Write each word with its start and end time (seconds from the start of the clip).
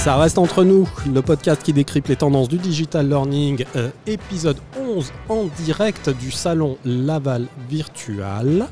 Ça 0.00 0.16
reste 0.16 0.38
entre 0.38 0.64
nous, 0.64 0.88
le 1.12 1.20
podcast 1.20 1.62
qui 1.62 1.74
décrypte 1.74 2.08
les 2.08 2.16
tendances 2.16 2.48
du 2.48 2.56
digital 2.56 3.06
learning, 3.06 3.66
euh, 3.76 3.90
épisode 4.06 4.56
11 4.80 5.12
en 5.28 5.44
direct 5.62 6.08
du 6.08 6.30
salon 6.30 6.78
Laval 6.86 7.44
Virtual. 7.68 8.66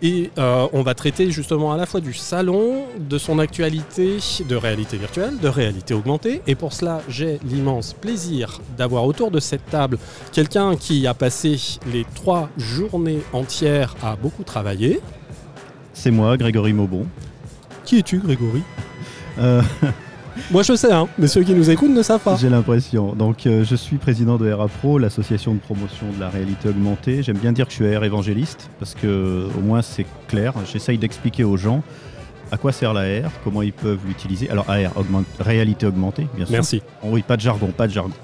Et 0.00 0.30
euh, 0.38 0.66
on 0.72 0.80
va 0.80 0.94
traiter 0.94 1.30
justement 1.30 1.74
à 1.74 1.76
la 1.76 1.84
fois 1.84 2.00
du 2.00 2.14
salon, 2.14 2.86
de 2.98 3.18
son 3.18 3.38
actualité 3.38 4.16
de 4.48 4.56
réalité 4.56 4.96
virtuelle, 4.96 5.38
de 5.38 5.48
réalité 5.48 5.92
augmentée. 5.92 6.40
Et 6.46 6.54
pour 6.54 6.72
cela, 6.72 7.02
j'ai 7.10 7.38
l'immense 7.44 7.92
plaisir 7.92 8.62
d'avoir 8.78 9.04
autour 9.04 9.30
de 9.30 9.40
cette 9.40 9.66
table 9.66 9.98
quelqu'un 10.32 10.76
qui 10.76 11.06
a 11.06 11.12
passé 11.12 11.60
les 11.92 12.06
trois 12.14 12.48
journées 12.56 13.20
entières 13.34 13.96
à 14.02 14.16
beaucoup 14.16 14.44
travailler. 14.44 15.02
C'est 15.92 16.10
moi, 16.10 16.38
Grégory 16.38 16.72
Maubon. 16.72 17.06
Qui 17.84 17.98
es-tu, 17.98 18.18
Grégory? 18.20 18.62
Euh, 19.38 19.60
Moi 20.50 20.62
je 20.62 20.74
sais, 20.74 20.92
hein, 20.92 21.08
mais 21.18 21.26
ceux 21.26 21.42
qui 21.42 21.54
nous 21.54 21.70
écoutent 21.70 21.90
ne 21.90 22.02
savent 22.02 22.20
pas. 22.20 22.36
J'ai 22.36 22.48
l'impression. 22.48 23.14
Donc 23.14 23.46
euh, 23.46 23.64
je 23.64 23.76
suis 23.76 23.96
président 23.96 24.36
de 24.36 24.50
RAPRO, 24.50 24.98
l'association 24.98 25.54
de 25.54 25.58
promotion 25.58 26.06
de 26.14 26.20
la 26.20 26.28
réalité 26.28 26.68
augmentée. 26.68 27.22
J'aime 27.22 27.38
bien 27.38 27.52
dire 27.52 27.66
que 27.66 27.72
je 27.72 27.76
suis 27.76 27.94
AR 27.94 28.04
évangéliste 28.04 28.70
parce 28.78 28.94
que 28.94 29.48
au 29.56 29.60
moins 29.60 29.82
c'est 29.82 30.06
clair. 30.28 30.54
J'essaye 30.70 30.98
d'expliquer 30.98 31.44
aux 31.44 31.56
gens 31.56 31.82
à 32.50 32.56
quoi 32.56 32.72
sert 32.72 32.94
la 32.94 33.02
AR, 33.02 33.30
comment 33.44 33.62
ils 33.62 33.72
peuvent 33.72 34.00
l'utiliser. 34.06 34.48
Alors 34.50 34.68
AR, 34.70 34.92
réalité 35.38 35.86
augmentée, 35.86 36.26
bien 36.34 36.46
sûr. 36.46 36.52
Merci. 36.52 36.82
Oh 37.02 37.08
oui, 37.10 37.22
pas 37.22 37.36
de 37.36 37.42
jargon, 37.42 37.68
pas 37.76 37.86
de 37.86 37.92
jargon. 37.92 38.14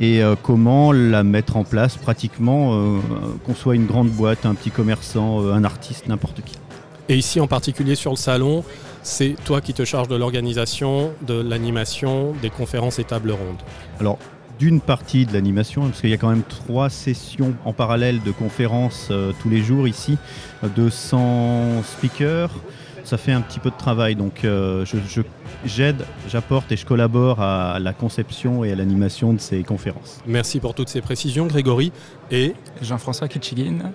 Et 0.00 0.20
euh, 0.20 0.34
comment 0.42 0.90
la 0.90 1.22
mettre 1.22 1.56
en 1.56 1.62
place 1.62 1.96
pratiquement, 1.96 2.98
qu'on 3.46 3.54
soit 3.54 3.76
une 3.76 3.86
grande 3.86 4.08
boîte, 4.08 4.46
un 4.46 4.54
petit 4.54 4.70
commerçant, 4.70 5.46
un 5.48 5.62
artiste, 5.62 6.08
n'importe 6.08 6.42
qui. 6.42 6.56
Et 7.08 7.16
ici 7.16 7.40
en 7.40 7.46
particulier 7.46 7.94
sur 7.94 8.10
le 8.10 8.16
salon, 8.16 8.64
c'est 9.02 9.34
toi 9.44 9.60
qui 9.60 9.74
te 9.74 9.84
charges 9.84 10.08
de 10.08 10.16
l'organisation, 10.16 11.12
de 11.26 11.34
l'animation, 11.34 12.32
des 12.40 12.50
conférences 12.50 12.98
et 12.98 13.04
tables 13.04 13.32
rondes. 13.32 13.62
Alors, 14.00 14.18
d'une 14.58 14.80
partie 14.80 15.26
de 15.26 15.32
l'animation, 15.32 15.82
parce 15.88 16.00
qu'il 16.00 16.10
y 16.10 16.14
a 16.14 16.18
quand 16.18 16.28
même 16.28 16.44
trois 16.44 16.88
sessions 16.88 17.54
en 17.64 17.72
parallèle 17.72 18.22
de 18.22 18.30
conférences 18.30 19.08
euh, 19.10 19.32
tous 19.42 19.48
les 19.48 19.62
jours 19.62 19.88
ici, 19.88 20.18
200 20.76 21.82
speakers, 21.82 22.50
ça 23.04 23.18
fait 23.18 23.32
un 23.32 23.40
petit 23.40 23.58
peu 23.58 23.70
de 23.70 23.76
travail. 23.76 24.14
Donc 24.14 24.44
euh, 24.44 24.84
j'aide, 25.64 26.04
j'apporte 26.28 26.70
et 26.72 26.76
je 26.76 26.86
collabore 26.86 27.40
à 27.40 27.78
la 27.80 27.92
conception 27.92 28.64
et 28.64 28.72
à 28.72 28.74
l'animation 28.74 29.32
de 29.32 29.40
ces 29.40 29.62
conférences. 29.62 30.20
Merci 30.26 30.60
pour 30.60 30.74
toutes 30.74 30.88
ces 30.88 31.00
précisions, 31.00 31.46
Grégory. 31.46 31.92
Et 32.30 32.54
Jean-François 32.80 33.28
Kitchigin. 33.28 33.92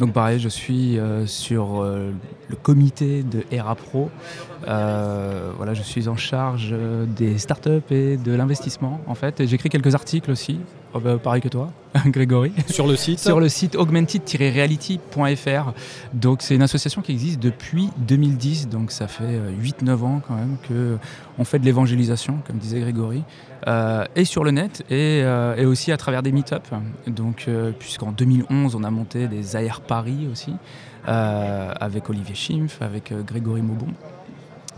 Donc 0.00 0.14
pareil, 0.14 0.40
je 0.40 0.48
suis 0.48 0.98
euh, 0.98 1.26
sur 1.26 1.82
euh, 1.82 2.10
le 2.48 2.56
comité 2.56 3.22
de 3.22 3.44
ERA 3.52 3.74
Pro. 3.74 4.10
Voilà, 4.66 5.74
je 5.74 5.82
suis 5.82 6.08
en 6.08 6.16
charge 6.16 6.74
des 7.16 7.38
startups 7.38 7.82
et 7.90 8.16
de 8.16 8.32
l'investissement 8.32 9.00
en 9.06 9.14
fait. 9.14 9.46
J'écris 9.46 9.68
quelques 9.68 9.94
articles 9.94 10.30
aussi 10.30 10.60
Oh 10.92 10.98
bah, 10.98 11.18
pareil 11.18 11.40
que 11.40 11.48
toi, 11.48 11.70
Grégory. 12.06 12.50
Sur 12.68 12.88
le 12.88 12.96
site 12.96 13.20
Sur 13.20 13.38
le 13.38 13.48
site 13.48 13.76
augmented-reality.fr. 13.76 15.72
Donc 16.12 16.42
c'est 16.42 16.56
une 16.56 16.62
association 16.62 17.00
qui 17.00 17.12
existe 17.12 17.38
depuis 17.38 17.90
2010, 17.98 18.68
donc 18.68 18.90
ça 18.90 19.06
fait 19.06 19.38
8-9 19.62 19.88
euh, 19.88 20.02
ans 20.04 20.20
quand 20.26 20.34
même 20.34 20.56
qu'on 20.66 21.44
fait 21.44 21.60
de 21.60 21.64
l'évangélisation, 21.64 22.38
comme 22.44 22.56
disait 22.56 22.80
Grégory, 22.80 23.22
euh, 23.68 24.04
et 24.16 24.24
sur 24.24 24.42
le 24.42 24.50
net, 24.50 24.84
et, 24.90 25.22
euh, 25.22 25.68
aussi 25.68 25.92
à 25.92 25.96
travers 25.96 26.24
des 26.24 26.32
meet-up. 26.32 26.66
Donc 27.06 27.48
puisqu'en 27.78 28.10
2011 28.10 28.74
on 28.74 28.82
a 28.82 28.90
monté 28.90 29.28
des 29.28 29.54
AR 29.54 29.82
Paris 29.82 30.26
aussi, 30.30 30.54
avec 31.06 32.10
Olivier 32.10 32.34
Schimpf, 32.34 32.82
avec 32.82 33.12
Grégory 33.24 33.62
Maubon. 33.62 33.92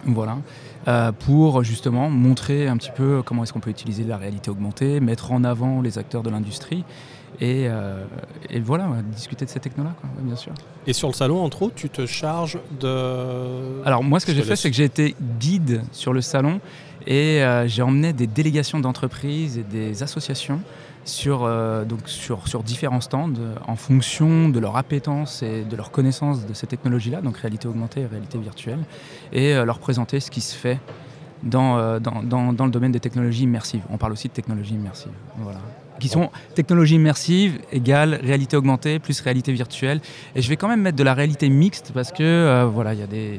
Voilà. 0.04 0.38
Euh, 0.88 1.12
pour 1.12 1.62
justement 1.62 2.10
montrer 2.10 2.66
un 2.66 2.76
petit 2.76 2.90
peu 2.90 3.22
comment 3.24 3.44
est-ce 3.44 3.52
qu'on 3.52 3.60
peut 3.60 3.70
utiliser 3.70 4.02
la 4.02 4.16
réalité 4.16 4.50
augmentée, 4.50 4.98
mettre 4.98 5.30
en 5.30 5.44
avant 5.44 5.80
les 5.80 5.98
acteurs 5.98 6.22
de 6.22 6.30
l'industrie 6.30 6.84
et, 7.40 7.66
euh, 7.66 8.04
voilà, 8.62 8.88
discuter 9.14 9.44
de 9.44 9.50
ces 9.50 9.58
technos-là, 9.58 9.94
bien 10.20 10.36
sûr. 10.36 10.52
Et 10.86 10.92
sur 10.92 11.08
le 11.08 11.14
salon, 11.14 11.42
entre 11.42 11.62
autres, 11.62 11.74
tu 11.74 11.88
te 11.88 12.04
charges 12.04 12.58
de... 12.78 13.82
Alors 13.84 14.04
moi, 14.04 14.20
ce 14.20 14.26
que 14.26 14.34
j'ai 14.34 14.42
fait, 14.42 14.54
c'est 14.54 14.70
que 14.70 14.76
j'ai 14.76 14.84
été 14.84 15.16
guide 15.40 15.82
sur 15.92 16.12
le 16.12 16.20
salon 16.20 16.60
et 17.06 17.42
euh, 17.42 17.66
j'ai 17.66 17.82
emmené 17.82 18.12
des 18.12 18.26
délégations 18.26 18.80
d'entreprises 18.80 19.58
et 19.58 19.62
des 19.62 20.02
associations 20.02 20.60
sur, 21.04 21.44
euh, 21.44 21.84
sur, 22.06 22.62
différents 22.62 23.00
stands 23.00 23.32
euh, 23.38 23.54
en 23.66 23.76
fonction 23.76 24.48
de 24.48 24.58
leur 24.58 24.76
appétence 24.76 25.42
et 25.42 25.64
de 25.64 25.76
leur 25.76 25.90
connaissance 25.90 26.46
de 26.46 26.54
ces 26.54 26.66
technologies-là, 26.66 27.20
donc 27.20 27.38
réalité 27.38 27.68
augmentée 27.68 28.02
et 28.02 28.06
réalité 28.06 28.38
virtuelle, 28.38 28.80
et 29.32 29.54
leur 29.54 29.78
présenter 29.78 30.20
ce 30.20 30.30
qui 30.30 30.40
se 30.40 30.54
fait 30.54 30.78
dans, 31.42 31.76
le 31.76 32.70
domaine 32.70 32.92
des 32.92 33.00
technologies 33.00 33.44
immersives. 33.44 33.82
On 33.90 33.98
parle 33.98 34.12
aussi 34.12 34.28
de 34.28 34.32
technologies 34.32 34.74
immersives. 34.74 35.12
Voilà 35.38 35.60
qui 36.02 36.08
sont 36.08 36.30
technologie 36.56 36.96
immersive 36.96 37.60
égale 37.70 38.18
réalité 38.22 38.56
augmentée 38.56 38.98
plus 38.98 39.20
réalité 39.20 39.52
virtuelle. 39.52 40.00
Et 40.34 40.42
je 40.42 40.48
vais 40.48 40.56
quand 40.56 40.66
même 40.68 40.82
mettre 40.82 40.98
de 40.98 41.04
la 41.04 41.14
réalité 41.14 41.48
mixte 41.48 41.92
parce 41.94 42.10
que 42.10 42.22
euh, 42.22 42.66
voilà, 42.66 42.92
il 42.92 43.00
y, 43.00 43.04
a 43.04 43.06
des, 43.06 43.38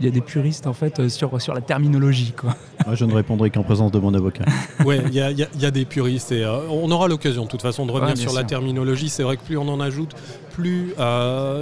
y, 0.00 0.06
a 0.06 0.10
des 0.10 0.20
puristes 0.22 0.66
en 0.66 0.72
fait 0.72 0.98
euh, 0.98 1.08
sur, 1.10 1.40
sur 1.42 1.52
la 1.52 1.60
terminologie. 1.60 2.32
Quoi. 2.34 2.56
Moi, 2.86 2.94
je 2.94 3.04
ne 3.04 3.12
répondrai 3.12 3.50
qu'en 3.50 3.62
présence 3.62 3.92
de 3.92 3.98
mon 3.98 4.14
avocat. 4.14 4.44
oui, 4.86 4.96
il 5.06 5.12
y, 5.12 5.16
y 5.16 5.66
a, 5.66 5.70
des 5.70 5.84
puristes 5.84 6.32
et 6.32 6.42
euh, 6.42 6.60
on 6.70 6.90
aura 6.90 7.06
l'occasion 7.06 7.44
de 7.44 7.48
toute 7.48 7.62
façon 7.62 7.84
de 7.84 7.92
revenir 7.92 8.16
sur 8.16 8.32
la 8.32 8.44
terminologie. 8.44 9.10
C'est 9.10 9.22
vrai 9.22 9.36
que 9.36 9.42
plus 9.42 9.58
on 9.58 9.68
en 9.68 9.80
ajoute, 9.80 10.14
plus 10.52 10.94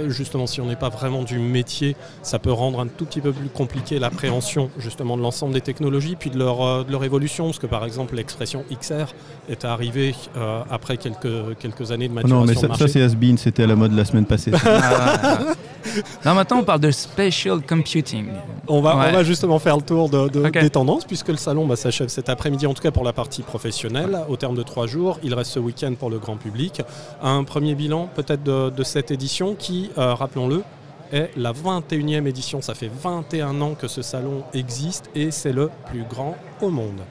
justement 0.07 0.47
si 0.47 0.61
on 0.61 0.65
n'est 0.65 0.75
pas 0.75 0.89
vraiment 0.89 1.23
du 1.23 1.39
métier, 1.39 1.95
ça 2.21 2.39
peut 2.39 2.51
rendre 2.51 2.79
un 2.79 2.87
tout 2.87 3.05
petit 3.05 3.21
peu 3.21 3.31
plus 3.31 3.49
compliqué 3.49 3.99
l'appréhension 3.99 4.69
justement 4.77 5.17
de 5.17 5.21
l'ensemble 5.21 5.53
des 5.53 5.61
technologies 5.61 6.15
puis 6.15 6.29
de 6.29 6.37
leur, 6.37 6.85
de 6.85 6.91
leur 6.91 7.03
évolution. 7.03 7.45
Parce 7.45 7.59
que 7.59 7.67
par 7.67 7.85
exemple 7.85 8.15
l'expression 8.15 8.63
XR 8.71 9.13
est 9.49 9.65
arrivée 9.65 9.81
arrivé 9.81 10.15
euh, 10.37 10.61
après 10.69 10.97
quelques, 10.97 11.57
quelques 11.59 11.91
années 11.91 12.07
de 12.07 12.13
maturation. 12.13 12.41
Non, 12.41 12.45
mais 12.45 12.55
ça, 12.55 12.73
ça 12.75 12.87
c'est 12.87 13.01
Asbin, 13.01 13.35
c'était 13.37 13.63
à 13.63 13.67
la 13.67 13.75
mode 13.75 13.93
la 13.93 14.05
semaine 14.05 14.25
passée. 14.25 14.51
Non, 16.25 16.35
maintenant 16.35 16.59
on 16.59 16.63
parle 16.63 16.79
de 16.79 16.91
spatial 16.91 17.61
computing. 17.61 18.27
On 18.67 18.81
va, 18.81 18.95
on 18.95 19.11
va 19.11 19.23
justement 19.23 19.59
faire 19.59 19.77
le 19.77 19.81
tour 19.81 20.09
de, 20.09 20.27
des 20.49 20.69
tendances, 20.69 21.05
puisque 21.05 21.29
le 21.29 21.37
salon 21.37 21.65
bah, 21.65 21.75
s'achève 21.75 22.07
cet 22.09 22.29
après-midi, 22.29 22.67
en 22.67 22.73
tout 22.73 22.81
cas 22.81 22.91
pour 22.91 23.03
la 23.03 23.13
partie 23.13 23.41
professionnelle, 23.41 24.19
au 24.29 24.37
terme 24.37 24.55
de 24.55 24.63
trois 24.63 24.87
jours. 24.87 25.19
Il 25.23 25.33
reste 25.33 25.51
ce 25.51 25.59
week-end 25.59 25.93
pour 25.97 26.09
le 26.09 26.19
grand 26.19 26.37
public. 26.37 26.81
Un 27.21 27.43
premier 27.43 27.75
bilan 27.75 28.09
peut-être 28.13 28.43
de, 28.43 28.83
cette 28.83 29.11
édition 29.11 29.55
qui, 29.55 29.91
euh, 29.97 30.13
rappelons-le, 30.13 30.63
est 31.11 31.29
la 31.35 31.53
21e 31.53 32.25
édition. 32.25 32.61
Ça 32.61 32.73
fait 32.73 32.91
21 33.01 33.61
ans 33.61 33.75
que 33.75 33.87
ce 33.87 34.01
salon 34.01 34.43
existe 34.53 35.09
et 35.15 35.31
c'est 35.31 35.53
le 35.53 35.69
plus 35.89 36.03
grand 36.03 36.35
au 36.61 36.69
monde. 36.69 37.01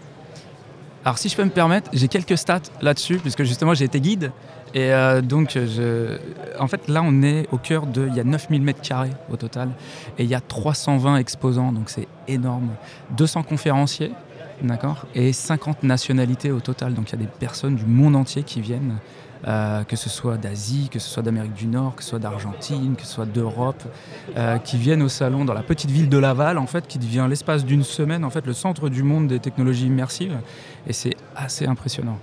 Alors 1.05 1.17
si 1.17 1.31
je 1.31 1.37
peux 1.37 1.45
me 1.45 1.51
permettre, 1.51 1.91
j'ai 1.95 2.09
quelques 2.09 2.37
stats 2.37 2.61
là-dessus, 2.83 3.19
puisque 3.19 3.45
justement 3.45 3.73
j'ai 3.73 3.87
été 3.87 4.01
guide. 4.01 4.33
Et 4.75 4.93
euh, 4.93 5.21
donc, 5.21 5.59
en 6.59 6.69
fait, 6.69 6.89
là, 6.89 7.03
on 7.05 7.23
est 7.23 7.47
au 7.53 7.59
cœur 7.59 7.87
de... 7.87 8.07
Il 8.09 8.15
y 8.15 8.21
a 8.21 8.25
9000 8.25 8.63
mètres 8.63 8.81
carrés 8.81 9.11
au 9.31 9.37
total. 9.37 9.71
Et 10.19 10.25
il 10.25 10.31
y 10.31 10.35
a 10.35 10.41
320 10.41 11.17
exposants, 11.17 11.73
donc 11.73 11.91
c'est 11.91 12.09
énorme. 12.29 12.71
200 13.17 13.43
conférenciers, 13.43 14.13
d'accord 14.63 15.07
Et 15.15 15.33
50 15.33 15.83
nationalités 15.83 16.53
au 16.53 16.61
total. 16.61 16.95
Donc 16.95 17.11
il 17.11 17.13
y 17.13 17.23
a 17.23 17.25
des 17.25 17.31
personnes 17.39 17.77
du 17.77 17.85
monde 17.85 18.17
entier 18.17 18.43
qui 18.43 18.61
viennent 18.61 18.99
euh, 19.49 19.85
que 19.85 19.97
ce 19.97 20.11
soit 20.11 20.37
d'Asie, 20.37 20.91
que 20.93 20.99
ce 20.99 21.09
soit 21.09 21.23
d'Amérique 21.23 21.55
du 21.55 21.67
Nord, 21.67 21.97
que 21.97 22.03
ce 22.03 22.11
soit 22.11 22.19
d'Argentine, 22.19 22.95
que 22.95 23.07
ce 23.07 23.15
soit 23.15 23.25
d'Europe, 23.25 23.83
euh, 24.37 24.59
qui 24.59 24.77
viennent 24.77 25.03
au 25.03 25.09
salon 25.09 25.47
dans 25.47 25.55
la 25.55 25.63
petite 25.63 25.91
ville 25.91 26.11
de 26.11 26.19
Laval, 26.19 26.59
en 26.59 26.67
fait, 26.67 26.87
qui 26.87 26.99
devient 26.99 27.27
l'espace 27.29 27.65
d'une 27.65 27.83
semaine, 27.83 28.25
en 28.25 28.31
fait, 28.31 28.47
le 28.47 28.53
centre 28.53 28.91
du 28.91 29.03
monde 29.03 29.29
des 29.29 29.39
technologies 29.39 29.87
immersives. 29.87 30.37
Et 30.87 30.93
c'est 30.93 31.17
assez 31.35 31.67
impressionnant. 31.67 32.19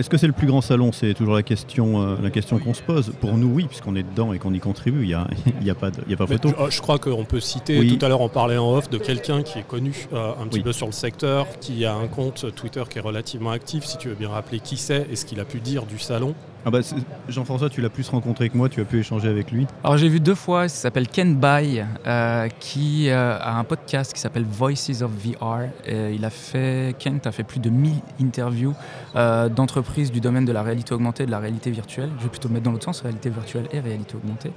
Est-ce 0.00 0.08
que 0.08 0.16
c'est 0.16 0.26
le 0.26 0.32
plus 0.32 0.46
grand 0.46 0.62
salon? 0.62 0.92
C'est 0.92 1.12
toujours 1.12 1.34
la 1.34 1.42
question, 1.42 2.00
euh, 2.00 2.16
la 2.22 2.30
question 2.30 2.58
qu'on 2.58 2.72
se 2.72 2.80
pose. 2.80 3.12
Pour 3.20 3.36
nous, 3.36 3.48
oui, 3.48 3.66
puisqu'on 3.66 3.94
est 3.96 4.02
dedans 4.02 4.32
et 4.32 4.38
qu'on 4.38 4.54
y 4.54 4.58
contribue, 4.58 5.02
il 5.02 5.08
n'y 5.08 5.14
a, 5.14 5.28
y 5.62 5.68
a, 5.68 5.74
pas, 5.74 5.88
a 5.88 6.16
pas 6.16 6.26
photo. 6.26 6.50
Je, 6.70 6.80
crois 6.80 6.98
qu'on 6.98 7.24
peut 7.24 7.40
citer, 7.40 7.86
tout 7.86 8.04
à 8.04 8.08
l'heure 8.08 8.22
on 8.22 8.30
parlait 8.30 8.56
en 8.56 8.72
off, 8.72 8.88
de 8.88 8.96
quelqu'un 8.96 9.42
qui 9.42 9.58
est 9.58 9.66
connu 9.66 10.08
euh, 10.12 10.32
un 10.40 10.46
petit 10.46 10.62
peu 10.62 10.72
sur 10.72 10.86
le 10.86 10.92
secteur, 10.92 11.46
qui 11.60 11.84
a 11.84 11.94
un 11.94 12.08
compte 12.08 12.46
Twitter 12.54 12.82
qui 12.88 12.98
est 12.98 13.02
relativement 13.02 13.50
actif. 13.50 13.84
Si 13.84 13.98
tu 13.98 14.08
veux 14.08 14.14
bien 14.14 14.30
rappeler 14.30 14.60
qui 14.60 14.78
c'est 14.78 15.06
et 15.10 15.16
ce 15.16 15.26
qu'il 15.26 15.38
a 15.38 15.44
pu 15.44 15.60
dire 15.60 15.84
du 15.84 15.98
salon. 15.98 16.34
Ah 16.66 16.70
bah, 16.70 16.80
Jean-François, 17.28 17.70
tu 17.70 17.80
l'as 17.80 17.88
plus 17.88 18.06
rencontré 18.10 18.50
que 18.50 18.56
moi, 18.56 18.68
tu 18.68 18.82
as 18.82 18.84
pu 18.84 18.98
échanger 18.98 19.28
avec 19.28 19.50
lui. 19.50 19.66
Alors 19.82 19.96
j'ai 19.96 20.08
vu 20.08 20.20
deux 20.20 20.34
fois, 20.34 20.64
il 20.64 20.70
s'appelle 20.70 21.08
Ken 21.08 21.34
Bai, 21.34 21.86
euh, 22.06 22.48
qui 22.58 23.08
euh, 23.08 23.38
a 23.38 23.58
un 23.58 23.64
podcast 23.64 24.12
qui 24.12 24.20
s'appelle 24.20 24.44
Voices 24.44 25.02
of 25.02 25.10
VR. 25.10 25.70
il 25.86 26.22
a 26.22 26.30
fait, 26.30 26.94
Kent 26.98 27.26
a 27.26 27.32
fait 27.32 27.44
plus 27.44 27.60
de 27.60 27.70
1000 27.70 27.92
interviews 28.22 28.74
euh, 29.16 29.48
d'entreprises 29.48 30.10
du 30.12 30.20
domaine 30.20 30.44
de 30.44 30.52
la 30.52 30.62
réalité 30.62 30.94
augmentée 30.94 31.22
et 31.24 31.26
de 31.26 31.30
la 31.30 31.38
réalité 31.38 31.70
virtuelle. 31.70 32.10
Je 32.18 32.24
vais 32.24 32.28
plutôt 32.28 32.48
mettre 32.48 32.64
dans 32.64 32.72
l'autre 32.72 32.84
sens, 32.84 33.00
réalité 33.00 33.30
virtuelle 33.30 33.66
et 33.72 33.80
réalité 33.80 34.14
augmentée. 34.16 34.50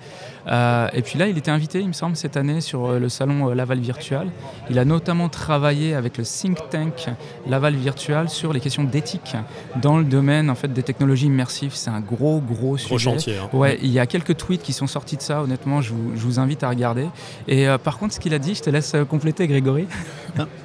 et 0.97 1.01
puis 1.01 1.17
là, 1.19 1.27
il 1.27 1.37
était 1.37 1.51
invité, 1.51 1.79
il 1.79 1.87
me 1.87 1.93
semble, 1.93 2.15
cette 2.15 2.37
année 2.37 2.61
sur 2.61 2.91
le 2.99 3.09
salon 3.09 3.49
Laval 3.53 3.79
Virtual. 3.79 4.27
Il 4.69 4.79
a 4.79 4.85
notamment 4.85 5.29
travaillé 5.29 5.93
avec 5.95 6.17
le 6.17 6.23
think 6.23 6.57
tank 6.69 7.07
Laval 7.47 7.75
Virtual 7.75 8.29
sur 8.29 8.53
les 8.53 8.59
questions 8.59 8.83
d'éthique 8.83 9.35
dans 9.81 9.97
le 9.97 10.03
domaine 10.03 10.49
en 10.49 10.55
fait, 10.55 10.71
des 10.71 10.83
technologies 10.83 11.27
immersives. 11.27 11.73
C'est 11.75 11.89
un 11.89 11.99
gros, 12.01 12.39
gros, 12.41 12.75
Gros 12.77 12.97
chantier. 12.97 13.37
hein. 13.37 13.49
Ouais, 13.53 13.79
il 13.81 13.89
y 13.91 13.99
a 13.99 14.05
quelques 14.05 14.37
tweets 14.37 14.61
qui 14.61 14.73
sont 14.73 14.87
sortis 14.87 15.17
de 15.17 15.21
ça, 15.21 15.41
honnêtement, 15.43 15.81
je 15.81 15.93
vous, 15.93 16.11
je 16.15 16.21
vous 16.21 16.39
invite 16.39 16.63
à 16.63 16.69
regarder. 16.69 17.07
Et 17.47 17.67
euh, 17.67 17.77
par 17.77 17.97
contre, 17.97 18.13
ce 18.13 18.19
qu'il 18.19 18.33
a 18.33 18.39
dit, 18.39 18.55
je 18.55 18.61
te 18.61 18.69
laisse 18.69 18.93
euh, 18.95 19.05
compléter, 19.05 19.47
Grégory. 19.47 19.87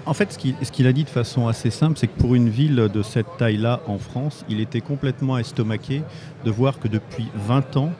En 0.06 0.14
fait, 0.14 0.32
ce 0.32 0.38
qu'il 0.38 0.55
ce 0.62 0.73
qu'il 0.73 0.87
a 0.87 0.93
dit 0.94 1.05
de 1.05 1.11
façon 1.11 1.46
assez 1.49 1.69
simple, 1.69 1.99
c'est 1.99 2.06
que 2.06 2.19
pour 2.19 2.35
une 2.35 2.49
ville 2.49 2.88
de 2.90 3.02
cette 3.02 3.26
taille-là 3.37 3.77
en 3.86 3.98
France, 3.98 4.44
il 4.48 4.60
était 4.60 4.80
complètement 4.80 5.38
estomaqué 5.38 6.02
de 6.44 6.50
voir 6.50 6.78
que 6.78 6.88
depuis 6.88 7.28
20 7.34 7.76
ans, 7.76 7.92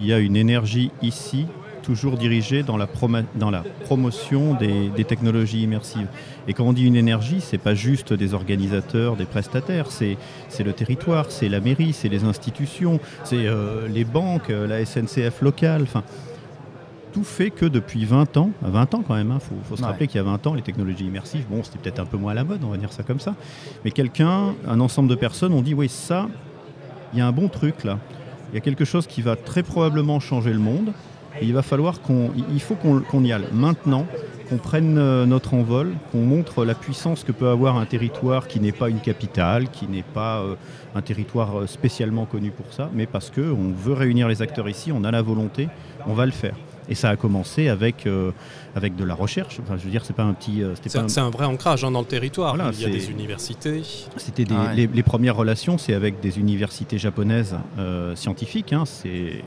il 0.00 0.06
y 0.06 0.12
a 0.12 0.18
une 0.18 0.36
énergie 0.36 0.90
ici 1.02 1.46
toujours 1.88 2.18
dirigée 2.18 2.62
dans 2.62 2.76
la, 2.76 2.86
promotion 2.86 4.54
des, 4.54 5.04
technologies 5.04 5.62
immersives. 5.62 6.08
Et 6.46 6.52
quand 6.52 6.64
on 6.64 6.74
dit 6.74 6.84
une 6.84 6.96
énergie, 6.96 7.40
c'est 7.40 7.56
pas 7.56 7.74
juste 7.74 8.12
des 8.12 8.34
organisateurs, 8.34 9.16
des 9.16 9.24
prestataires, 9.24 9.86
c'est 9.90 10.18
le 10.62 10.72
territoire, 10.74 11.30
c'est 11.30 11.48
la 11.48 11.60
mairie, 11.60 11.94
c'est 11.94 12.10
les 12.10 12.24
institutions, 12.24 13.00
c'est 13.24 13.46
euh, 13.46 13.88
les 13.88 14.04
banques, 14.04 14.50
euh, 14.50 14.66
la 14.66 14.84
SNCF 14.84 15.40
locale. 15.40 15.86
Tout 17.12 17.24
fait 17.24 17.50
que 17.50 17.64
depuis 17.66 18.04
20 18.04 18.36
ans, 18.36 18.50
20 18.62 18.94
ans 18.94 19.02
quand 19.06 19.14
même, 19.14 19.32
il 19.34 19.40
faut, 19.40 19.54
faut 19.68 19.76
se 19.76 19.82
Ouais. 19.82 19.88
rappeler 19.88 20.06
qu'il 20.06 20.16
y 20.16 20.20
a 20.20 20.24
20 20.24 20.46
ans, 20.46 20.54
les 20.54 20.62
technologies 20.62 21.04
immersives, 21.06 21.46
bon, 21.48 21.62
c'était 21.62 21.78
peut-être 21.78 22.00
un 22.00 22.04
peu 22.06 22.16
moins 22.16 22.32
à 22.32 22.34
la 22.34 22.44
mode, 22.44 22.62
on 22.64 22.68
va 22.68 22.76
dire 22.76 22.92
ça 22.92 23.02
comme 23.02 23.20
ça, 23.20 23.34
mais 23.84 23.90
quelqu'un, 23.90 24.54
un 24.68 24.80
ensemble 24.80 25.08
de 25.08 25.14
personnes 25.14 25.52
ont 25.52 25.62
dit, 25.62 25.74
oui, 25.74 25.88
ça, 25.88 26.28
il 27.12 27.18
y 27.18 27.22
a 27.22 27.26
un 27.26 27.32
bon 27.32 27.48
truc 27.48 27.84
là, 27.84 27.98
il 28.52 28.54
y 28.54 28.58
a 28.58 28.60
quelque 28.60 28.84
chose 28.84 29.06
qui 29.06 29.22
va 29.22 29.36
très 29.36 29.62
probablement 29.62 30.20
changer 30.20 30.52
le 30.52 30.58
monde, 30.58 30.92
et 31.40 31.44
il 31.44 31.52
va 31.54 31.62
falloir 31.62 32.00
qu'on, 32.00 32.30
il 32.52 32.60
faut 32.60 32.74
qu'on 32.74 33.00
qu'on 33.00 33.22
y 33.22 33.32
aille 33.32 33.46
maintenant, 33.52 34.06
qu'on 34.48 34.56
prenne 34.56 34.96
euh, 34.98 35.26
notre 35.26 35.52
envol, 35.54 35.92
qu'on 36.10 36.22
montre 36.22 36.64
la 36.64 36.74
puissance 36.74 37.22
que 37.22 37.32
peut 37.32 37.48
avoir 37.48 37.76
un 37.76 37.84
territoire 37.84 38.48
qui 38.48 38.60
n'est 38.60 38.72
pas 38.72 38.88
une 38.88 38.98
capitale, 39.00 39.68
qui 39.70 39.86
n'est 39.86 40.02
pas 40.02 40.38
euh, 40.40 40.54
un 40.94 41.02
territoire 41.02 41.60
euh, 41.60 41.66
spécialement 41.66 42.24
connu 42.24 42.50
pour 42.50 42.72
ça, 42.72 42.90
mais 42.94 43.06
parce 43.06 43.30
qu'on 43.30 43.72
veut 43.76 43.92
réunir 43.92 44.26
les 44.26 44.40
acteurs 44.42 44.68
ici, 44.68 44.90
on 44.90 45.04
a 45.04 45.10
la 45.10 45.20
volonté, 45.22 45.68
on 46.06 46.14
va 46.14 46.24
le 46.26 46.32
faire. 46.32 46.56
Et 46.90 46.94
ça 46.94 47.10
a 47.10 47.16
commencé 47.16 47.68
avec, 47.68 48.06
euh, 48.06 48.30
avec 48.74 48.96
de 48.96 49.04
la 49.04 49.14
recherche. 49.14 49.58
Enfin, 49.62 49.76
je 49.78 49.84
veux 49.84 49.90
dire, 49.90 50.04
c'est 50.04 50.16
pas 50.16 50.22
un 50.24 50.32
petit. 50.32 50.62
euh, 50.62 50.74
C'est 50.86 51.18
un- 51.18 51.30
vrai 51.30 51.44
ancrage 51.44 51.84
hein, 51.84 51.90
dans 51.90 52.00
le 52.00 52.06
territoire. 52.06 52.54
Voilà, 52.56 52.70
il 52.72 52.80
y 52.80 52.84
a 52.84 52.88
des 52.88 53.10
universités. 53.10 53.82
C'était 54.16 54.44
des- 54.44 54.54
Ah 54.56 54.68
ouais. 54.68 54.74
les, 54.74 54.86
les 54.86 55.02
premières 55.02 55.36
relations, 55.36 55.76
c'est 55.78 55.92
avec 55.94 56.20
des 56.20 56.38
universités 56.38 56.98
japonaises 56.98 57.56
euh, 57.78 58.14
scientifiques. 58.16 58.72
hein. 58.72 58.84
C'est 58.86 59.42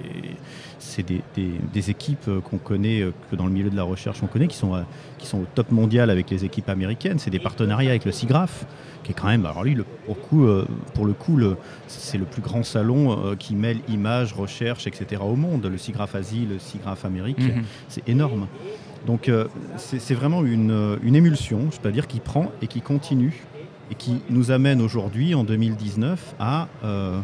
c'est 0.81 1.03
des, 1.03 1.21
des- 1.35 1.53
des 1.73 1.89
équipes 1.89 2.27
euh, 2.27 2.41
qu'on 2.41 2.57
connaît, 2.57 3.01
euh, 3.01 3.11
que 3.29 3.35
dans 3.35 3.45
le 3.45 3.51
milieu 3.51 3.69
de 3.69 3.75
la 3.75 3.83
recherche 3.83 4.21
on 4.23 4.27
connaît, 4.27 4.47
qui 4.47 4.57
sont, 4.57 4.75
euh, 4.75 4.81
qui 5.17 5.27
sont 5.27 5.39
au 5.39 5.45
top 5.55 5.71
mondial 5.71 6.09
avec 6.09 6.29
les 6.29 6.43
équipes 6.43 6.69
américaines. 6.69 7.19
C'est 7.19 7.29
des 7.29 7.39
partenariats 7.39 7.91
avec 7.91 8.05
le 8.05 8.11
SIGGRAPH, 8.11 8.65
qui 9.03 9.11
est 9.11 9.15
quand 9.15 9.27
même, 9.27 9.45
alors 9.45 9.63
lui, 9.63 9.73
le, 9.75 9.83
pour, 10.05 10.15
le 10.15 10.21
coup, 10.21 10.47
pour 10.93 11.05
le 11.05 11.13
coup, 11.13 11.37
le- 11.37 11.57
c'est 11.87 12.17
le 12.17 12.25
plus 12.25 12.41
grand 12.41 12.63
salon 12.63 13.35
qui 13.39 13.55
mêle 13.55 13.77
images, 13.89 14.33
recherche, 14.33 14.85
etc. 14.87 15.21
au 15.25 15.35
monde. 15.35 15.65
Le 15.65 15.77
SIGGRAPH 15.77 16.15
Asie, 16.15 16.47
le 16.49 16.59
SIGGRAPH 16.59 17.05
Amérique. 17.05 17.39
Mhm. 17.39 17.63
C'est 17.87 18.07
énorme. 18.09 18.47
Donc 19.07 19.29
euh, 19.29 19.45
c'est 19.77 19.99
c'est 19.99 20.13
vraiment 20.13 20.43
une, 20.45 20.97
une 21.01 21.15
émulsion, 21.15 21.69
je 21.71 21.79
peux 21.79 21.91
dire, 21.91 22.05
qui 22.07 22.19
prend 22.19 22.51
et 22.61 22.67
qui 22.67 22.81
continue 22.81 23.43
et 23.89 23.95
qui 23.95 24.21
nous 24.29 24.51
amène 24.51 24.79
aujourd'hui, 24.81 25.33
en 25.35 25.43
2019, 25.43 26.35
à 26.39 26.67
euh, 26.85 27.19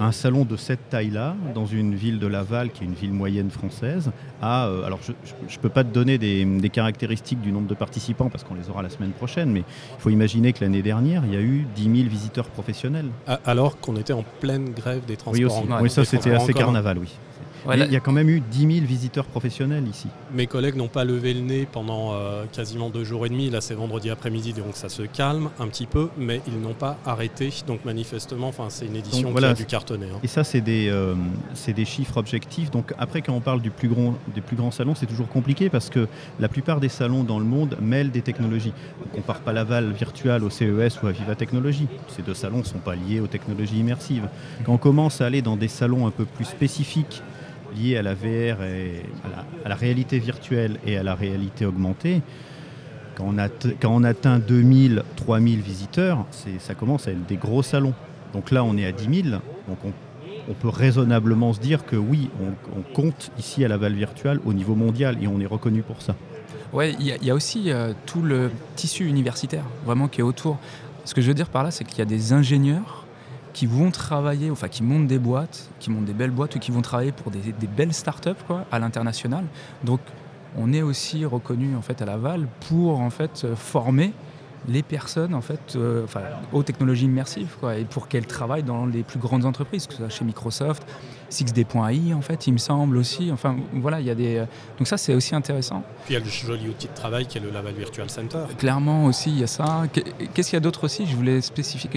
un 0.00 0.12
salon 0.12 0.44
de 0.46 0.56
cette 0.56 0.88
taille-là, 0.88 1.36
dans 1.54 1.66
une 1.66 1.94
ville 1.94 2.18
de 2.18 2.26
Laval, 2.26 2.70
qui 2.70 2.82
est 2.84 2.86
une 2.86 2.94
ville 2.94 3.12
moyenne 3.12 3.50
française, 3.50 4.10
à... 4.40 4.66
euh, 4.66 4.84
alors 4.84 4.98
je 5.04 5.12
ne 5.12 5.60
peux 5.60 5.68
pas 5.68 5.84
te 5.84 5.92
donner 5.92 6.16
des, 6.16 6.44
des 6.44 6.70
caractéristiques 6.70 7.40
du 7.42 7.52
nombre 7.52 7.68
de 7.68 7.74
participants, 7.74 8.30
parce 8.30 8.42
qu'on 8.42 8.54
les 8.54 8.70
aura 8.70 8.82
la 8.82 8.88
semaine 8.88 9.10
prochaine, 9.10 9.50
mais 9.50 9.60
il 9.60 10.00
faut 10.00 10.10
imaginer 10.10 10.52
que 10.54 10.64
l'année 10.64 10.82
dernière, 10.82 11.22
il 11.26 11.34
y 11.34 11.36
a 11.36 11.40
eu 11.40 11.66
10 11.76 11.82
000 11.84 11.94
visiteurs 12.08 12.46
professionnels. 12.46 13.06
a- 13.26 13.40
Alors 13.44 13.78
qu'on 13.78 13.96
était 13.96 14.14
en 14.14 14.24
pleine 14.40 14.70
grève 14.70 15.04
des 15.04 15.16
transports. 15.16 15.34
Oui, 15.38 15.44
aussi. 15.44 15.72
en. 15.72 15.82
Oui, 15.82 15.90
ça 15.90 16.04
c'était 16.04 16.30
assez 16.32 16.52
commun. 16.54 16.64
carnaval, 16.66 16.98
oui. 16.98 17.14
Ouais, 17.66 17.74
Mais 17.74 17.76
là- 17.78 17.86
il 17.86 17.92
y 17.92 17.96
a 17.96 18.00
quand 18.00 18.12
même 18.12 18.28
eu 18.28 18.40
10 18.40 18.74
000 18.76 18.86
visiteurs 18.86 19.26
professionnels 19.26 19.86
ici. 19.88 20.08
Mes 20.32 20.46
collègues 20.46 20.76
n'ont 20.76 20.88
pas 20.88 21.04
levé 21.04 21.34
le 21.34 21.40
nez 21.40 21.66
pendant 21.70 22.14
euh, 22.14 22.44
quasiment 22.52 22.88
deux 22.90 23.04
jours 23.04 23.26
et 23.26 23.28
demi. 23.28 23.50
Là, 23.50 23.60
c'est 23.60 23.74
vendredi 23.74 24.10
après-midi, 24.10 24.52
donc 24.52 24.74
ça 24.76 24.88
se 24.88 25.02
calme 25.02 25.50
un 25.58 25.66
petit 25.68 25.86
peu, 25.86 26.08
mais 26.18 26.40
ils 26.46 26.58
n'ont 26.60 26.74
pas 26.74 26.98
arrêté. 27.04 27.50
Donc 27.66 27.84
manifestement, 27.84 28.48
enfin, 28.48 28.66
c'est 28.68 28.86
une 28.86 28.96
édition 28.96 29.22
Donc, 29.22 29.32
voilà, 29.32 29.48
qui 29.48 29.52
a 29.62 29.64
dû 29.64 29.66
cartonner. 29.66 30.06
hein. 30.06 30.18
Et 30.22 30.28
ça, 30.28 30.44
c'est 30.44 30.60
des, 30.60 30.88
euh, 30.88 31.14
c'est 31.54 31.72
des 31.72 31.84
chiffres 31.84 32.16
objectifs. 32.16 32.70
Donc 32.70 32.92
après, 32.98 33.22
quand 33.22 33.32
on 33.34 33.40
parle 33.40 33.60
du 33.60 33.70
plus 33.70 33.88
grand, 33.88 34.14
des 34.34 34.40
plus 34.40 34.56
grands 34.56 34.70
salons, 34.70 34.94
c'est 34.94 35.06
toujours 35.06 35.28
compliqué 35.28 35.68
parce 35.68 35.90
que 35.90 36.08
la 36.38 36.48
plupart 36.48 36.80
des 36.80 36.88
salons 36.88 37.24
dans 37.24 37.38
le 37.38 37.44
monde 37.44 37.76
mêlent 37.80 38.10
des 38.10 38.22
technologies. 38.22 38.72
On 39.04 39.08
ne 39.08 39.14
compare 39.20 39.40
pas 39.40 39.52
Laval 39.52 39.92
Virtual 39.92 40.42
au 40.44 40.50
CES 40.50 41.02
ou 41.02 41.06
à 41.06 41.12
Viva 41.12 41.34
Technologies. 41.34 41.88
Ces 42.08 42.22
deux 42.22 42.34
salons 42.34 42.58
ne 42.58 42.64
sont 42.64 42.78
pas 42.78 42.94
liés 42.94 43.20
aux 43.20 43.26
technologies 43.26 43.78
immersives. 43.80 44.28
Quand 44.64 44.72
on 44.72 44.78
commence 44.78 45.20
à 45.20 45.26
aller 45.26 45.42
dans 45.42 45.56
des 45.56 45.68
salons 45.68 46.06
un 46.06 46.10
peu 46.10 46.24
plus 46.24 46.44
spécifiques, 46.44 47.22
liés 47.76 47.96
à 47.96 48.02
la 48.02 48.14
VR 48.14 48.62
et 48.64 49.02
à 49.24 49.28
la, 49.64 49.68
la 49.70 49.74
réalité 49.74 50.18
virtuelle 50.18 50.78
et 50.86 50.96
à 50.96 51.02
la 51.02 51.14
réalité 51.14 51.66
augmentée, 51.66 52.22
quand 53.16 53.24
on, 53.28 53.36
atte- 53.38 53.74
quand 53.80 53.90
on 53.94 54.04
atteint 54.04 54.38
2000, 54.38 55.02
3000 55.16 55.60
visiteurs, 55.60 56.26
ça 56.58 56.74
commence 56.74 57.06
à 57.08 57.10
être 57.12 57.26
des 57.26 57.36
gros 57.36 57.62
salons. 57.62 57.94
Donc 58.32 58.50
là, 58.50 58.62
on 58.64 58.76
est 58.76 58.86
à 58.86 58.92
10 58.92 59.22
000. 59.24 59.36
Donc 59.68 59.78
on, 59.84 60.54
peut 60.54 60.68
raisonnablement 60.68 61.52
se 61.52 61.60
dire 61.60 61.84
que 61.84 61.96
oui, 61.96 62.28
on, 62.76 62.82
compte 62.94 63.30
ici 63.38 63.64
à 63.64 63.68
Laval 63.68 63.92
Virtual 63.94 64.40
au 64.44 64.52
niveau 64.52 64.74
mondial 64.74 65.18
et 65.22 65.26
on 65.26 65.40
est 65.40 65.46
reconnu 65.46 65.82
pour 65.82 66.02
ça. 66.02 66.14
Ouais, 66.72 66.94
il 66.98 67.06
y, 67.06 67.12
a- 67.12 67.16
il 67.16 67.26
y 67.26 67.30
a 67.30 67.34
aussi 67.34 67.70
euh, 67.70 67.92
tout 68.06 68.22
le 68.22 68.50
tissu 68.76 69.06
universitaire 69.06 69.64
vraiment 69.84 70.08
qui 70.08 70.20
est 70.20 70.24
autour. 70.24 70.58
Ce 71.04 71.14
que 71.14 71.20
je 71.20 71.28
veux 71.28 71.34
dire 71.34 71.48
par 71.48 71.62
là, 71.64 71.70
c'est 71.70 71.84
qu'il 71.84 71.98
y 71.98 72.02
a 72.02 72.06
des 72.06 72.32
ingénieurs 72.32 72.99
qui 73.52 73.66
vont 73.66 73.90
travailler, 73.90 74.50
enfin 74.50 74.68
qui 74.68 74.82
montent 74.82 75.06
des 75.08 75.18
boîtes, 75.18 75.68
qui 75.80 75.90
montent 75.90 76.04
des 76.04 76.12
belles 76.12 76.30
boîtes 76.30 76.54
ou 76.56 76.58
qui 76.58 76.70
vont 76.70 76.82
travailler 76.82 77.12
pour 77.12 77.30
des, 77.32 77.40
des 77.58 77.66
belles 77.66 77.92
startups 77.94 78.30
quoi, 78.46 78.64
à 78.70 78.78
l'international. 78.78 79.44
Donc 79.84 80.00
on 80.56 80.72
est 80.72 80.82
aussi 80.82 81.24
reconnu 81.24 81.76
en 81.76 81.82
fait 81.82 82.00
à 82.02 82.04
Laval 82.06 82.46
pour 82.68 83.00
en 83.00 83.10
fait 83.10 83.42
euh, 83.44 83.56
former 83.56 84.12
les 84.68 84.82
personnes 84.82 85.34
en 85.34 85.40
fait, 85.40 85.74
euh, 85.76 86.04
enfin, 86.04 86.20
aux 86.52 86.62
technologies 86.62 87.06
immersives 87.06 87.56
quoi, 87.60 87.76
et 87.76 87.84
pour 87.84 88.08
qu'elles 88.08 88.26
travaillent 88.26 88.62
dans 88.62 88.84
les 88.84 89.02
plus 89.02 89.18
grandes 89.18 89.46
entreprises, 89.46 89.86
que 89.86 89.94
ce 89.94 90.00
soit 90.00 90.10
chez 90.10 90.24
Microsoft, 90.24 90.86
6D.ai 91.30 92.12
en 92.12 92.20
fait, 92.20 92.46
il 92.46 92.52
me 92.52 92.58
semble 92.58 92.96
aussi. 92.98 93.30
Enfin 93.32 93.56
voilà, 93.72 94.00
il 94.00 94.06
y 94.06 94.10
a 94.10 94.14
des. 94.14 94.36
euh, 94.38 94.44
Donc 94.78 94.86
ça 94.86 94.96
c'est 94.98 95.14
aussi 95.14 95.34
intéressant. 95.34 95.82
Puis 96.04 96.14
il 96.14 96.18
y 96.18 96.20
a 96.20 96.24
le 96.24 96.28
joli 96.28 96.68
outil 96.68 96.88
de 96.88 96.94
travail 96.94 97.26
qui 97.26 97.38
est 97.38 97.40
le 97.40 97.50
Laval 97.50 97.72
Virtual 97.74 98.10
Center. 98.10 98.44
Clairement 98.58 99.06
aussi, 99.06 99.30
il 99.30 99.38
y 99.38 99.44
a 99.44 99.46
ça. 99.46 99.84
Qu'est- 99.92 100.04
Qu'est-ce 100.34 100.50
qu'il 100.50 100.56
y 100.56 100.58
a 100.58 100.60
d'autre 100.60 100.84
aussi? 100.84 101.06
Je 101.06 101.16
voulais 101.16 101.40
spécifier. 101.40 101.88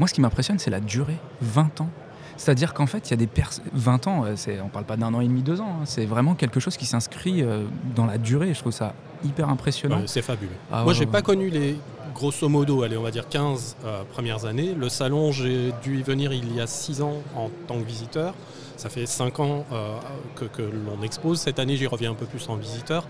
Moi, 0.00 0.08
ce 0.08 0.14
qui 0.14 0.22
m'impressionne, 0.22 0.58
c'est 0.58 0.70
la 0.70 0.80
durée. 0.80 1.18
20 1.42 1.82
ans. 1.82 1.90
C'est-à-dire 2.38 2.72
qu'en 2.72 2.86
fait, 2.86 3.08
il 3.08 3.10
y 3.10 3.14
a 3.14 3.18
des 3.18 3.26
personnes. 3.26 3.66
20 3.74 4.06
ans, 4.06 4.24
euh, 4.24 4.34
on 4.64 4.68
parle 4.68 4.86
pas 4.86 4.96
d'un 4.96 5.12
an 5.12 5.20
et 5.20 5.26
demi, 5.28 5.42
deux 5.42 5.60
ans. 5.60 5.76
hein. 5.82 5.84
C'est 5.84 6.06
vraiment 6.06 6.34
quelque 6.34 6.58
chose 6.58 6.78
qui 6.78 6.86
s'inscrit 6.86 7.42
euh, 7.42 7.64
dans 7.94 8.06
la 8.06 8.16
durée. 8.16 8.54
Je 8.54 8.60
trouve 8.60 8.72
ça 8.72 8.94
hyper 9.22 9.50
impressionnant. 9.50 9.98
Ouais, 9.98 10.06
c'est 10.06 10.22
fabuleux. 10.22 10.50
Ah, 10.72 10.84
Moi, 10.84 10.94
j'ai 10.94 11.00
ouais. 11.00 11.06
pas 11.06 11.20
connu 11.20 11.50
les 11.50 11.76
grosso 12.14 12.48
modo, 12.48 12.82
allez, 12.82 12.96
on 12.96 13.02
va 13.02 13.10
dire 13.10 13.28
15 13.28 13.76
euh, 13.84 14.02
premières 14.04 14.44
années. 14.46 14.74
Le 14.74 14.88
salon, 14.88 15.32
j'ai 15.32 15.72
dû 15.82 15.98
y 15.98 16.02
venir 16.02 16.32
il 16.32 16.54
y 16.54 16.60
a 16.60 16.66
6 16.66 17.02
ans 17.02 17.16
en 17.36 17.50
tant 17.66 17.78
que 17.78 17.84
visiteur. 17.84 18.34
Ça 18.76 18.88
fait 18.88 19.04
5 19.06 19.40
ans 19.40 19.66
euh, 19.72 19.96
que, 20.36 20.46
que 20.46 20.62
l'on 20.62 21.02
expose. 21.02 21.40
Cette 21.40 21.58
année, 21.58 21.76
j'y 21.76 21.86
reviens 21.86 22.12
un 22.12 22.14
peu 22.14 22.26
plus 22.26 22.48
en 22.48 22.56
visiteur. 22.56 23.06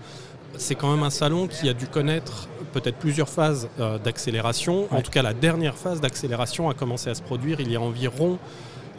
C'est 0.57 0.75
quand 0.75 0.91
même 0.91 1.03
un 1.03 1.09
salon 1.09 1.47
qui 1.47 1.69
a 1.69 1.73
dû 1.73 1.87
connaître 1.87 2.47
peut-être 2.73 2.97
plusieurs 2.97 3.29
phases 3.29 3.69
euh, 3.79 3.97
d'accélération. 3.97 4.87
En 4.91 5.01
tout 5.01 5.11
cas, 5.11 5.21
la 5.21 5.33
dernière 5.33 5.75
phase 5.75 6.01
d'accélération 6.01 6.69
a 6.69 6.73
commencé 6.73 7.09
à 7.09 7.15
se 7.15 7.21
produire 7.21 7.59
il 7.59 7.71
y 7.71 7.75
a 7.75 7.81
environ 7.81 8.37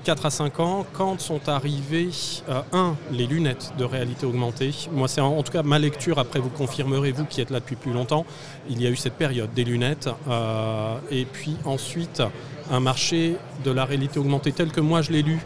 4 0.04 0.26
à 0.26 0.30
5 0.30 0.60
ans, 0.60 0.86
quand 0.92 1.20
sont 1.20 1.48
arrivées, 1.48 2.10
euh, 2.48 2.60
un, 2.72 2.96
les 3.12 3.26
lunettes 3.26 3.72
de 3.78 3.84
réalité 3.84 4.26
augmentée. 4.26 4.74
Moi, 4.90 5.06
c'est 5.06 5.20
en, 5.20 5.38
en 5.38 5.42
tout 5.42 5.52
cas 5.52 5.62
ma 5.62 5.78
lecture, 5.78 6.18
après 6.18 6.40
vous 6.40 6.48
confirmerez, 6.48 7.12
vous 7.12 7.24
qui 7.24 7.40
êtes 7.40 7.50
là 7.50 7.60
depuis 7.60 7.76
plus 7.76 7.92
longtemps, 7.92 8.26
il 8.68 8.82
y 8.82 8.86
a 8.86 8.90
eu 8.90 8.96
cette 8.96 9.14
période 9.14 9.52
des 9.54 9.64
lunettes. 9.64 10.08
euh, 10.28 10.96
et 11.10 11.24
puis 11.24 11.56
ensuite, 11.64 12.22
un 12.70 12.80
marché 12.80 13.36
de 13.64 13.70
la 13.70 13.84
réalité 13.84 14.18
augmentée 14.18 14.52
tel 14.52 14.72
que 14.72 14.80
moi 14.80 15.02
je 15.02 15.12
l'ai 15.12 15.22
lu, 15.22 15.38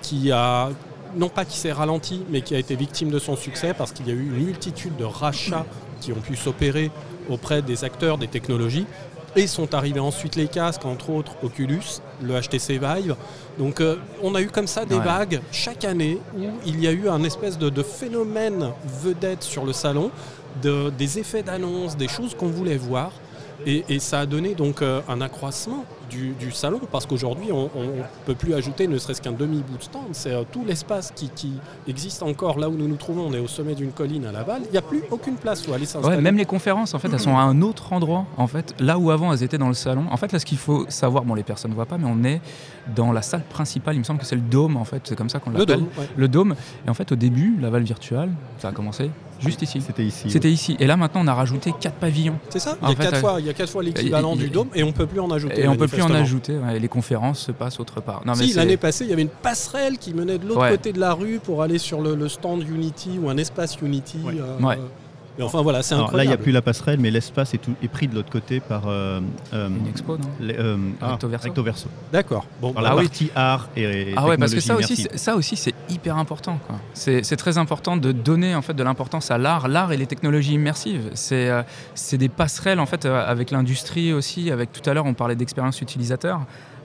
qui 0.00 0.32
a, 0.32 0.70
non 1.16 1.28
pas 1.28 1.44
qui 1.44 1.56
s'est 1.58 1.72
ralenti, 1.72 2.22
mais 2.30 2.40
qui 2.42 2.54
a 2.54 2.58
été 2.58 2.74
victime 2.76 3.10
de 3.10 3.18
son 3.18 3.36
succès 3.36 3.74
parce 3.76 3.92
qu'il 3.92 4.06
y 4.08 4.10
a 4.10 4.14
eu 4.14 4.22
une 4.34 4.44
multitude 4.44 4.96
de 4.96 5.04
rachats 5.04 5.66
qui 6.00 6.12
ont 6.12 6.20
pu 6.20 6.36
s'opérer 6.36 6.90
auprès 7.28 7.62
des 7.62 7.84
acteurs 7.84 8.18
des 8.18 8.28
technologies. 8.28 8.86
Et 9.34 9.46
sont 9.46 9.72
arrivés 9.74 9.98
ensuite 10.00 10.36
les 10.36 10.46
casques, 10.46 10.84
entre 10.84 11.08
autres 11.08 11.32
Oculus, 11.42 11.80
le 12.22 12.38
HTC 12.38 12.78
Vive. 12.78 13.16
Donc 13.58 13.80
euh, 13.80 13.96
on 14.22 14.34
a 14.34 14.42
eu 14.42 14.48
comme 14.48 14.66
ça 14.66 14.84
des 14.84 14.96
Ouais. 14.96 15.04
vagues 15.04 15.40
chaque 15.52 15.86
année 15.86 16.18
où 16.36 16.42
il 16.66 16.78
y 16.78 16.86
a 16.86 16.92
eu 16.92 17.08
un 17.08 17.22
espèce 17.24 17.56
de, 17.56 17.70
de 17.70 17.82
phénomène 17.82 18.72
vedette 19.02 19.42
sur 19.42 19.64
le 19.64 19.72
salon, 19.72 20.10
de- 20.62 20.90
des 20.90 21.18
effets 21.18 21.42
d'annonce, 21.42 21.96
des 21.96 22.08
choses 22.08 22.34
qu'on 22.34 22.48
voulait 22.48 22.76
voir. 22.76 23.10
Et, 23.66 23.84
et 23.88 23.98
ça 23.98 24.20
a 24.20 24.26
donné 24.26 24.54
donc 24.54 24.82
euh, 24.82 25.00
un 25.08 25.20
accroissement 25.20 25.84
du, 26.10 26.32
du 26.38 26.50
salon, 26.50 26.80
parce 26.90 27.06
qu'aujourd'hui, 27.06 27.50
on 27.52 27.64
ne 27.64 28.02
peut 28.26 28.34
plus 28.34 28.52
ajouter 28.54 28.86
ne 28.86 28.98
serait-ce 28.98 29.22
qu'un 29.22 29.32
demi-bout 29.32 29.78
de 29.78 29.82
stand. 29.82 30.02
C'est 30.12 30.32
euh, 30.32 30.42
tout 30.50 30.64
l'espace 30.66 31.10
qui, 31.14 31.30
qui 31.30 31.54
existe 31.88 32.22
encore 32.22 32.58
là 32.58 32.68
où 32.68 32.74
nous 32.74 32.86
nous 32.88 32.96
trouvons. 32.96 33.26
On 33.28 33.32
est 33.32 33.38
au 33.38 33.48
sommet 33.48 33.74
d'une 33.74 33.92
colline 33.92 34.26
à 34.26 34.32
Laval. 34.32 34.62
Il 34.66 34.72
n'y 34.72 34.76
a 34.78 34.82
plus 34.82 35.02
aucune 35.10 35.36
place 35.36 35.66
où 35.66 35.72
aller 35.72 35.86
s'installer. 35.86 36.16
Ouais, 36.16 36.22
même 36.22 36.36
les 36.36 36.44
conférences, 36.44 36.92
en 36.94 36.98
fait, 36.98 37.08
elles 37.12 37.18
sont 37.20 37.36
à 37.36 37.42
un 37.42 37.62
autre 37.62 37.92
endroit. 37.92 38.26
En 38.36 38.46
fait, 38.46 38.74
là 38.78 38.98
où 38.98 39.10
avant 39.10 39.32
elles 39.32 39.42
étaient 39.42 39.58
dans 39.58 39.68
le 39.68 39.74
salon. 39.74 40.04
En 40.10 40.16
fait, 40.16 40.32
là, 40.32 40.38
ce 40.38 40.44
qu'il 40.44 40.58
faut 40.58 40.84
savoir, 40.88 41.24
bon, 41.24 41.34
les 41.34 41.42
personnes 41.44 41.70
ne 41.70 41.76
voient 41.76 41.86
pas, 41.86 41.98
mais 41.98 42.08
on 42.08 42.22
est 42.24 42.40
dans 42.94 43.12
la 43.12 43.22
salle 43.22 43.42
principale. 43.48 43.94
Il 43.94 44.00
me 44.00 44.04
semble 44.04 44.20
que 44.20 44.26
c'est 44.26 44.34
le 44.36 44.42
dôme, 44.42 44.76
en 44.76 44.84
fait. 44.84 45.00
C'est 45.04 45.16
comme 45.16 45.30
ça 45.30 45.38
qu'on 45.38 45.50
Le 45.50 45.58
l'appelle. 45.60 45.78
dôme, 45.78 45.88
ouais. 45.98 46.08
Le 46.16 46.28
dôme. 46.28 46.54
Et 46.86 46.90
en 46.90 46.94
fait, 46.94 47.10
au 47.12 47.16
début, 47.16 47.56
Laval 47.60 47.84
Virtual, 47.84 48.30
ça 48.58 48.68
a 48.68 48.72
commencé 48.72 49.10
juste 49.42 49.62
ici. 49.62 49.80
C'était 49.80 50.04
ici. 50.04 50.30
C'était 50.30 50.50
ici. 50.50 50.76
Et 50.80 50.86
là, 50.86 50.96
maintenant, 50.96 51.22
on 51.24 51.26
a 51.26 51.34
rajouté 51.34 51.72
quatre 51.80 51.96
pavillons. 51.96 52.38
C'est 52.50 52.58
ça 52.58 52.76
En 52.82 52.88
il 52.88 52.90
y, 52.90 52.92
a 52.92 52.96
fait, 52.96 53.02
quatre 53.04 53.14
euh, 53.16 53.20
fois, 53.20 53.36
il 53.40 53.46
y 53.46 53.50
a 53.50 53.54
quatre 53.54 53.70
fois 53.70 53.82
l'équivalent 53.82 54.36
du 54.36 54.48
dôme 54.50 54.68
et 54.74 54.82
on 54.82 54.92
peut 54.92 55.06
plus 55.06 55.20
en 55.20 55.30
ajouter. 55.30 55.62
Et 55.62 55.68
on 55.68 55.76
peut 55.76 55.88
plus 55.88 56.02
en 56.02 56.10
ajouter. 56.14 56.56
ouais, 56.58 56.78
les 56.78 56.88
conférences 56.88 57.40
se 57.40 57.52
passent 57.52 57.80
autre 57.80 58.00
part. 58.00 58.22
Non, 58.24 58.32
mais 58.36 58.46
Si, 58.46 58.52
l'année 58.54 58.76
passée, 58.76 59.04
il 59.04 59.10
y 59.10 59.12
avait 59.12 59.22
une 59.22 59.28
passerelle 59.28 59.98
qui 59.98 60.14
menait 60.14 60.38
de 60.38 60.46
l'autre 60.46 60.60
Ouais. 60.62 60.70
côté 60.70 60.92
de 60.92 61.00
la 61.00 61.12
rue 61.14 61.40
pour 61.42 61.62
aller 61.62 61.78
sur 61.78 62.00
le, 62.00 62.14
le 62.14 62.28
stand 62.28 62.62
Unity 62.62 63.18
ou 63.20 63.28
un 63.30 63.36
espace 63.36 63.76
Unity. 63.80 64.18
Ouais. 64.24 64.34
euh, 64.38 64.60
Ouais. 64.64 64.78
Mais 65.38 65.44
enfin 65.44 65.62
voilà, 65.62 65.82
c'est 65.82 65.94
Alors, 65.94 66.14
là, 66.14 66.24
il 66.24 66.28
n'y 66.28 66.32
a 66.34 66.36
plus 66.36 66.52
la 66.52 66.60
passerelle, 66.60 67.00
mais 67.00 67.10
l'espace 67.10 67.54
est, 67.54 67.58
tout- 67.58 67.74
est 67.82 67.88
pris 67.88 68.06
de 68.06 68.14
l'autre 68.14 68.30
côté 68.30 68.60
par 68.60 68.82
euh, 68.86 69.20
euh, 69.54 69.68
Une 69.68 69.86
expo, 69.88 70.18
non 70.18 70.28
les- 70.40 70.56
euh, 70.58 70.76
ah, 71.00 71.12
Recto 71.12 71.26
verso. 71.28 71.44
recto 71.44 71.62
verso. 71.62 71.88
D'accord. 72.12 72.44
Bon, 72.60 72.72
Par 72.74 72.82
la 72.82 72.90
Ah 72.90 72.96
oui. 72.96 73.04
partie 73.04 73.30
art 73.34 73.68
et 73.76 74.12
Ah 74.14 74.26
ouais, 74.26 74.36
parce 74.36 74.52
que 74.54 74.60
ça 74.60 74.76
aussi, 74.76 75.06
ça 75.14 75.34
aussi, 75.34 75.56
c'est 75.56 75.74
hyper 75.88 76.18
important. 76.18 76.58
quoi. 76.66 76.76
C'est 76.92 77.22
c'est 77.24 77.36
très 77.36 77.56
important 77.56 77.96
de 77.96 78.12
donner 78.12 78.54
en 78.54 78.60
fait 78.62 78.74
de 78.74 78.82
l'importance 78.82 79.30
à 79.30 79.38
l'art, 79.38 79.68
l'art 79.68 79.90
et 79.92 79.96
les 79.96 80.06
technologies 80.06 80.52
immersives. 80.54 81.10
C'est 81.14 81.48
euh, 81.48 81.62
c'est 81.94 82.18
des 82.18 82.28
passerelles 82.28 82.78
en 82.80 82.86
fait 82.86 83.06
avec 83.06 83.50
l'industrie 83.52 84.12
aussi. 84.12 84.50
Avec 84.50 84.70
tout 84.72 84.88
à 84.88 84.92
l'heure, 84.92 85.06
on 85.06 85.14
parlait 85.14 85.34
d'expérience 85.36 85.80
utilisateur. 85.80 86.40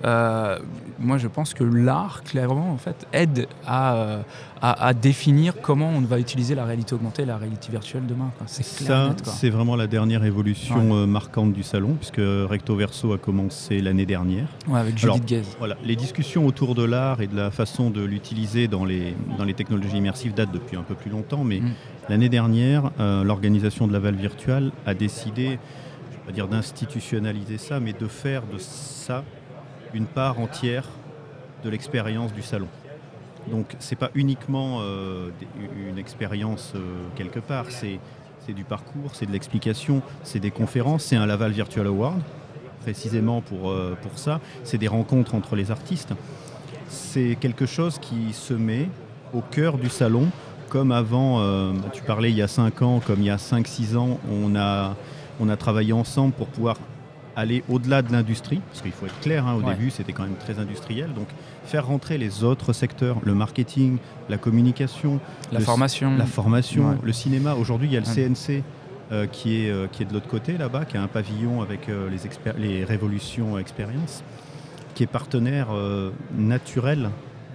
Euh, 0.05 0.59
moi, 0.99 1.17
je 1.17 1.27
pense 1.27 1.53
que 1.53 1.63
l'art, 1.63 2.23
clairement, 2.23 2.71
en 2.71 2.77
fait, 2.77 3.07
aide 3.13 3.47
à, 3.65 3.95
euh, 3.95 4.21
à, 4.61 4.87
à 4.87 4.93
définir 4.93 5.53
comment 5.61 5.89
on 5.89 6.01
va 6.01 6.19
utiliser 6.19 6.53
la 6.55 6.65
réalité 6.65 6.93
augmentée 6.93 7.23
et 7.23 7.25
la 7.25 7.37
réalité 7.37 7.71
virtuelle 7.71 8.05
demain. 8.05 8.31
C'est. 8.45 8.63
Ça, 8.63 9.15
c'est 9.23 9.49
vraiment 9.49 9.75
la 9.75 9.87
dernière 9.87 10.23
évolution 10.23 10.95
euh, 10.95 11.05
marquante 11.07 11.53
du 11.53 11.63
salon, 11.63 11.95
puisque 11.99 12.21
Recto 12.21 12.75
Verso 12.75 13.13
a 13.13 13.17
commencé 13.17 13.81
l'année 13.81 14.05
dernière. 14.05 14.47
Ouais, 14.67 14.79
avec 14.79 14.97
Judith 14.97 15.25
Gaze. 15.25 15.55
Voilà, 15.57 15.75
les 15.83 15.95
discussions 15.95 16.45
autour 16.45 16.75
de 16.75 16.83
l'art 16.83 17.21
et 17.21 17.27
de 17.27 17.35
la 17.35 17.51
façon 17.51 17.89
de 17.89 18.03
l'utiliser 18.03 18.67
dans 18.67 18.85
les, 18.85 19.15
dans 19.37 19.45
les 19.45 19.53
technologies 19.53 19.97
immersives 19.97 20.33
datent 20.33 20.51
depuis 20.53 20.77
un 20.77 20.83
peu 20.83 20.95
plus 20.95 21.09
longtemps, 21.09 21.43
mais 21.43 21.59
Mm. 21.59 21.71
l'année 22.09 22.29
dernière, 22.29 22.91
l'organisation 22.99 23.87
de 23.87 23.93
la 23.93 23.99
Val 23.99 24.15
Virtuelle 24.15 24.71
a 24.85 24.93
décidé, 24.93 25.43
je 25.45 25.49
ne 25.49 25.53
vais 25.53 26.25
pas 26.27 26.31
dire 26.31 26.47
d'institutionnaliser 26.47 27.57
ça, 27.57 27.79
mais 27.79 27.93
de 27.93 28.07
faire 28.07 28.43
de 28.51 28.57
ça 28.59 29.23
une 29.93 30.05
part 30.05 30.39
entière 30.39 30.85
de 31.63 31.69
l'expérience 31.69 32.33
du 32.33 32.41
salon. 32.41 32.67
Donc 33.49 33.75
c'est 33.79 33.95
pas 33.95 34.11
uniquement 34.15 34.79
euh, 34.81 35.29
une 35.89 35.97
expérience 35.97 36.73
euh, 36.75 36.79
quelque 37.15 37.39
part, 37.39 37.65
c'est 37.69 37.99
du 38.53 38.63
parcours, 38.63 39.11
c'est 39.13 39.25
de 39.25 39.33
l'explication, 39.33 40.01
c'est 40.23 40.39
des 40.39 40.51
conférences, 40.51 41.03
c'est 41.03 41.17
un 41.17 41.25
Laval 41.25 41.51
Virtual 41.51 41.85
Award 41.85 42.21
précisément 42.81 43.41
pour, 43.41 43.69
euh, 43.69 43.97
pour 44.01 44.17
ça, 44.17 44.39
c'est 44.63 44.77
des 44.77 44.87
rencontres 44.87 45.35
entre 45.35 45.57
les 45.57 45.69
artistes. 45.69 46.13
C'est 46.87 47.37
quelque 47.37 47.65
chose 47.65 47.99
qui 47.99 48.31
se 48.31 48.53
met 48.53 48.87
au 49.33 49.41
cœur 49.41 49.77
du 49.77 49.89
salon, 49.89 50.27
comme 50.69 50.93
avant, 50.93 51.73
tu 51.91 52.01
parlais 52.03 52.29
il 52.29 52.37
y 52.37 52.41
a 52.41 52.47
5 52.47 52.81
ans, 52.81 53.01
comme 53.05 53.19
il 53.19 53.25
y 53.25 53.29
a 53.29 53.35
5-6 53.35 53.97
ans, 53.97 54.19
on 54.31 54.55
a, 54.55 54.95
on 55.41 55.49
a 55.49 55.57
travaillé 55.57 55.91
ensemble 55.91 56.33
pour 56.33 56.47
pouvoir 56.47 56.77
aller 57.37 57.63
au-delà 57.69 58.01
de 58.01 58.11
l'industrie, 58.11 58.59
parce 58.67 58.81
qu'il 58.81 58.91
faut 58.91 59.05
être 59.05 59.19
clair, 59.21 59.47
hein, 59.47 59.53
au 59.53 59.61
Ouais. 59.61 59.73
début 59.75 59.89
c'était 59.91 60.11
quand 60.11 60.23
même 60.23 60.35
très 60.35 60.59
industriel, 60.59 61.13
donc 61.13 61.27
faire 61.65 61.85
rentrer 61.85 62.17
les 62.17 62.43
autres 62.43 62.73
secteurs, 62.73 63.17
le 63.23 63.33
marketing, 63.35 63.97
la 64.27 64.37
communication, 64.37 65.19
La 65.51 65.59
formation. 65.61 66.17
la 66.17 66.25
formation, 66.25 66.89
Ouais. 66.89 66.95
le 67.03 67.13
cinéma. 67.13 67.53
Aujourd'hui, 67.55 67.87
il 67.89 67.93
y 67.93 67.97
a 67.97 67.99
le 68.01 68.07
Ouais. 68.07 68.13
CNC 68.13 68.63
euh, 69.11 69.25
qui, 69.27 69.61
est, 69.61 69.69
euh, 69.69 69.87
qui 69.89 70.03
est 70.03 70.05
de 70.05 70.13
l'autre 70.13 70.27
côté 70.27 70.57
là-bas, 70.57 70.83
qui 70.85 70.97
a 70.97 71.01
un 71.01 71.07
pavillon 71.07 71.61
avec 71.61 71.87
euh, 71.87 72.09
les, 72.09 72.67
les 72.67 72.83
Révolutions 72.83 73.57
Expérience, 73.57 74.23
qui 74.95 75.03
est 75.03 75.07
partenaire 75.07 75.67
naturel 76.35 77.09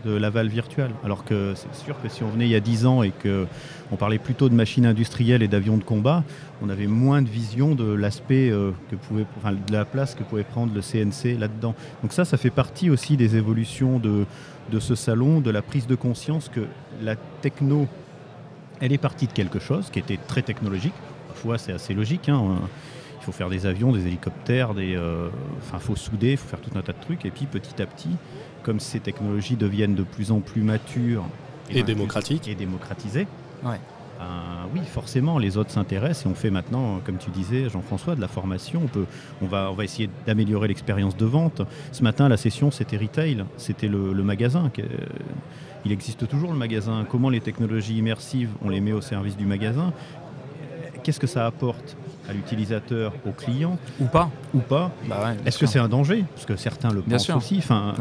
de 0.04 0.12
Laval 0.12 0.48
Virtual. 0.48 0.90
Alors 1.04 1.24
que 1.24 1.54
c'est 1.54 1.84
sûr 1.84 2.00
que 2.02 2.08
si 2.08 2.22
on 2.22 2.28
venait 2.28 2.46
il 2.46 2.50
y 2.50 2.54
a 2.56 2.60
10 2.60 2.86
ans 2.86 3.02
et 3.02 3.10
que 3.10 3.46
on 3.90 3.96
parlait 3.96 4.18
plutôt 4.18 4.48
de 4.48 4.54
machines 4.54 4.86
industrielles 4.86 5.42
et 5.42 5.48
d'avions 5.48 5.76
de 5.76 5.84
combat, 5.84 6.24
on 6.62 6.68
avait 6.68 6.86
moins 6.86 7.22
de 7.22 7.28
vision 7.28 7.74
de 7.74 7.92
l'aspect 7.92 8.50
euh, 8.50 8.70
que 8.90 8.96
pouvait, 8.96 9.26
enfin, 9.38 9.52
de 9.52 9.72
la 9.72 9.84
place 9.84 10.14
que 10.14 10.22
pouvait 10.22 10.44
prendre 10.44 10.72
le 10.74 10.80
CNC 10.80 11.38
là-dedans. 11.38 11.74
Donc 12.02 12.12
ça, 12.12 12.24
ça 12.24 12.36
fait 12.36 12.50
partie 12.50 12.88
aussi 12.90 13.16
des 13.16 13.36
évolutions 13.36 13.98
de, 13.98 14.24
de 14.70 14.80
ce 14.80 14.94
salon, 14.94 15.40
de 15.40 15.50
la 15.50 15.62
prise 15.62 15.86
de 15.86 15.94
conscience 15.94 16.48
que 16.48 16.60
la 17.02 17.16
techno, 17.16 17.86
elle 18.80 18.92
est 18.92 18.98
partie 18.98 19.26
de 19.26 19.32
quelque 19.32 19.58
chose 19.58 19.90
qui 19.90 19.98
était 19.98 20.18
très 20.26 20.42
technologique. 20.42 20.94
Parfois, 21.28 21.58
c'est 21.58 21.72
assez 21.72 21.94
logique. 21.94 22.28
hein. 22.28 22.58
Il 23.20 23.24
faut 23.24 23.32
faire 23.32 23.50
des 23.50 23.66
avions, 23.66 23.92
des 23.92 24.08
hélicoptères, 24.08 24.74
des, 24.74 24.96
euh, 24.96 25.28
enfin, 25.58 25.78
faut 25.78 25.94
souder, 25.94 26.32
il 26.32 26.36
faut 26.36 26.48
faire 26.48 26.60
tout 26.60 26.76
un 26.76 26.82
tas 26.82 26.92
de 26.92 27.00
trucs. 27.00 27.24
Et 27.24 27.30
puis, 27.30 27.46
petit 27.46 27.80
à 27.80 27.86
petit, 27.86 28.08
comme 28.62 28.80
ces 28.80 29.00
technologies 29.00 29.56
deviennent 29.56 29.94
de 29.94 30.02
plus 30.04 30.30
en 30.32 30.40
plus 30.40 30.62
matures 30.62 31.24
Et 31.70 31.82
démocratiques. 31.82 32.48
et 32.48 32.54
démocratisées, 32.54 33.26
Ouais. 33.64 33.78
ben, 34.18 34.68
oui, 34.74 34.80
forcément, 34.86 35.38
les 35.38 35.56
autres 35.56 35.70
s'intéressent 35.70 36.26
et 36.26 36.28
on 36.28 36.34
fait 36.34 36.50
maintenant, 36.50 37.00
comme 37.04 37.18
tu 37.18 37.30
disais, 37.30 37.68
Jean-François, 37.68 38.14
de 38.14 38.20
la 38.20 38.28
formation. 38.28 38.80
On, 38.84 38.88
peut, 38.88 39.06
on, 39.42 39.46
va, 39.46 39.70
on 39.70 39.74
va 39.74 39.84
essayer 39.84 40.08
d'améliorer 40.26 40.68
l'expérience 40.68 41.16
de 41.16 41.24
vente. 41.26 41.62
Ce 41.92 42.02
matin, 42.02 42.28
la 42.28 42.36
session, 42.36 42.70
c'était 42.70 42.96
retail, 42.96 43.44
c'était 43.56 43.88
le, 43.88 44.12
le 44.12 44.22
magasin. 44.22 44.70
que- 44.72 44.82
Il 45.84 45.90
existe 45.90 46.28
toujours 46.28 46.52
le 46.52 46.58
magasin. 46.58 47.04
Comment 47.10 47.28
les 47.30 47.40
technologies 47.40 47.96
immersives, 47.98 48.50
on 48.64 48.68
les 48.68 48.80
met 48.80 48.92
au 48.92 49.00
service 49.00 49.36
du 49.36 49.46
magasin 49.46 49.92
Qu'est-ce 51.02 51.18
que 51.18 51.26
ça 51.26 51.46
apporte? 51.46 51.96
À 52.32 52.34
l'utilisateur, 52.34 53.12
au 53.26 53.30
client 53.32 53.78
Ou 54.00 54.06
pas. 54.06 54.30
ou 54.54 54.58
pas 54.58 54.90
Bah 55.08 55.20
ouais, 55.24 55.36
Est-ce 55.46 55.58
que 55.58 55.66
c'est 55.66 55.78
un 55.78 55.88
danger? 55.88 56.24
Parce 56.34 56.46
que 56.46 56.56
certains 56.56 56.90
le 56.90 57.02
Bien 57.02 57.16
pensent 57.16 57.24
sûr. 57.26 57.36
aussi. 57.36 57.58
Enfin, 57.58 57.94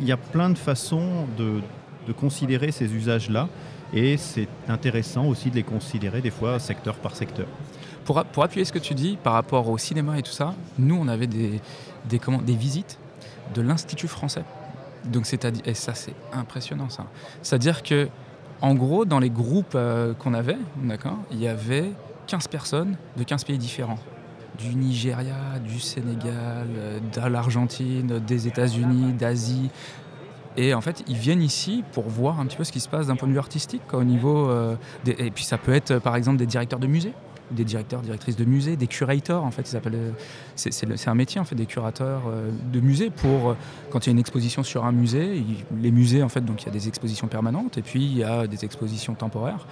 il 0.00 0.06
y 0.06 0.12
a 0.12 0.16
plein 0.16 0.50
de 0.50 0.58
façons 0.58 1.26
de, 1.38 1.60
de 2.06 2.12
considérer 2.12 2.72
ces 2.72 2.92
usages-là. 2.92 3.48
Et 3.94 4.16
c'est 4.16 4.48
intéressant 4.68 5.26
aussi 5.26 5.50
de 5.50 5.54
les 5.56 5.62
considérer 5.62 6.20
des 6.20 6.30
fois 6.32 6.58
secteur 6.58 6.94
par 6.96 7.14
secteur. 7.14 7.46
Pour, 8.04 8.24
pour 8.24 8.42
appuyer 8.42 8.64
ce 8.64 8.72
que 8.72 8.78
tu 8.80 8.94
dis 8.94 9.16
par 9.22 9.32
rapport 9.34 9.68
au 9.68 9.78
cinéma 9.78 10.18
et 10.18 10.22
tout 10.22 10.32
ça, 10.32 10.54
nous, 10.78 10.96
on 11.00 11.06
avait 11.06 11.26
des, 11.28 11.60
des, 12.08 12.18
comment, 12.18 12.38
des 12.42 12.54
visites 12.56 12.98
de 13.54 13.62
l'Institut 13.62 14.08
français. 14.08 14.42
Donc, 15.04 15.26
c'est-à-dire, 15.26 15.62
et 15.66 15.74
ça, 15.74 15.94
c'est 15.94 16.14
impressionnant, 16.32 16.88
ça. 16.88 17.04
C'est-à-dire 17.42 17.82
que, 17.84 18.08
en 18.60 18.74
gros, 18.74 19.04
dans 19.04 19.20
les 19.20 19.30
groupes 19.30 19.74
euh, 19.76 20.14
qu'on 20.14 20.34
avait, 20.34 20.58
d'accord, 20.82 21.18
il 21.30 21.38
y 21.40 21.46
avait 21.46 21.90
15 22.26 22.48
personnes 22.48 22.96
de 23.16 23.22
15 23.22 23.44
pays 23.44 23.58
différents. 23.58 23.98
Du 24.58 24.74
Nigeria, 24.74 25.58
du 25.62 25.80
Sénégal, 25.80 26.66
euh, 26.76 26.98
de 26.98 27.28
l'Argentine, 27.28 28.20
des 28.26 28.48
États-Unis, 28.48 29.12
d'Asie. 29.12 29.70
Et 30.56 30.72
en 30.72 30.80
fait, 30.80 31.04
ils 31.08 31.16
viennent 31.16 31.42
ici 31.42 31.84
pour 31.92 32.08
voir 32.08 32.40
un 32.40 32.46
petit 32.46 32.56
peu 32.56 32.64
ce 32.64 32.72
qui 32.72 32.80
se 32.80 32.88
passe 32.88 33.08
d'un 33.08 33.16
point 33.16 33.28
de 33.28 33.34
vue 33.34 33.38
artistique, 33.38 33.82
quoi, 33.86 33.98
au 33.98 34.04
niveau. 34.04 34.48
euh, 34.48 34.76
et 35.06 35.30
puis, 35.30 35.44
ça 35.44 35.58
peut 35.58 35.74
être, 35.74 35.98
par 35.98 36.16
exemple, 36.16 36.38
des 36.38 36.46
directeurs 36.46 36.78
de 36.78 36.86
musées 36.86 37.12
des 37.52 37.62
directeurs, 37.62 38.00
directrices 38.00 38.34
de 38.34 38.44
musées, 38.44 38.74
des 38.74 38.88
curators 38.88 39.44
en 39.44 39.52
fait, 39.52 39.72
c'est, 40.56 41.08
un 41.08 41.14
métier 41.14 41.40
en 41.40 41.44
fait, 41.44 41.54
des 41.54 41.66
curateurs 41.66 42.22
euh, 42.26 42.50
de 42.72 42.80
musées 42.80 43.08
pour 43.10 43.54
quand 43.90 44.04
il 44.04 44.08
y 44.08 44.10
a 44.10 44.14
une 44.14 44.18
exposition 44.18 44.64
sur 44.64 44.84
un 44.84 44.90
musée, 44.90 45.44
les 45.80 45.92
musées 45.92 46.24
en 46.24 46.28
fait, 46.28 46.40
donc 46.44 46.62
il 46.62 46.66
y 46.66 46.68
a 46.70 46.72
des 46.72 46.88
expositions 46.88 47.28
permanentes 47.28 47.78
et 47.78 47.82
puis 47.82 48.02
il 48.02 48.18
y 48.18 48.24
a 48.24 48.48
des 48.48 48.64
expositions 48.64 49.14
temporaires. 49.14 49.64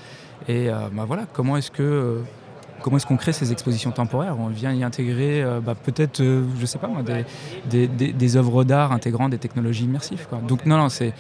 Et 0.47 0.69
bah, 0.69 1.05
voilà, 1.05 1.27
comment 1.33 1.57
est-ce 1.57 1.73
que 1.73 2.23
comment 2.83 2.97
est-ce 2.97 3.07
qu'on 3.07 3.17
crée 3.17 3.33
ces 3.33 3.53
expositions 3.53 3.91
temporaires? 3.91 4.37
On 4.39 4.49
vient 4.49 4.73
y 4.73 4.85
intégrer 4.85 5.43
euh, 5.43 5.61
bah, 5.61 5.75
peut-être, 5.75 6.21
euh, 6.21 6.45
je 6.59 6.67
sais 6.67 6.79
pas 6.79 6.89
moi, 6.89 7.03
des, 7.03 8.37
œuvres 8.37 8.65
d'art 8.65 8.93
intégrant 8.93 9.29
des 9.29 9.39
technologies 9.39 9.85
immersives. 9.85 10.27
Donc 10.47 10.67
non, 10.67 10.77
non, 10.77 10.89
c'est 10.89 11.13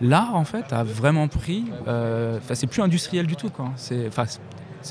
l'art 0.00 0.34
en 0.34 0.44
fait 0.44 0.72
a 0.72 0.84
vraiment 0.84 1.28
pris. 1.28 1.64
euh, 1.86 2.38
c'est 2.52 2.66
plus 2.66 2.82
industriel 2.82 3.26
du 3.26 3.36
tout. 3.36 3.50
Quoi. 3.50 3.70
C'est, 3.76 4.10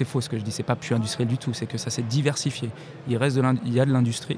faux 0.05 0.21
ce 0.21 0.29
que 0.29 0.37
je 0.37 0.43
dis. 0.43 0.51
C'est 0.51 0.63
pas 0.63 0.75
plus 0.75 0.95
industriel 0.95 1.27
du 1.27 1.37
tout. 1.37 1.53
C'est 1.53 1.65
que 1.65 1.77
ça 1.77 1.89
s'est 1.89 2.03
diversifié. 2.03 2.69
Il 3.07 3.17
reste 3.17 3.37
de 3.37 3.43
il 3.65 3.73
y 3.73 3.79
a 3.79 3.85
de 3.85 3.91
l'industrie, 3.91 4.37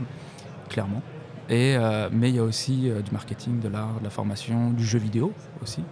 clairement. 0.69 1.01
Et 1.49 1.75
euh, 1.75 2.09
mais 2.11 2.29
il 2.29 2.35
y 2.35 2.39
a 2.39 2.43
aussi 2.43 2.89
euh, 2.89 3.01
du 3.01 3.11
marketing, 3.11 3.59
de 3.59 3.67
l'art, 3.67 3.99
de 3.99 4.03
la 4.03 4.09
formation, 4.09 4.69
du 4.69 4.85
jeu 4.85 4.99
vidéo 4.99 5.33
aussi, 5.61 5.83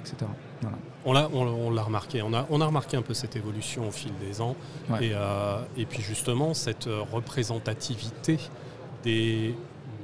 etc. 0.00 0.26
Voilà. 0.60 0.76
On 1.06 1.12
l'a, 1.12 1.28
on, 1.34 1.42
on 1.46 1.70
l'a 1.70 1.82
remarqué. 1.82 2.22
On 2.22 2.32
a, 2.32 2.46
on 2.50 2.60
a 2.60 2.66
remarqué 2.66 2.96
un 2.96 3.02
peu 3.02 3.14
cette 3.14 3.36
évolution 3.36 3.86
au 3.88 3.90
fil 3.90 4.12
des 4.26 4.40
ans. 4.40 4.56
Ouais. 4.88 5.06
Et, 5.08 5.10
euh, 5.14 5.58
et 5.76 5.84
puis 5.84 6.02
justement, 6.02 6.54
cette 6.54 6.86
euh, 6.86 7.02
représentativité 7.12 8.38
des 9.02 9.54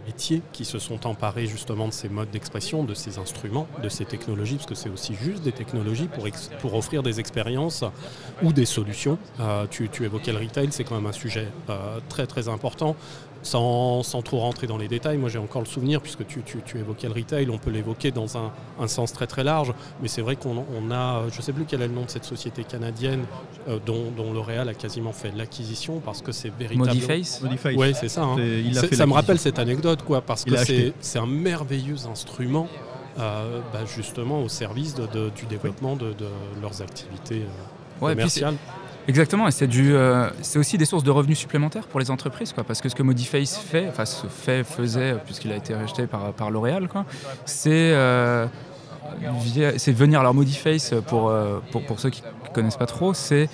métiers 0.06 0.42
qui 0.52 0.64
se 0.64 0.78
sont 0.78 1.06
emparés 1.06 1.46
justement 1.46 1.86
de 1.86 1.92
ces 1.92 2.08
modes 2.08 2.30
d'expression, 2.30 2.84
de 2.84 2.94
ces 2.94 3.18
instruments, 3.18 3.66
de 3.82 3.88
ces 3.88 4.04
technologies, 4.04 4.56
parce 4.56 4.66
que 4.66 4.74
c'est 4.74 4.88
aussi 4.88 5.14
juste 5.14 5.42
des 5.42 5.52
technologies 5.52 6.08
pour, 6.08 6.26
ex- 6.26 6.50
pour 6.60 6.74
offrir 6.74 7.02
des 7.02 7.20
expériences 7.20 7.84
ou 8.42 8.52
des 8.52 8.64
solutions. 8.64 9.18
Euh, 9.40 9.66
tu, 9.70 9.88
tu 9.90 10.04
évoquais 10.04 10.32
le 10.32 10.38
retail, 10.38 10.68
c'est 10.70 10.84
quand 10.84 10.94
même 10.96 11.06
un 11.06 11.12
sujet 11.12 11.48
euh, 11.68 12.00
très 12.08 12.26
très 12.26 12.48
important. 12.48 12.96
Sans, 13.42 14.02
sans, 14.02 14.22
trop 14.22 14.38
rentrer 14.38 14.66
dans 14.66 14.78
les 14.78 14.88
détails, 14.88 15.16
moi 15.18 15.28
j'ai 15.28 15.38
encore 15.38 15.62
le 15.62 15.66
souvenir, 15.66 16.00
puisque 16.00 16.26
tu, 16.26 16.42
tu, 16.42 16.58
tu 16.64 16.78
évoquais 16.78 17.08
le 17.08 17.14
retail, 17.14 17.48
on 17.50 17.58
peut 17.58 17.70
l'évoquer 17.70 18.10
dans 18.10 18.36
un, 18.36 18.52
un, 18.78 18.88
sens 18.88 19.12
très 19.12 19.26
très 19.26 19.44
large, 19.44 19.72
mais 20.02 20.08
c'est 20.08 20.22
vrai 20.22 20.36
qu'on 20.36 20.64
on 20.76 20.90
a, 20.90 21.24
je 21.30 21.36
ne 21.38 21.42
sais 21.42 21.52
plus 21.52 21.64
quel 21.64 21.82
est 21.82 21.88
le 21.88 21.94
nom 21.94 22.04
de 22.04 22.10
cette 22.10 22.24
société 22.24 22.64
canadienne 22.64 23.24
euh, 23.68 23.78
dont, 23.84 24.10
dont 24.16 24.32
L'Oréal 24.32 24.68
a 24.68 24.74
quasiment 24.74 25.12
fait 25.12 25.32
l'acquisition, 25.36 26.00
parce 26.00 26.22
que 26.22 26.32
c'est 26.32 26.50
véritablement... 26.50 26.86
Modiface 26.94 27.40
Modiface. 27.42 27.74
Oui, 27.76 27.92
c'est 27.98 28.08
ça. 28.08 28.22
Hein. 28.24 28.36
Ça 28.92 29.06
me 29.06 29.12
rappelle 29.12 29.38
cette 29.38 29.58
anecdote, 29.58 30.02
quoi, 30.02 30.20
parce 30.20 30.44
que 30.44 30.54
c'est 31.00 31.18
un 31.18 31.26
merveilleux 31.26 32.06
instrument. 32.10 32.68
Euh, 33.18 33.60
bah, 33.72 33.80
justement 33.84 34.40
au 34.40 34.48
service 34.48 34.94
de, 34.94 35.06
de, 35.06 35.30
du 35.30 35.44
développement 35.46 35.96
de, 35.96 36.12
de, 36.12 36.26
leurs 36.62 36.80
activités 36.80 37.42
euh, 37.42 38.04
ouais, 38.04 38.12
commerciales. 38.12 38.54
Exactement, 39.10 39.48
et 39.48 39.50
c'est 39.50 39.68
euh, 39.76 40.30
aussi 40.54 40.78
des 40.78 40.84
sources 40.84 41.02
de 41.02 41.10
revenus 41.10 41.36
supplémentaires 41.36 41.88
pour 41.88 41.98
les 41.98 42.12
entreprises, 42.12 42.52
parce 42.52 42.80
que 42.80 42.88
ce 42.88 42.94
que 42.94 43.02
Modiface 43.02 43.56
fait, 43.58 43.88
enfin 43.88 44.04
se 44.04 44.28
fait, 44.28 44.62
faisait, 44.62 45.16
puisqu'il 45.24 45.50
a 45.50 45.56
été 45.56 45.74
racheté 45.74 46.06
par, 46.06 46.32
par 46.32 46.52
L'Oréal, 46.52 46.88
c'est 47.44 47.90
euh, 47.92 48.46
venir, 49.88 50.20
alors 50.20 50.32
Modiface, 50.32 50.94
pour, 51.08 51.28
euh, 51.28 51.58
pour, 51.72 51.84
pour 51.86 51.98
ceux 51.98 52.10
qui 52.10 52.22
connaissent 52.54 52.76
pas 52.76 52.86
trop, 52.86 53.12
c'est 53.12 53.48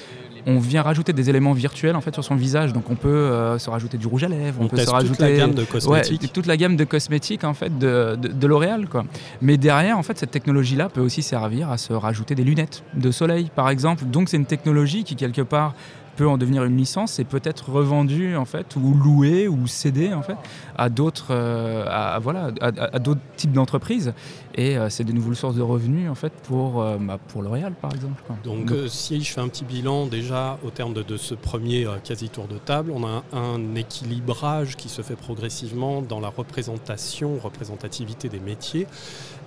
on 0.46 0.58
vient 0.58 0.82
rajouter 0.82 1.12
des 1.12 1.28
éléments 1.28 1.52
virtuels 1.52 1.96
en 1.96 2.00
fait 2.00 2.14
sur 2.14 2.24
son 2.24 2.36
visage. 2.36 2.72
Donc 2.72 2.88
on 2.88 2.94
peut 2.94 3.08
euh, 3.08 3.58
se 3.58 3.68
rajouter 3.68 3.98
du 3.98 4.06
rouge 4.06 4.24
à 4.24 4.28
lèvres, 4.28 4.58
on, 4.60 4.68
peut 4.68 4.76
se 4.76 4.88
rajouter 4.88 5.16
toute 5.16 5.20
la 5.20 5.36
gamme 5.36 5.54
de 5.54 5.64
cosmétiques, 5.64 6.22
ouais, 6.22 6.28
toute 6.28 6.46
la 6.46 6.56
gamme 6.56 6.76
de 6.76 6.84
cosmétiques 6.84 7.44
en 7.44 7.54
fait 7.54 7.76
de, 7.76 8.16
de, 8.16 8.28
de 8.28 8.46
L'Oréal 8.46 8.88
quoi. 8.88 9.04
Mais 9.42 9.56
derrière 9.56 9.98
en 9.98 10.02
fait 10.02 10.18
cette 10.18 10.30
technologie 10.30 10.76
là 10.76 10.88
peut 10.88 11.00
aussi 11.00 11.22
servir 11.22 11.70
à 11.70 11.78
se 11.78 11.92
rajouter 11.92 12.34
des 12.34 12.44
lunettes 12.44 12.84
de 12.94 13.10
soleil 13.10 13.50
par 13.54 13.68
exemple. 13.68 14.04
Donc 14.04 14.28
c'est 14.28 14.36
une 14.36 14.46
technologie 14.46 15.04
qui 15.04 15.16
quelque 15.16 15.42
part 15.42 15.74
peut 16.16 16.28
en 16.28 16.38
devenir 16.38 16.64
une 16.64 16.76
licence 16.76 17.18
et 17.18 17.24
peut-être 17.24 17.70
revendue 17.70 18.36
en 18.36 18.44
fait 18.44 18.74
ou 18.76 18.94
louée 18.94 19.48
ou 19.48 19.66
cédée 19.66 20.12
en 20.14 20.22
fait 20.22 20.36
à 20.76 20.88
d'autres 20.88 21.28
euh, 21.30 21.86
à, 21.88 22.18
voilà 22.18 22.50
à, 22.60 22.66
à 22.66 22.98
d'autres 22.98 23.20
types 23.36 23.52
d'entreprises 23.52 24.12
et 24.54 24.76
euh, 24.76 24.88
c'est 24.88 25.04
de 25.04 25.12
nouvelles 25.12 25.36
sources 25.36 25.54
de 25.56 25.62
revenus 25.62 26.10
en 26.10 26.14
fait 26.14 26.32
pour 26.32 26.82
euh, 26.82 26.96
bah, 26.98 27.18
pour 27.28 27.42
L'Oréal 27.42 27.74
par 27.80 27.92
exemple 27.94 28.22
quoi. 28.26 28.36
donc 28.42 28.70
euh, 28.70 28.88
si 28.88 29.22
je 29.22 29.32
fais 29.32 29.40
un 29.40 29.48
petit 29.48 29.64
bilan 29.64 30.06
déjà 30.06 30.58
au 30.64 30.70
terme 30.70 30.94
de, 30.94 31.02
de 31.02 31.16
ce 31.16 31.34
premier 31.34 31.86
quasi 32.02 32.30
tour 32.30 32.48
de 32.48 32.58
table 32.58 32.90
on 32.94 33.04
a 33.04 33.22
un, 33.32 33.38
un, 33.38 33.74
équilibrage 33.74 34.76
qui 34.76 34.88
se 34.88 35.02
fait 35.02 35.16
progressivement 35.16 36.00
dans 36.02 36.20
la 36.20 36.28
représentation 36.28 37.38
représentativité 37.42 38.28
des 38.28 38.40
métiers 38.40 38.86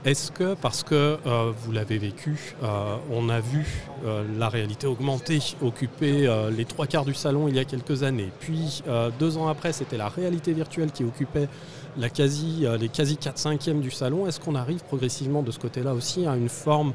est-ce 0.05 0.31
que, 0.31 0.53
parce 0.53 0.83
que 0.83 1.17
euh, 1.25 1.51
vous 1.61 1.73
l'avez 1.73 1.97
vécu, 1.97 2.55
euh, 2.63 2.95
on 3.11 3.27
a 3.27 3.41
vu 3.41 3.65
euh, 4.05 4.23
la 4.37 4.47
réalité 4.47 4.87
augmentée 4.87 5.39
occuper 5.61 6.29
les 6.55 6.63
trois 6.65 6.87
quarts 6.87 7.03
du 7.03 7.13
salon 7.13 7.49
il 7.49 7.55
y 7.55 7.59
a 7.59 7.65
quelques 7.65 8.03
années, 8.03 8.29
puis 8.39 8.81
deux 9.19 9.37
ans 9.37 9.47
après 9.47 9.73
c'était 9.73 9.97
la 9.97 10.07
réalité 10.07 10.53
virtuelle 10.53 10.91
qui 10.91 11.03
occupait 11.03 11.49
la 11.97 12.09
quasi, 12.09 12.65
les 12.79 12.87
quasi 12.87 13.17
4 13.17 13.37
cinquièmes 13.37 13.81
du 13.81 13.91
salon, 13.91 14.25
est-ce 14.27 14.39
qu'on 14.39 14.55
arrive 14.55 14.83
progressivement 14.83 15.43
de 15.43 15.51
ce 15.51 15.59
côté-là 15.59 15.93
aussi 15.93 16.25
à 16.25 16.37
une 16.37 16.49
forme 16.49 16.93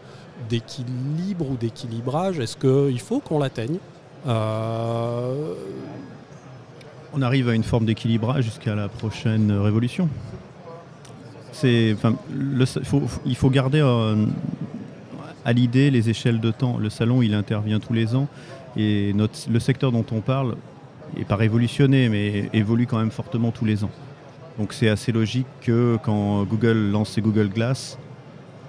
d'équilibre 0.49 1.51
ou 1.51 1.57
d'équilibrage? 1.57 2.39
Est-ce 2.39 2.57
qu'il 2.57 3.01
faut 3.01 3.21
qu'on 3.21 3.39
l'atteigne? 3.39 3.79
On 4.27 4.33
arrive 7.21 7.49
à 7.49 7.55
une 7.55 7.65
forme 7.65 7.85
d'équilibrage 7.85 8.45
jusqu'à 8.45 8.75
la 8.75 8.89
prochaine 8.89 9.53
révolution 9.53 10.09
enfin, 11.63 12.15
le, 12.33 12.65
faut, 12.67 13.03
il 13.25 13.37
faut 13.37 13.51
garder 13.51 13.81
euh, 13.81 14.27
à 15.45 15.53
l'idée 15.53 15.91
les 15.91 16.11
échelles 16.11 16.41
de 16.41 16.51
temps. 16.51 16.79
Le 16.79 16.91
salon, 16.91 17.23
il 17.23 17.35
intervient 17.35 17.81
tous 17.81 17.93
les 17.93 18.15
ans 18.15 18.29
et 18.77 19.13
notre, 19.15 19.39
le 19.51 19.61
secteur 19.61 19.93
dont 19.93 20.05
on 20.11 20.21
parle 20.21 20.57
n'est 21.17 21.25
pas 21.25 21.37
révolutionné, 21.37 22.09
mais 22.09 22.49
évolue 22.53 22.87
quand 22.87 22.99
même 22.99 23.11
fortement 23.11 23.51
tous 23.53 23.65
les 23.65 23.85
ans. 23.85 23.91
Donc 24.59 24.73
c'est 24.73 24.89
assez 24.89 25.13
logique 25.13 25.47
que 25.61 25.99
quand 26.03 26.45
Google 26.45 26.91
lance 26.91 27.11
ses 27.11 27.21
Google 27.21 27.49
Glass, 27.49 27.99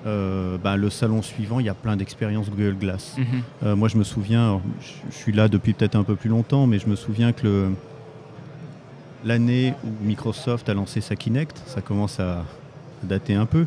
euh, 0.06 0.58
ben, 0.64 0.76
le 0.76 0.90
salon 0.90 1.22
suivant, 1.22 1.60
il 1.60 1.66
y 1.66 1.70
a 1.70 1.74
plein 1.74 1.96
d'expériences 1.96 2.50
Google 2.50 2.76
Glass. 2.76 3.16
Mm 3.18 3.22
-hmm. 3.22 3.26
euh, 3.66 3.76
moi, 3.76 3.88
je 3.88 3.98
me 3.98 4.04
souviens, 4.04 4.62
je, 4.82 5.12
je 5.12 5.16
suis 5.16 5.32
là 5.32 5.48
depuis 5.48 5.74
peut-être 5.74 5.96
un 5.96 6.04
peu 6.04 6.16
plus 6.16 6.30
longtemps, 6.30 6.68
mais 6.68 6.80
je 6.80 6.88
me 6.88 6.96
souviens 6.96 7.34
que 7.34 7.72
l'année 9.24 9.74
où 9.84 10.06
Microsoft 10.06 10.70
a 10.70 10.74
lancé 10.74 11.02
sa 11.02 11.16
Kinect, 11.16 11.62
ça 11.66 11.82
commence 11.82 12.20
à, 12.20 12.46
dater 13.06 13.36
un 13.36 13.46
peu. 13.46 13.66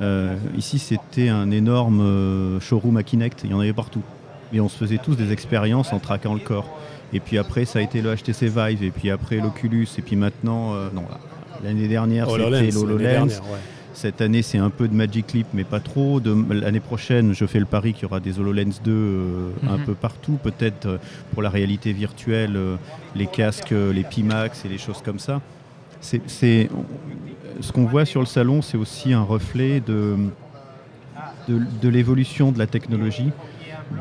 Euh, 0.00 0.36
ici, 0.56 0.78
c'était 0.78 1.28
un 1.28 1.50
énorme 1.50 2.00
euh, 2.00 2.60
showroom 2.60 2.96
à 2.96 3.02
Kinect, 3.02 3.40
il 3.44 3.50
y 3.50 3.54
en 3.54 3.60
avait 3.60 3.72
partout. 3.72 4.02
Et 4.52 4.60
on 4.60 4.68
se 4.68 4.76
faisait 4.76 4.98
tous 4.98 5.16
des 5.16 5.32
expériences 5.32 5.92
en 5.92 5.98
traquant 5.98 6.34
le 6.34 6.40
corps. 6.40 6.68
Et 7.12 7.20
puis 7.20 7.38
après, 7.38 7.64
ça 7.64 7.78
a 7.80 7.82
été 7.82 8.00
le 8.00 8.14
HTC 8.14 8.48
Vive, 8.48 8.82
et 8.82 8.90
puis 8.90 9.10
après 9.10 9.36
l'Oculus, 9.36 9.88
et 9.98 10.02
puis 10.02 10.16
maintenant, 10.16 10.74
euh, 10.74 10.88
non, 10.94 11.04
l'année 11.64 11.88
dernière, 11.88 12.30
c'était 12.30 12.70
l'HoloLens. 12.70 13.40
Cette 13.98 14.20
année, 14.20 14.42
c'est 14.42 14.58
un 14.58 14.70
peu 14.70 14.86
de 14.86 14.94
Magic 14.94 15.32
Leap, 15.32 15.48
mais 15.54 15.64
pas 15.64 15.80
trop. 15.80 16.20
L'année 16.50 16.78
prochaine, 16.78 17.34
je 17.34 17.44
fais 17.46 17.58
le 17.58 17.64
pari 17.64 17.94
qu'il 17.94 18.02
y 18.02 18.06
aura 18.06 18.20
des 18.20 18.38
HoloLens 18.38 18.80
2 18.84 18.92
euh, 18.92 19.50
mm 19.50 19.66
-hmm. 19.66 19.72
un 19.72 19.78
peu 19.78 19.94
partout. 19.94 20.38
Peut-être 20.40 20.86
euh, 20.86 20.98
pour 21.32 21.42
la 21.42 21.50
réalité 21.50 21.92
virtuelle, 21.92 22.54
euh, 22.56 22.76
les 23.16 23.26
casques, 23.26 23.74
les 23.98 24.04
Pimax 24.04 24.64
et 24.64 24.68
les 24.68 24.78
choses 24.78 25.02
comme 25.04 25.18
ça. 25.18 25.40
C'est 26.00 26.68
ce 27.60 27.72
qu'on 27.72 27.84
voit 27.84 28.04
sur 28.04 28.20
le 28.20 28.26
salon, 28.26 28.62
c'est 28.62 28.76
aussi 28.76 29.12
un 29.12 29.22
reflet 29.22 29.80
de, 29.80 30.16
de, 31.48 31.60
de 31.82 31.88
l'évolution 31.88 32.52
de 32.52 32.58
la 32.58 32.66
technologie, 32.66 33.30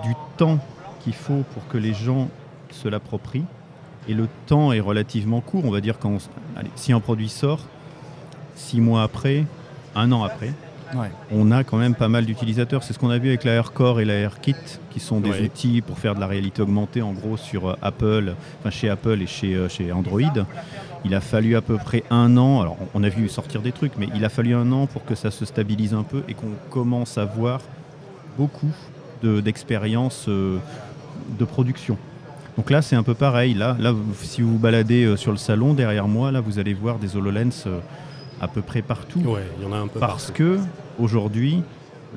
du 0.03 0.13
temps 0.37 0.59
qu'il 1.01 1.13
faut 1.13 1.43
pour 1.53 1.67
que 1.67 1.77
les 1.77 1.93
gens 1.93 2.29
se 2.71 2.87
l'approprient. 2.87 3.45
Et 4.09 4.13
le 4.13 4.27
temps 4.45 4.71
est 4.71 4.79
relativement 4.79 5.41
court, 5.41 5.65
on 5.65 5.71
va 5.71 5.81
dire, 5.81 5.99
quand 5.99 6.11
on, 6.11 6.17
allez, 6.57 6.69
si 6.75 6.93
un 6.93 6.99
produit 6.99 7.29
sort, 7.29 7.59
six 8.55 8.79
mois 8.79 9.03
après, 9.03 9.45
un 9.95 10.11
an 10.13 10.23
après, 10.23 10.53
ouais. 10.95 11.11
on 11.31 11.51
a 11.51 11.65
quand 11.65 11.77
même 11.77 11.93
pas 11.93 12.07
mal 12.07 12.25
d'utilisateurs. 12.25 12.83
C'est 12.83 12.93
ce 12.93 12.99
qu'on 12.99 13.09
a 13.09 13.17
vu 13.17 13.27
avec 13.27 13.43
la 13.43 13.51
AirCore 13.53 13.99
et 13.99 14.05
la 14.05 14.13
AirKit, 14.13 14.55
qui 14.91 15.01
sont 15.01 15.19
des 15.19 15.31
ouais. 15.31 15.41
outils 15.41 15.81
pour 15.81 15.99
faire 15.99 16.15
de 16.15 16.21
la 16.21 16.27
réalité 16.27 16.61
augmentée, 16.61 17.01
en 17.01 17.11
gros, 17.11 17.35
sur 17.35 17.77
Apple, 17.81 18.33
enfin 18.59 18.69
chez 18.69 18.89
Apple 18.89 19.21
et 19.21 19.27
chez, 19.27 19.55
euh, 19.55 19.67
chez 19.67 19.91
Android. 19.91 20.21
Il 21.07 21.15
a 21.15 21.21
fallu 21.21 21.55
à 21.55 21.61
peu 21.61 21.77
près 21.77 22.03
un 22.09 22.35
an, 22.35 22.59
alors 22.59 22.75
on 22.93 23.01
a 23.01 23.07
vu 23.07 23.29
sortir 23.29 23.61
des 23.61 23.71
trucs, 23.71 23.93
mais 23.97 24.09
il 24.13 24.25
a 24.25 24.29
fallu 24.29 24.53
un 24.53 24.69
an 24.73 24.87
pour 24.87 25.05
que 25.05 25.15
ça 25.15 25.31
se 25.31 25.45
stabilise 25.45 25.93
un 25.93 26.03
peu 26.03 26.21
et 26.27 26.33
qu'on 26.33 26.51
commence 26.69 27.17
à 27.17 27.23
voir 27.23 27.61
beaucoup 28.37 28.71
d'expériences 29.23 30.25
de, 30.27 30.33
euh, 30.33 30.57
de 31.39 31.45
production. 31.45 31.97
Donc 32.57 32.69
là, 32.71 32.81
c'est 32.81 32.95
un 32.97 33.03
peu 33.03 33.13
pareil. 33.13 33.53
Là, 33.53 33.77
là, 33.79 33.93
si 34.21 34.41
vous 34.41 34.53
vous 34.53 34.57
baladez 34.59 35.05
euh, 35.05 35.15
sur 35.15 35.31
le 35.31 35.37
salon 35.37 35.73
derrière 35.73 36.07
moi, 36.09 36.31
là, 36.31 36.41
vous 36.41 36.59
allez 36.59 36.73
voir 36.73 36.97
des 36.99 37.15
HoloLens 37.15 37.63
euh, 37.67 37.79
à 38.41 38.47
peu 38.47 38.61
près 38.61 38.81
partout. 38.81 39.19
Ouais, 39.21 39.43
il 39.57 39.63
y 39.63 39.67
en 39.67 39.73
a 39.73 39.77
un 39.77 39.87
peu 39.87 39.99
Parce 39.99 40.25
partout. 40.27 40.33
que 40.43 40.59
aujourd'hui, 40.99 41.61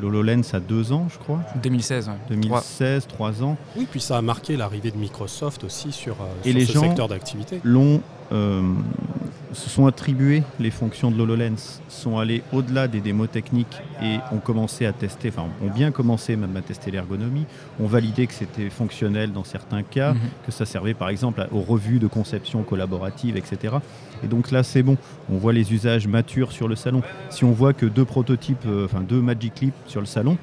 l'HoloLens 0.00 0.42
a 0.54 0.60
deux 0.60 0.92
ans, 0.92 1.06
je 1.12 1.18
crois. 1.18 1.40
2016. 1.62 2.08
Ouais. 2.08 2.14
2016, 2.30 3.06
trois. 3.06 3.30
3 3.32 3.44
ans. 3.46 3.56
Oui, 3.76 3.86
puis 3.90 4.00
ça 4.00 4.16
a 4.18 4.22
marqué 4.22 4.56
l'arrivée 4.56 4.90
de 4.90 4.96
Microsoft 4.96 5.62
aussi 5.64 5.92
sur, 5.92 6.14
euh, 6.14 6.24
Et 6.44 6.50
sur 6.50 6.58
les 6.58 6.66
ce 6.66 6.72
gens 6.72 6.80
secteur 6.82 7.08
d'activité. 7.08 7.60
l'ont 7.62 8.00
se 8.30 9.68
sont 9.68 9.86
attribués 9.86 10.42
les 10.58 10.70
fonctions 10.70 11.10
de 11.10 11.16
l'HoloLens, 11.16 11.80
sont 11.88 12.18
allés 12.18 12.42
au-delà 12.52 12.88
des 12.88 13.00
démos 13.00 13.30
techniques 13.30 13.78
et 14.02 14.18
ont 14.32 14.38
commencé 14.38 14.86
à 14.86 14.92
tester, 14.92 15.28
enfin 15.28 15.46
ont 15.62 15.70
bien 15.70 15.90
commencé 15.90 16.36
même 16.36 16.56
à 16.56 16.62
tester 16.62 16.90
l'ergonomie, 16.90 17.46
ont 17.80 17.86
validé 17.86 18.26
que 18.26 18.34
c'était 18.34 18.70
fonctionnel 18.70 19.32
dans 19.32 19.44
certains 19.44 19.82
cas, 19.82 20.12
mm 20.12 20.16
-hmm. 20.16 20.46
que 20.46 20.52
ça 20.52 20.64
servait 20.66 20.94
par 20.94 21.08
exemple 21.08 21.46
aux 21.52 21.60
revues 21.72 21.98
de 21.98 22.06
conception 22.06 22.62
collaborative, 22.62 23.36
etc. 23.36 23.76
Et 24.22 24.28
donc 24.28 24.50
là 24.50 24.62
c'est 24.62 24.82
bon, 24.82 24.96
on 25.32 25.36
voit 25.38 25.52
les 25.52 25.72
usages 25.72 26.06
matures 26.06 26.52
sur 26.52 26.68
le 26.68 26.76
salon. 26.76 27.02
Si 27.30 27.44
on 27.44 27.52
voit 27.52 27.72
que 27.72 27.86
deux 27.86 28.04
prototypes, 28.04 28.66
euh, 28.66 28.84
enfin 28.86 29.00
deux 29.00 29.20
Magic 29.20 29.60
Leap 29.60 29.74
sur 29.86 30.00
le 30.00 30.06
salon, 30.06 30.36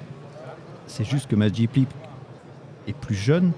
c'est 0.87 1.05
juste 1.05 1.27
que 1.29 1.35
Magic 1.35 1.69
Leap 1.75 1.89
est 2.87 2.95
plus 3.05 3.15
jeune, 3.15 3.51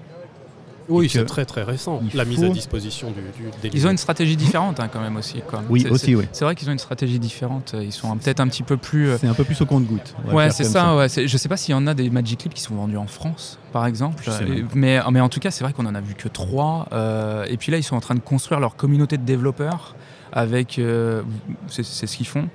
oui, 0.90 1.10
c'est 1.10 1.26
très 1.26 1.46
très 1.46 1.64
récent, 1.64 2.02
la 2.14 2.24
faut... 2.24 2.30
mise 2.30 2.44
à 2.44 2.50
disposition 2.50 3.12
du, 3.12 3.70
du 3.70 3.70
Ils 3.74 3.88
ont 3.88 3.92
une 3.92 3.98
stratégie 3.98 4.36
différente 4.36 4.80
hein, 4.80 4.90
quand 4.92 5.02
même 5.02 5.18
aussi. 5.18 5.42
Quoi. 5.48 5.64
Oui, 5.70 5.86
aussi, 5.90 6.16
oui. 6.16 6.26
C'est 6.32 6.46
vrai 6.46 6.56
qu'ils 6.56 6.70
ont 6.70 6.74
une 6.74 6.80
stratégie 6.80 7.20
différente. 7.20 7.76
Ils 7.80 7.92
sont 7.92 8.18
peut-être 8.18 8.40
un 8.40 8.48
petit 8.48 8.64
peu 8.64 8.78
plus. 8.78 9.12
C'est 9.20 9.28
un 9.28 9.34
peu 9.34 9.44
plus 9.44 9.60
au 9.62 9.66
compte-goutte. 9.66 10.16
Ouais, 10.32 10.50
c'est 10.52 10.64
ça. 10.64 10.72
ça. 10.72 10.96
Ouais. 10.96 11.08
Je 11.10 11.38
sais 11.38 11.50
pas 11.50 11.58
s'il 11.58 11.74
y 11.74 11.76
en 11.76 11.88
a 11.88 11.94
des 11.94 12.10
Magic 12.10 12.40
Clips 12.40 12.54
qui 12.54 12.62
sont 12.62 12.76
vendus 12.76 12.98
en 12.98 13.08
France, 13.08 13.60
par 13.72 13.86
exemple. 13.86 14.24
Mais, 14.76 15.00
mais 15.12 15.22
en 15.22 15.30
tout 15.30 15.40
cas, 15.40 15.52
c'est 15.52 15.64
vrai 15.64 15.74
qu'on 15.74 15.86
en 15.86 15.96
a 15.96 16.02
vu 16.02 16.16
que 16.16 16.28
trois. 16.28 16.88
Euh, 16.92 17.46
et 17.48 17.58
puis 17.58 17.72
là, 17.72 17.78
ils 17.78 17.84
sont 17.84 17.96
en 17.96 18.02
train 18.02 18.16
de 18.16 18.20
construire 18.20 18.60
leur 18.60 18.76
communauté 18.76 19.18
de 19.18 19.24
développeurs 19.24 19.96
avec. 20.32 20.80
Euh, 20.80 21.22
c'est 21.68 21.84
ce 21.84 22.18
qu'ils 22.18 22.28
font. 22.28 22.50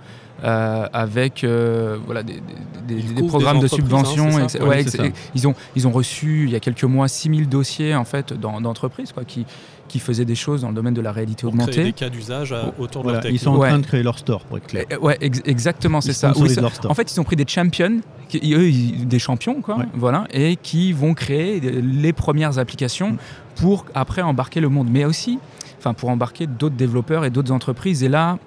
Euh, 0.44 0.86
avec 0.92 1.42
euh, 1.42 1.96
voilà, 2.04 2.22
des, 2.22 2.34
des- 2.34 2.94
des- 2.94 3.00
Ils 3.00 3.08
des 3.14 3.20
couvrent 3.22 3.28
programmes 3.38 3.56
des 3.60 3.62
de 3.62 3.72
hein, 3.72 3.76
subvention. 3.76 4.30
ouais, 4.66 4.84
ça. 4.86 5.04
ils, 5.34 5.48
ont, 5.48 5.54
ils 5.74 5.88
ont 5.88 5.90
reçu 5.90 6.44
il 6.44 6.50
y 6.50 6.54
a 6.56 6.60
quelques 6.60 6.84
mois 6.84 7.08
6000 7.08 7.48
dossiers 7.48 7.94
en 7.94 8.04
fait, 8.04 8.32
dans- 8.34 8.60
d'entreprises 8.60 9.12
quoi, 9.12 9.24
qui, 9.24 9.46
qui 9.88 9.98
faisaient 10.00 10.24
des 10.26 10.34
choses 10.34 10.60
dans 10.62 10.68
le 10.68 10.74
domaine 10.74 10.92
de 10.94 11.00
la 11.00 11.12
réalité 11.12 11.42
Pour 11.42 11.52
créer 11.52 11.62
augmentée. 11.62 11.84
des 11.84 11.92
cas 11.92 12.10
d'usage 12.10 12.52
euh, 12.52 12.64
autour 12.78 13.02
de 13.02 13.08
Voilà, 13.08 13.20
leur 13.22 13.32
ils 13.32 13.38
sont 13.38 13.50
en 13.52 13.58
train 13.58 13.72
Ouais. 13.72 13.78
de 13.80 13.86
créer 13.86 14.02
leur 14.02 14.18
store, 14.18 14.40
pour 14.44 14.58
être 14.58 14.66
clair. 14.66 14.84
Euh, 14.92 14.98
Ouais, 14.98 15.16
ex- 15.20 15.40
exactement, 15.46 16.00
c'est 16.02 16.12
ça. 16.12 16.32
Oui, 16.36 16.50
ça- 16.50 16.60
leur 16.60 16.74
store. 16.74 16.90
en 16.90 16.94
fait, 16.94 17.10
ils 17.12 17.18
ont 17.20 17.24
pris 17.24 17.36
des 17.36 17.46
champions, 17.48 18.00
qui, 18.28 18.54
eux, 18.54 18.68
ils- 18.68 19.06
des 19.08 19.18
champions, 19.18 19.62
quoi, 19.62 19.78
Ouais. 19.78 19.84
voilà, 19.94 20.26
et 20.32 20.56
qui 20.56 20.92
vont 20.92 21.14
créer 21.14 21.60
les 21.60 22.12
premières 22.12 22.58
applications 22.58 23.16
pour 23.56 23.86
après 23.94 24.20
embarquer 24.22 24.60
le 24.60 24.68
monde, 24.68 24.88
mais 24.90 25.04
aussi, 25.06 25.38
enfin, 25.78 25.94
pour 25.94 26.08
embarquer 26.10 26.46
d'autres 26.46 26.76
développeurs 26.76 27.24
et 27.24 27.30
d'autres 27.30 27.52
entreprises. 27.52 28.02
Et 28.02 28.08
là, 28.08 28.38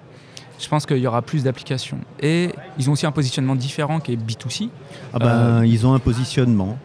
je 0.60 0.68
pense 0.68 0.86
qu'il 0.86 0.98
y 0.98 1.08
aura 1.08 1.22
plus 1.22 1.44
d'applications. 1.44 2.00
Et 2.20 2.52
ils 2.78 2.90
ont 2.90 2.94
aussi 2.94 3.06
un 3.06 3.12
positionnement 3.12 3.56
différent 3.56 4.00
qui 4.00 4.14
est 4.14 4.16
B2C. 4.16 4.70
Ah 5.14 5.20
ben, 5.20 5.66
ils 5.66 5.86
ont 5.86 5.94
un 5.94 6.00
positionnement. 6.00 6.78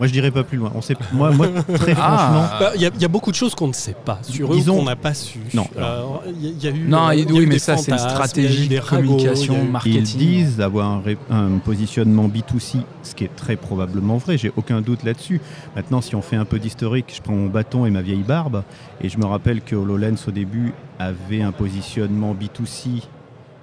Moi, 0.00 0.06
je 0.06 0.12
dirais 0.12 0.30
pas 0.30 0.42
plus 0.44 0.56
loin. 0.56 0.72
On 0.74 0.80
sait, 0.80 0.96
moi, 1.12 1.30
moi, 1.30 1.46
très 1.74 1.92
Ah. 1.92 2.16
franchement, 2.16 2.46
Bah, 2.58 2.72
Il 2.74 2.80
y, 2.80 2.86
a- 2.86 2.90
il 2.94 3.02
y 3.02 3.04
a 3.04 3.08
beaucoup 3.08 3.30
de 3.30 3.36
choses 3.36 3.54
qu'on 3.54 3.68
ne 3.68 3.72
sait 3.74 3.94
pas 4.04 4.18
sur 4.22 4.50
eux, 4.52 4.56
Disons- 4.56 4.78
qu'on 4.78 4.84
n'a 4.84 4.96
pas 4.96 5.12
su. 5.12 5.40
Non. 5.52 5.66
Euh, 5.78 6.02
Il 6.26 6.42
y, 6.42 6.46
a- 6.46 6.50
il 6.50 6.64
y 6.64 6.66
a 6.66 6.70
eu. 6.70 6.88
Non, 6.88 7.08
euh, 7.08 7.14
il- 7.14 7.20
il 7.20 7.24
y 7.26 7.28
a 7.28 7.32
oui, 7.34 7.42
eu 7.44 7.46
mais 7.46 7.52
des 7.54 7.58
ça, 7.58 7.76
c'est 7.76 7.90
une 7.92 7.98
fantasmes, 7.98 8.10
stratégie 8.16 8.54
il 8.54 8.60
y 8.60 8.62
a 8.62 8.64
eu 8.64 8.68
des 8.68 8.74
de 8.76 8.80
ragots, 8.80 9.02
communication, 9.08 9.52
il 9.54 9.58
y 9.58 9.60
a 9.60 9.64
eu- 9.64 9.68
marketing. 9.70 10.00
ils 10.00 10.16
disent 10.18 10.60
avoir 10.62 10.88
un, 10.90 11.00
ré- 11.02 11.18
un 11.30 11.58
positionnement 11.58 12.28
B2C, 12.28 12.78
ce 13.02 13.14
qui 13.14 13.24
est 13.24 13.36
très 13.36 13.56
probablement 13.56 14.16
vrai, 14.16 14.38
j'ai 14.38 14.50
aucun 14.56 14.80
doute 14.80 15.04
là-dessus. 15.04 15.38
Maintenant, 15.76 16.00
si 16.00 16.14
on 16.14 16.22
fait 16.22 16.36
un 16.36 16.46
peu 16.46 16.58
d'historique, 16.58 17.12
je 17.14 17.20
prends 17.20 17.34
mon 17.34 17.48
bâton 17.48 17.84
et 17.84 17.90
ma 17.90 18.00
vieille 18.00 18.22
barbe, 18.26 18.62
et 19.02 19.10
je 19.10 19.18
me 19.18 19.26
rappelle 19.26 19.60
que 19.60 19.76
HoloLens 19.76 20.16
au 20.26 20.30
début 20.30 20.72
avait 20.98 21.42
un 21.42 21.52
positionnement 21.52 22.32
B2C 22.34 23.02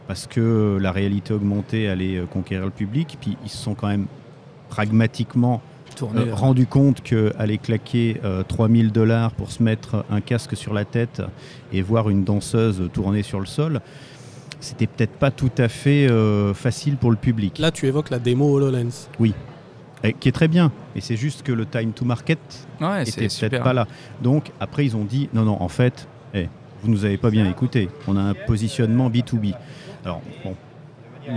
parce 0.08 0.28
que 0.28 0.78
la 0.80 0.92
réalité 0.92 1.34
augmentée 1.34 1.90
allait 1.90 2.18
euh, 2.18 2.26
conquérir 2.32 2.66
le 2.66 2.72
public, 2.72 3.18
puis 3.20 3.38
ils 3.44 3.50
se 3.50 3.58
sont 3.58 3.74
quand 3.74 3.88
même 3.88 4.06
pragmatiquement 4.70 5.62
Tourner, 5.98 6.30
euh, 6.30 6.36
rendu 6.36 6.68
compte 6.68 7.02
qu'aller 7.02 7.58
claquer 7.58 8.22
euh, 8.24 8.44
3000 8.44 8.92
dollars 8.92 9.32
pour 9.32 9.52
se 9.52 9.64
mettre 9.64 10.06
un 10.12 10.22
casque 10.22 10.56
sur 10.56 10.74
la 10.74 10.86
tête 10.86 11.24
et 11.74 11.82
voir 11.82 12.10
une 12.10 12.24
danseuse 12.24 12.90
tourner 12.94 13.24
sur 13.24 13.40
le 13.40 13.48
sol, 13.48 13.82
c'était 14.60 14.86
peut-être 14.86 15.18
pas 15.18 15.32
tout 15.32 15.52
à 15.58 15.68
fait 15.68 16.08
euh, 16.08 16.54
facile 16.54 16.98
pour 16.98 17.10
le 17.10 17.18
public. 17.18 17.58
Là, 17.58 17.72
tu 17.72 17.88
évoques 17.88 18.12
la 18.12 18.20
démo 18.20 18.54
HoloLens. 18.54 19.10
Et 20.04 20.14
qui 20.14 20.30
est 20.30 20.34
très 20.34 20.48
bien. 20.48 20.72
Et 20.96 21.02
c'est 21.02 21.18
juste 21.18 21.42
que 21.42 21.52
le 21.52 21.66
time 21.66 21.92
to 21.92 22.06
market 22.06 22.38
ouais, 22.80 23.02
était 23.02 23.14
peut-être 23.14 23.32
super. 23.32 23.64
pas 23.64 23.74
là. 23.74 23.88
Donc 24.22 24.52
après, 24.60 24.86
ils 24.86 24.96
ont 24.96 25.04
dit 25.04 25.30
non, 25.34 25.44
non, 25.44 25.60
en 25.60 25.68
fait, 25.68 26.08
eh, 26.36 26.48
vous 26.84 26.92
nous 26.92 27.06
avez 27.06 27.18
pas 27.18 27.32
bien 27.32 27.50
écouté. 27.50 27.90
On 28.08 28.16
a 28.16 28.22
un 28.22 28.36
positionnement 28.36 29.10
B2B. 29.10 29.56
Alors, 30.06 30.22
bon. 30.44 30.56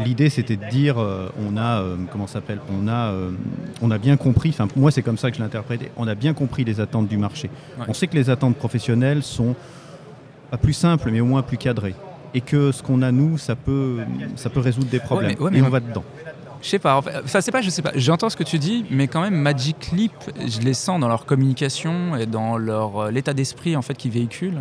L'idée, 0.05 0.31
c'était 0.31 0.57
de 0.57 0.65
dire, 0.69 0.99
euh, 0.99 1.29
on 1.39 1.57
a, 1.57 1.81
euh, 1.83 1.97
comment 2.13 2.27
s'appelle, 2.27 2.61
on 2.71 2.87
a, 2.89 3.11
euh, 3.13 3.31
on 3.83 3.91
a 3.91 3.99
bien 3.99 4.17
compris. 4.17 4.51
Enfin, 4.51 4.69
moi, 4.77 4.91
c'est 4.91 5.03
comme 5.03 5.19
ça 5.19 5.31
que 5.31 5.37
je 5.37 5.41
l'ai 5.41 5.47
interprété. 5.47 5.91
On 5.97 6.07
a 6.07 6.15
bien 6.15 6.33
compris 6.35 6.65
les 6.65 6.81
attentes 6.81 7.09
du 7.09 7.17
marché. 7.17 7.51
Ouais. 7.79 7.87
On 7.89 7.93
sait 7.95 8.07
que 8.07 8.15
les 8.15 8.31
attentes 8.31 8.57
professionnelles 8.57 9.23
sont 9.23 9.55
pas 10.51 10.57
plus 10.59 10.73
simples, 10.73 11.11
mais 11.11 11.21
au 11.21 11.27
moins 11.27 11.43
plus 11.43 11.57
cadrées. 11.59 11.95
Et 12.35 12.41
que 12.41 12.71
ce 12.73 12.83
qu'on 12.83 13.03
a 13.03 13.11
nous, 13.11 13.39
ça 13.39 13.57
peut, 13.57 13.99
ça 14.37 14.51
peut 14.51 14.61
résoudre 14.61 14.89
des 14.89 15.01
problèmes. 15.01 15.33
mais- 15.37 15.45
ouais, 15.45 15.51
mais 15.51 15.59
et 15.59 15.63
on 15.63 15.69
va 15.69 15.81
dedans. 15.81 16.05
Je 16.63 16.69
sais 16.69 16.79
pas, 16.79 16.97
en 16.97 17.03
fait, 17.03 17.13
c'est 17.41 17.51
pas, 17.51 17.63
je 17.63 17.71
sais 17.71 17.81
pas, 17.81 17.93
j'entends 17.97 18.29
ce 18.29 18.37
que 18.37 18.45
tu 18.45 18.59
dis, 18.59 18.85
mais 18.91 19.09
quand 19.09 19.23
même 19.23 19.35
Magic 19.35 19.93
Leap, 19.93 20.13
je 20.47 20.61
les 20.61 20.75
sens 20.75 21.01
dans 21.01 21.09
leur 21.09 21.25
communication 21.25 22.15
et 22.17 22.27
dans 22.27 22.59
leur 22.59 23.11
l'état 23.11 23.33
d'esprit 23.33 23.77
en 23.77 23.83
fait 23.83 23.95
qu'ils 23.95 24.11
véhiculent. 24.11 24.61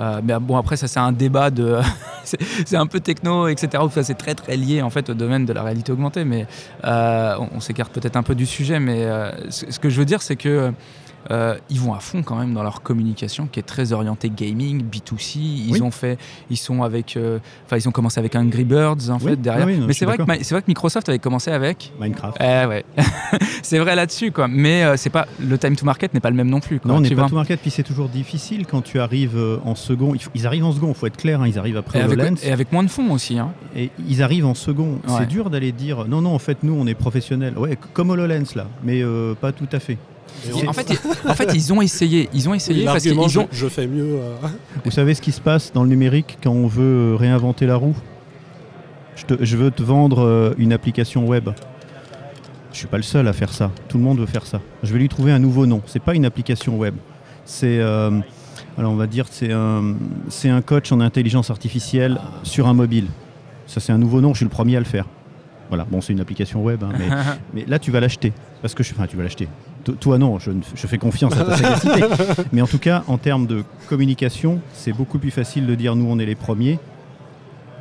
Euh, 0.00 0.20
mais 0.24 0.38
bon 0.40 0.56
après 0.56 0.76
ça 0.76 0.88
c'est 0.88 1.00
un 1.00 1.12
débat 1.12 1.50
de, 1.50 1.78
c'est 2.24 2.76
un 2.76 2.86
peu 2.86 3.00
techno 3.00 3.46
etc. 3.48 3.70
Enfin, 3.76 4.02
c'est 4.02 4.14
très 4.14 4.34
très 4.34 4.56
lié 4.56 4.80
en 4.80 4.90
fait 4.90 5.10
au 5.10 5.14
domaine 5.14 5.44
de 5.44 5.52
la 5.52 5.62
réalité 5.62 5.92
augmentée, 5.92 6.24
mais 6.24 6.46
euh, 6.84 7.36
on, 7.54 7.60
s'écarte 7.60 7.92
peut-être 7.92 8.16
un 8.16 8.22
peu 8.22 8.34
du 8.34 8.46
sujet, 8.46 8.80
mais 8.80 9.04
euh, 9.04 9.30
ce 9.50 9.78
que 9.78 9.90
je 9.90 9.98
veux 9.98 10.06
dire 10.06 10.22
c'est 10.22 10.36
que 10.36 10.72
euh, 11.30 11.56
ils 11.70 11.78
vont 11.80 11.94
à 11.94 12.00
fond 12.00 12.22
quand 12.22 12.36
même 12.36 12.52
dans 12.54 12.62
leur 12.62 12.82
communication 12.82 13.46
qui 13.46 13.60
est 13.60 13.64
très 13.64 13.92
orientée 13.92 14.30
gaming, 14.30 14.82
B2C. 14.84 15.38
Ils 15.38 15.72
Oui. 15.72 15.82
ont 15.82 15.90
fait, 15.90 16.18
ils 16.50 16.56
sont 16.56 16.82
avec, 16.82 17.16
euh, 17.16 17.38
enfin 17.66 17.76
ils 17.76 17.88
ont 17.88 17.92
commencé 17.92 18.18
avec 18.18 18.34
Angry 18.34 18.64
Birds 18.64 19.10
en 19.10 19.14
Oui, 19.18 19.30
fait 19.30 19.36
derrière. 19.36 19.66
oui, 19.66 19.78
non, 19.78 19.86
mais 19.86 19.92
c'est 19.92 20.04
vrai 20.04 20.16
que 20.16 20.22
d'accord. 20.22 20.36
Ma- 20.38 20.42
c'est 20.44 20.54
vrai 20.54 20.62
que 20.62 20.68
Microsoft 20.68 21.08
avait 21.08 21.18
commencé 21.18 21.50
avec 21.50 21.92
Minecraft. 22.00 22.36
eh 22.40 22.66
ouais, 22.66 22.84
c'est 23.62 23.78
vrai 23.78 23.94
là-dessus 23.96 24.32
quoi. 24.32 24.48
Mais 24.48 24.84
euh, 24.84 24.96
c'est 24.96 25.10
pas 25.10 25.26
le 25.40 25.56
time 25.58 25.76
to 25.76 25.84
market 25.84 26.12
n'est 26.14 26.20
pas 26.20 26.30
le 26.30 26.36
même 26.36 26.48
non 26.48 26.60
plus. 26.60 26.80
Quoi, 26.80 26.90
Non, 26.90 26.98
on 26.98 27.00
n'est 27.00 27.14
pas 27.14 27.28
tout 27.28 27.34
market, 27.34 27.60
puis 27.60 27.70
c'est 27.70 27.82
toujours 27.82 28.08
difficile 28.08 28.66
quand 28.66 28.82
tu 28.82 28.98
arrives 29.00 29.38
en 29.64 29.74
second. 29.74 30.14
Ils 30.34 30.46
arrivent 30.46 30.64
en 30.64 30.72
second, 30.72 30.88
il 30.88 30.94
faut 30.94 31.06
être 31.06 31.16
clair, 31.16 31.40
hein, 31.42 31.46
ils 31.48 31.58
arrivent 31.58 31.76
Et 31.76 31.78
après 31.78 32.00
avec, 32.00 32.18
HoloLens. 32.18 32.36
et 32.42 32.52
avec 32.52 32.72
moins 32.72 32.82
de 32.82 32.88
fonds 32.90 33.10
aussi. 33.12 33.38
Hein. 33.38 33.52
Et 33.76 33.90
ils 34.08 34.22
arrivent 34.22 34.46
en 34.46 34.54
second. 34.54 34.98
Ouais. 35.06 35.14
C'est 35.18 35.26
dur 35.26 35.50
d'aller 35.50 35.72
dire 35.72 36.06
non, 36.08 36.20
non, 36.20 36.34
en 36.34 36.38
fait, 36.38 36.58
nous, 36.62 36.74
on 36.74 36.86
est 36.86 36.94
professionnels. 36.94 37.56
Ouais, 37.58 37.78
comme 37.92 38.10
HoloLens, 38.10 38.54
là, 38.56 38.66
mais 38.82 39.02
pas 39.40 39.52
tout 39.52 39.68
à 39.72 39.78
fait. 39.78 39.98
En 40.66 40.72
fait, 40.72 40.90
ils, 40.90 41.28
en 41.30 41.34
fait, 41.34 41.52
ils 41.54 41.72
ont 41.72 41.80
essayé, 41.82 42.28
ils 42.34 42.48
ont 42.48 42.54
essayé 42.54 42.84
parce 42.84 43.04
L'argument, 43.04 43.22
qu'ils 43.24 43.32
je, 43.32 43.38
ont. 43.40 43.48
je 43.52 43.68
fais 43.68 43.86
mieux. 43.86 44.16
euh, 44.18 44.34
Vous 44.84 44.90
savez 44.90 45.14
ce 45.14 45.22
qui 45.22 45.30
se 45.32 45.40
passe 45.40 45.72
dans 45.72 45.82
le 45.84 45.88
numérique 45.88 46.38
quand 46.42 46.50
on 46.50 46.66
veut 46.66 47.12
euh, 47.12 47.16
réinventer 47.16 47.66
la 47.66 47.76
roue? 47.76 47.94
Je, 49.16 49.24
te- 49.24 49.44
je 49.44 49.56
veux 49.56 49.70
te 49.70 49.82
vendre 49.82 50.20
euh, 50.24 50.54
une 50.58 50.72
application 50.72 51.26
web. 51.26 51.50
Je 52.72 52.78
suis 52.78 52.86
pas 52.86 52.96
le 52.96 53.02
seul 53.02 53.28
à 53.28 53.32
faire 53.32 53.52
ça. 53.52 53.70
Tout 53.88 53.98
le 53.98 54.04
monde 54.04 54.18
veut 54.18 54.26
faire 54.26 54.46
ça. 54.46 54.60
Je 54.82 54.92
vais 54.92 54.98
lui 54.98 55.08
trouver 55.08 55.30
un 55.32 55.38
nouveau 55.38 55.66
nom. 55.66 55.82
C'est 55.86 56.02
pas 56.02 56.14
une 56.14 56.24
application 56.24 56.76
web. 56.76 56.94
C'est, 57.44 57.78
euh, 57.78 58.10
alors 58.78 58.92
on 58.92 58.96
va 58.96 59.06
dire, 59.06 59.26
c'est 59.30 59.52
un, 59.52 59.94
c'est 60.28 60.48
un 60.48 60.62
coach 60.62 60.90
en 60.92 61.00
intelligence 61.00 61.50
artificielle 61.50 62.18
sur 62.42 62.66
un 62.68 62.74
mobile. 62.74 63.06
Ça, 63.66 63.78
c'est 63.80 63.92
un 63.92 63.98
nouveau 63.98 64.20
nom. 64.20 64.32
Je 64.32 64.38
suis 64.38 64.44
le 64.46 64.50
premier 64.50 64.76
à 64.76 64.80
le 64.80 64.86
faire. 64.86 65.06
Voilà. 65.68 65.86
Bon, 65.90 66.00
c'est 66.00 66.12
une 66.14 66.20
application 66.20 66.62
web, 66.62 66.82
hein, 66.82 66.90
mais 66.98 67.06
Mais 67.54 67.64
là, 67.68 67.78
tu 67.78 67.90
vas 67.90 68.00
l'acheter. 68.00 68.32
Parce 68.62 68.74
que 68.74 68.82
je, 68.82 68.92
enfin, 68.92 69.06
tu 69.06 69.16
vas 69.16 69.22
l'acheter. 69.22 69.48
To- 69.84 69.92
Toi, 69.92 70.18
non, 70.18 70.38
je, 70.38 70.50
ne- 70.50 70.60
je 70.74 70.86
fais 70.86 70.98
confiance 70.98 71.36
à 71.36 71.44
ta 71.44 71.56
sagacité. 71.56 72.00
Mais 72.52 72.62
en 72.62 72.66
tout 72.66 72.78
cas, 72.78 73.02
en 73.08 73.18
termes 73.18 73.46
de 73.46 73.64
communication, 73.88 74.60
c'est 74.72 74.92
beaucoup 74.92 75.18
plus 75.18 75.30
facile 75.30 75.66
de 75.66 75.74
dire 75.74 75.96
nous, 75.96 76.06
on 76.08 76.18
est 76.18 76.26
les 76.26 76.34
premiers. 76.36 76.78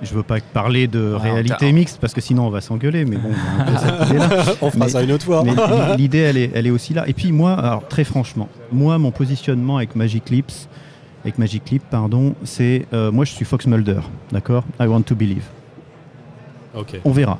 Je 0.02 0.16
veux 0.16 0.24
pas 0.24 0.40
parler 0.40 0.88
de 0.88 1.14
en 1.16 1.20
réalité 1.20 1.72
mixte 1.72 2.00
parce 2.02 2.16
que 2.16 2.22
sinon 2.22 2.48
on 2.48 2.50
va 2.50 2.60
s'engueuler. 2.60 3.06
Mais 3.06 3.18
bon, 3.18 3.30
on 3.60 4.06
idée-là. 4.08 4.44
On 4.64 4.72
fera 4.72 4.86
Mais- 4.86 4.90
ça 4.92 5.04
une 5.04 5.12
autre 5.12 5.26
fois. 5.26 5.44
L'idée, 5.98 6.18
elle 6.18 6.38
est, 6.38 6.50
elle 6.56 6.66
est 6.66 6.72
aussi 6.72 6.96
là. 6.96 7.08
Et 7.08 7.14
puis 7.14 7.32
moi, 7.32 7.54
alors 7.54 7.88
très 7.88 8.04
franchement, 8.04 8.50
moi, 8.72 8.98
mon 8.98 9.12
positionnement 9.12 9.78
avec 9.78 9.96
Magic 9.96 10.32
Lips, 10.32 10.68
avec 11.24 11.38
Magic 11.38 11.70
Leap, 11.70 11.84
pardon, 11.92 12.34
c'est 12.44 12.88
euh, 12.94 13.12
moi, 13.12 13.26
je 13.26 13.32
suis 13.34 13.46
Fox 13.46 13.68
Mulder, 13.68 14.00
d'accord? 14.32 14.64
I 14.80 14.88
want 14.88 15.04
to 15.04 15.14
believe. 15.14 15.44
On 17.06 17.12
verra. 17.12 17.38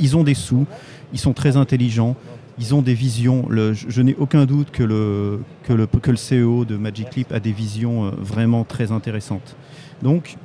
Ils 0.00 0.16
ont 0.18 0.22
des 0.24 0.34
sous, 0.34 0.66
ils 1.14 1.18
sont 1.18 1.32
très 1.32 1.56
intelligents, 1.56 2.14
ils 2.58 2.74
ont 2.74 2.82
des 2.82 2.94
visions. 2.94 3.48
Je 3.50 4.02
n'ai 4.02 4.14
aucun 4.18 4.46
doute 4.46 4.70
que 4.70 4.82
le, 4.82 5.40
que, 5.64 6.12
CEO 6.12 6.64
de 6.64 6.76
Magic 6.76 7.26
a 7.30 7.40
des 7.40 7.52
visions 7.52 8.06
euh, 8.06 8.10
vraiment 8.18 8.64
très 8.64 8.92
intéressantes. 8.92 9.56
Donc, 10.02 10.36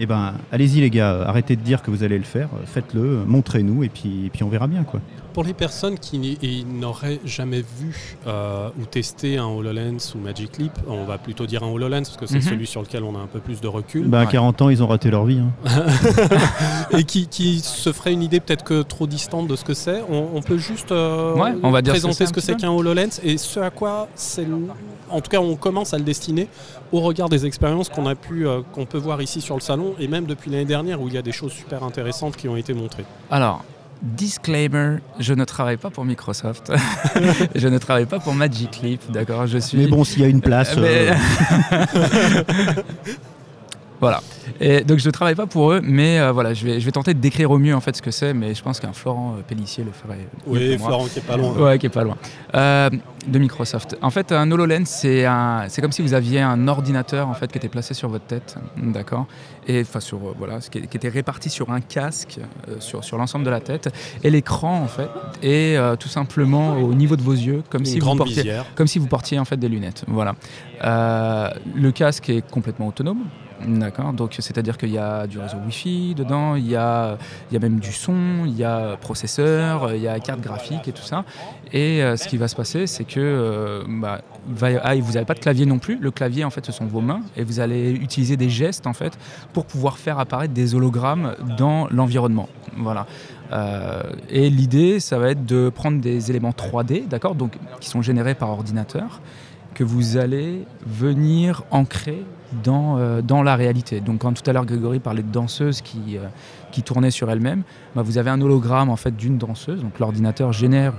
eh 0.00 0.06
ben, 0.06 0.34
allez-y 0.50 0.80
les 0.80 0.90
gars, 0.90 1.22
arrêtez 1.22 1.56
de 1.56 1.62
dire 1.62 1.82
que 1.82 1.90
vous 1.90 2.02
allez 2.02 2.18
le 2.18 2.24
faire, 2.24 2.48
faites-le, 2.66 3.00
euh, 3.00 3.24
montrez-nous 3.26 3.84
et 3.84 3.88
puis, 3.88 4.26
et 4.26 4.30
puis 4.30 4.42
on 4.42 4.48
verra 4.48 4.66
bien. 4.66 4.82
quoi. 4.84 5.00
Pour 5.34 5.42
les 5.42 5.52
personnes 5.52 5.98
qui 5.98 6.64
n'auraient 6.64 7.18
jamais 7.24 7.60
vu 7.80 8.16
euh, 8.28 8.68
ou 8.80 8.84
testé 8.86 9.36
un 9.36 9.46
HoloLens 9.48 9.98
ou 10.14 10.18
Magic 10.18 10.58
Leap, 10.58 10.72
on 10.86 11.04
va 11.04 11.18
plutôt 11.18 11.44
dire 11.46 11.64
un 11.64 11.66
HoloLens 11.72 12.04
parce 12.04 12.16
que 12.16 12.26
c'est 12.26 12.36
Mhm. 12.36 12.42
celui 12.42 12.66
sur 12.68 12.80
lequel 12.82 13.02
on 13.02 13.16
a 13.16 13.18
un 13.18 13.26
peu 13.26 13.40
plus 13.40 13.60
de 13.60 13.66
recul, 13.66 14.06
Bah, 14.06 14.20
à 14.20 14.24
Ouais. 14.26 14.30
40 14.30 14.62
ans, 14.62 14.68
ils 14.70 14.80
ont 14.80 14.86
raté 14.86 15.10
leur 15.10 15.24
vie. 15.24 15.40
hein. 15.40 15.50
et 16.92 17.02
qui, 17.02 17.26
qui 17.26 17.58
se 17.58 17.92
ferait 17.92 18.12
une 18.12 18.22
idée 18.22 18.38
peut-être 18.38 18.62
que 18.62 18.82
trop 18.82 19.08
distante 19.08 19.48
de 19.48 19.56
ce 19.56 19.64
que 19.64 19.74
c'est, 19.74 20.02
on, 20.08 20.28
on 20.36 20.40
peut 20.40 20.56
juste 20.56 20.92
euh, 20.92 21.34
Ouais, 21.34 21.52
on 21.64 21.72
va 21.72 21.82
présenter 21.82 22.26
ce 22.26 22.32
que 22.32 22.40
c'est 22.40 22.54
qu'un 22.56 22.70
HoloLens 22.70 23.18
et 23.24 23.36
ce 23.36 23.58
à 23.58 23.70
quoi 23.70 24.06
c'est... 24.14 24.46
En 25.10 25.20
tout 25.20 25.30
cas, 25.30 25.40
on 25.40 25.56
commence 25.56 25.94
à 25.94 25.98
le 25.98 26.04
destiner 26.04 26.48
au 26.92 27.00
regard 27.00 27.28
des 27.28 27.44
expériences 27.44 27.88
qu'on 27.88 28.06
a 28.06 28.14
pu, 28.14 28.46
euh, 28.46 28.60
qu'on 28.72 28.86
peut 28.86 28.98
voir 28.98 29.20
ici 29.20 29.40
sur 29.40 29.56
le 29.56 29.60
salon 29.60 29.94
et 29.98 30.06
même 30.06 30.26
depuis 30.26 30.50
l'année 30.52 30.64
dernière 30.64 31.00
où 31.02 31.08
il 31.08 31.14
y 31.14 31.18
a 31.18 31.22
des 31.22 31.32
choses 31.32 31.52
super 31.52 31.82
intéressantes 31.82 32.36
qui 32.36 32.48
ont 32.48 32.56
été 32.56 32.72
montrées. 32.72 33.04
Alors, 33.32 33.64
disclaimer, 34.04 34.98
je 35.18 35.32
ne 35.34 35.44
travaille 35.44 35.78
pas 35.78 35.90
pour 35.90 36.04
Microsoft. 36.04 36.72
je 37.54 37.68
ne 37.68 37.78
travaille 37.78 38.06
pas 38.06 38.20
pour 38.20 38.34
Magic 38.34 38.80
Leap, 38.82 39.00
d'accord 39.10 39.46
Je 39.46 39.58
suis. 39.58 39.78
Mais 39.78 39.86
bon, 39.86 40.04
s'il 40.04 40.22
y 40.22 40.24
a 40.24 40.28
une 40.28 40.42
place. 40.42 40.76
Mais- 40.76 41.10
euh, 41.10 41.14
Voilà. 44.00 44.20
Et 44.60 44.82
donc 44.82 44.98
je 44.98 45.06
ne 45.06 45.12
travaille 45.12 45.34
pas 45.34 45.46
pour 45.46 45.72
eux, 45.72 45.80
mais 45.82 46.18
euh, 46.18 46.32
voilà, 46.32 46.52
je 46.52 46.64
vais, 46.66 46.80
je 46.80 46.84
vais 46.84 46.92
tenter 46.92 47.14
de 47.14 47.20
décrire 47.20 47.50
au 47.50 47.58
mieux 47.58 47.74
en 47.74 47.80
fait 47.80 47.96
ce 47.96 48.02
que 48.02 48.10
c'est, 48.10 48.34
mais 48.34 48.54
je 48.54 48.62
pense 48.62 48.80
qu'un 48.80 48.92
Florent 48.92 49.36
euh, 49.38 49.42
Pellissier 49.46 49.84
le 49.84 49.92
ferait. 49.92 50.26
Oui, 50.46 50.76
moi. 50.78 50.88
Florent 50.88 51.06
qui 51.06 51.18
est 51.20 51.22
pas 51.22 51.36
loin. 51.36 51.52
Ouais, 51.52 51.78
qui 51.78 51.86
est 51.86 51.90
pas 51.90 52.04
loin. 52.04 52.16
Euh, 52.54 52.90
de 53.26 53.38
Microsoft. 53.38 53.96
En 54.02 54.10
fait, 54.10 54.32
un 54.32 54.50
HoloLens, 54.50 54.84
c'est 54.84 55.24
un, 55.24 55.64
c'est 55.68 55.80
comme 55.80 55.92
si 55.92 56.02
vous 56.02 56.12
aviez 56.12 56.40
un 56.42 56.68
ordinateur 56.68 57.28
en 57.28 57.34
fait 57.34 57.50
qui 57.50 57.56
était 57.56 57.68
placé 57.68 57.94
sur 57.94 58.08
votre 58.10 58.26
tête, 58.26 58.56
d'accord, 58.76 59.26
et 59.66 59.80
enfin 59.80 60.00
sur 60.00 60.18
euh, 60.18 60.34
voilà, 60.36 60.58
qui, 60.58 60.82
qui 60.86 60.96
était 60.96 61.08
réparti 61.08 61.48
sur 61.48 61.70
un 61.70 61.80
casque 61.80 62.38
sur 62.80 63.02
sur 63.02 63.16
l'ensemble 63.16 63.46
de 63.46 63.50
la 63.50 63.60
tête, 63.60 63.88
et 64.22 64.28
l'écran 64.28 64.82
en 64.82 64.88
fait 64.88 65.08
est 65.42 65.78
tout 65.98 66.08
simplement 66.08 66.76
au 66.76 66.92
niveau 66.92 67.16
de 67.16 67.22
vos 67.22 67.32
yeux, 67.32 67.62
comme 67.70 67.80
Une 67.82 67.86
si 67.86 68.00
vous 68.00 68.14
portiez, 68.16 68.42
visière. 68.42 68.66
comme 68.74 68.88
si 68.88 68.98
vous 68.98 69.06
portiez 69.06 69.38
en 69.38 69.44
fait 69.46 69.56
des 69.56 69.68
lunettes. 69.68 70.04
Voilà. 70.08 70.34
Le 70.82 71.90
casque 71.92 72.28
est 72.28 72.42
complètement 72.50 72.88
autonome. 72.88 73.24
D'accord, 73.66 74.12
donc 74.12 74.34
c'est-à-dire 74.38 74.76
qu'il 74.76 74.90
y 74.90 74.98
a 74.98 75.26
du 75.26 75.38
réseau 75.38 75.56
Wi-Fi 75.64 76.14
dedans, 76.14 76.54
il 76.56 76.68
y 76.68 76.76
a, 76.76 77.16
il 77.50 77.54
y 77.54 77.56
a 77.56 77.60
même 77.60 77.78
du 77.78 77.92
son, 77.92 78.44
il 78.44 78.56
y 78.56 78.64
a 78.64 78.96
processeur, 78.96 79.94
il 79.94 80.02
y 80.02 80.08
a 80.08 80.18
carte 80.20 80.40
graphique 80.40 80.88
et 80.88 80.92
tout 80.92 81.02
ça. 81.02 81.24
Et 81.72 82.02
euh, 82.02 82.16
ce 82.16 82.28
qui 82.28 82.36
va 82.36 82.48
se 82.48 82.56
passer, 82.56 82.86
c'est 82.86 83.04
que 83.04 83.20
euh, 83.20 83.82
bah, 83.88 84.20
ah, 84.82 84.94
vous 84.96 85.12
n'avez 85.12 85.24
pas 85.24 85.34
de 85.34 85.38
clavier 85.38 85.66
non 85.66 85.78
plus. 85.78 85.98
Le 85.98 86.10
clavier, 86.10 86.44
en 86.44 86.50
fait, 86.50 86.66
ce 86.66 86.72
sont 86.72 86.86
vos 86.86 87.00
mains 87.00 87.22
et 87.36 87.44
vous 87.44 87.60
allez 87.60 87.92
utiliser 87.92 88.36
des 88.36 88.50
gestes, 88.50 88.86
en 88.86 88.92
fait, 88.92 89.16
pour 89.52 89.66
pouvoir 89.66 89.98
faire 89.98 90.18
apparaître 90.18 90.52
des 90.52 90.74
hologrammes 90.74 91.34
dans 91.56 91.88
l'environnement. 91.90 92.48
Voilà. 92.76 93.06
Euh, 93.52 94.02
et 94.30 94.50
l'idée, 94.50 95.00
ça 95.00 95.18
va 95.18 95.30
être 95.30 95.44
de 95.44 95.68
prendre 95.68 96.00
des 96.00 96.30
éléments 96.30 96.50
3D, 96.50 97.06
d'accord, 97.08 97.34
donc 97.34 97.56
qui 97.80 97.88
sont 97.88 98.02
générés 98.02 98.34
par 98.34 98.50
ordinateur, 98.50 99.20
que 99.74 99.84
vous 99.84 100.16
allez 100.16 100.64
venir 100.86 101.62
ancrer 101.70 102.24
dans, 102.62 102.98
euh, 102.98 103.22
dans 103.22 103.42
la 103.42 103.56
réalité. 103.56 104.00
Donc 104.00 104.20
quand 104.20 104.32
tout 104.32 104.48
à 104.48 104.52
l'heure 104.52 104.66
Grégory 104.66 105.00
parlait 105.00 105.22
de 105.22 105.30
danseuse 105.30 105.80
qui, 105.82 106.16
euh, 106.16 106.26
qui 106.72 106.82
tournait 106.82 107.10
sur 107.10 107.30
elle-même, 107.30 107.62
bah, 107.94 108.02
vous 108.02 108.18
avez 108.18 108.30
un 108.30 108.40
hologramme 108.40 108.90
en 108.90 108.96
fait 108.96 109.16
d'une 109.16 109.38
danseuse. 109.38 109.80
Donc 109.82 109.98
l'ordinateur 109.98 110.52
génère 110.52 110.94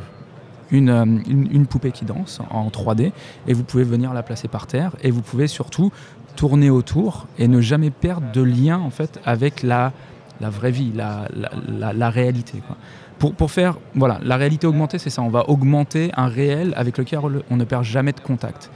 une, 0.72 0.89
euh, 0.89 1.06
une, 1.28 1.68
poupée 1.68 1.91
qui 1.91 2.06
danse 2.06 2.41
en 2.50 2.70
3D 2.70 3.12
et 3.48 3.54
vous 3.54 3.63
pouvez 3.63 3.84
venir 3.84 4.13
la 4.13 4.24
placer 4.24 4.48
par 4.48 4.68
terre 4.68 4.96
et 5.02 5.12
vous 5.12 5.22
pouvez 5.22 5.48
surtout 5.48 5.91
tourner 6.36 6.70
autour 6.70 7.28
et 7.38 7.48
ne 7.48 7.62
jamais 7.62 7.91
perdre 7.91 8.32
de 8.34 8.41
lien 8.41 8.80
en 8.80 8.89
fait 8.89 9.20
avec 9.26 9.63
la, 9.63 9.94
la 10.41 10.50
vraie 10.50 10.72
vie, 10.72 10.91
la, 10.94 11.28
la, 11.70 12.10
réalité. 12.10 12.62
Pour, 13.20 13.34
pour 13.34 13.52
faire, 13.52 13.78
voilà, 13.94 14.20
la 14.24 14.36
réalité 14.36 14.68
augmentée, 14.68 14.98
c'est 14.98 15.10
ça. 15.10 15.22
On 15.22 15.30
va 15.30 15.50
augmenter 15.50 16.12
un 16.18 16.28
réel 16.28 16.74
avec 16.76 16.98
lequel 16.98 17.20
on 17.50 17.56
ne 17.56 17.63
perd 17.63 17.84
jamais 17.84 18.12
de 18.12 18.20
contact. 18.20 18.70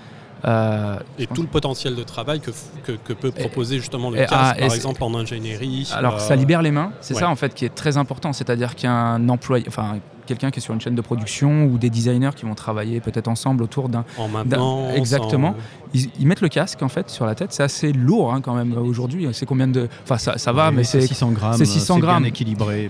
Euh, 0.45 0.97
Et 1.17 1.28
tout 1.28 1.41
le 1.41 1.47
potentiel 1.47 1.95
de 1.95 2.04
travail 2.04 2.39
que, 2.39 2.52
que, 2.86 2.93
que 2.93 3.13
peut 3.13 3.32
proposer 3.32 3.78
justement 3.78 4.10
le 4.10 4.17
et- 4.17 4.25
casque, 4.25 4.34
ah, 4.34 4.56
par 4.67 4.73
exemple 4.73 5.04
en 5.04 5.13
ingénierie. 5.15 5.89
Alors 5.93 6.15
euh, 6.15 6.19
ça 6.19 6.36
libère 6.36 6.62
les 6.62 6.71
mains, 6.71 6.91
c'est 7.02 7.13
ouais. 7.13 7.19
ça 7.19 7.30
en 7.30 7.36
fait 7.36 7.54
qui 7.54 7.65
est 7.65 7.75
très 7.75 7.97
important. 7.97 8.32
C'est-à-dire 8.34 8.75
qu'un 8.75 9.28
employé, 9.30 9.65
enfin 9.67 9.97
quelqu'un 10.25 10.52
qui 10.52 10.60
est 10.60 10.62
sur 10.62 10.73
une 10.75 10.80
chaîne 10.82 10.93
de 10.95 11.02
production 11.02 11.65
ou 11.65 11.78
des 11.80 11.89
designers 11.89 12.30
qui 12.36 12.45
vont 12.45 12.54
travailler 12.54 12.99
peut-être 13.02 13.28
ensemble 13.28 13.63
autour 13.63 13.89
d'un, 13.89 14.06
en 14.17 14.28
maintenance. 14.28 14.93
exactement. 14.95 15.49
en- 15.49 15.56
ils, 15.93 16.10
ils 16.19 16.28
mettent 16.28 16.41
le 16.41 16.49
casque 16.49 16.84
en 16.84 16.89
fait 16.89 17.10
sur 17.10 17.25
la 17.25 17.34
tête. 17.36 17.52
C'est 17.52 17.63
assez 17.63 17.91
lourd 17.91 18.34
hein, 18.34 18.39
quand 18.41 18.54
même 18.54 18.78
aujourd'hui. 18.78 19.28
C'est 19.34 19.45
combien 19.47 19.67
de, 19.67 19.89
enfin 20.04 20.17
ça, 20.19 20.38
ça 20.38 20.52
va, 20.54 20.69
Oui, 20.69 20.75
mais 20.78 20.84
c'est 20.84 21.02
600 21.02 21.32
grammes. 21.32 21.54
c'est 21.58 21.65
600 21.65 21.95
bien 21.95 22.02
grammes. 22.06 22.25
équilibré. 22.25 22.89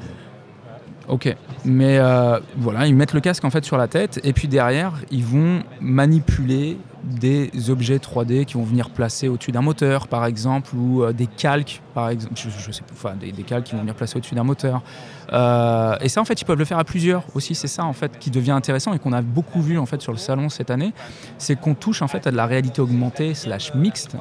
Ok, 1.09 1.35
mais 1.65 1.97
euh, 1.97 2.39
voilà, 2.55 2.85
ils 2.85 2.95
mettent 2.95 3.13
le 3.13 3.19
casque 3.19 3.43
en 3.43 3.49
fait 3.49 3.65
sur 3.65 3.77
la 3.77 3.87
tête 3.87 4.19
et 4.23 4.31
puis 4.31 4.47
derrière, 4.47 4.93
ils 5.09 5.25
vont 5.25 5.63
manipuler 5.81 6.77
des 7.03 7.49
objets 7.71 7.97
3D 7.97 8.45
qui 8.45 8.53
vont 8.53 8.63
venir 8.63 8.91
placer 8.91 9.27
au-dessus 9.27 9.51
d'un 9.51 9.63
moteur, 9.63 10.07
par 10.07 10.25
exemple, 10.27 10.75
ou 10.75 11.01
euh, 11.01 11.11
des 11.11 11.25
calques, 11.25 11.81
par 11.95 12.09
exemple, 12.09 12.35
je, 12.35 12.71
sais 12.71 12.81
pas, 12.81 12.93
enfin 12.93 13.15
des, 13.15 13.31
calques 13.41 13.67
qui 13.67 13.71
vont 13.73 13.79
venir 13.79 13.95
placer 13.95 14.17
au-dessus 14.17 14.35
d'un 14.35 14.43
moteur. 14.43 14.83
Euh, 15.33 15.95
et 15.99 16.09
ça, 16.09 16.21
en 16.21 16.25
fait, 16.25 16.39
ils 16.41 16.45
peuvent 16.45 16.59
le 16.59 16.65
faire 16.65 16.77
à 16.77 16.83
plusieurs 16.83 17.23
aussi. 17.33 17.55
C'est 17.55 17.67
ça, 17.67 17.85
en 17.85 17.93
fait, 17.93 18.19
qui 18.19 18.29
devient 18.29 18.51
intéressant 18.51 18.93
et 18.93 18.99
qu'on 18.99 19.13
a 19.13 19.23
beaucoup 19.23 19.61
vu 19.63 19.79
en 19.79 19.87
fait 19.87 20.01
sur 20.01 20.11
le 20.11 20.19
salon 20.19 20.49
cette 20.49 20.69
année, 20.69 20.93
c'est 21.39 21.59
qu'on 21.59 21.73
touche 21.73 22.03
en 22.03 22.07
fait 22.07 22.27
à 22.27 22.31
de 22.31 22.35
la 22.35 22.45
réalité 22.45 22.81
augmentée 22.81 23.33
slash 23.33 23.73
mixte, 23.73 24.15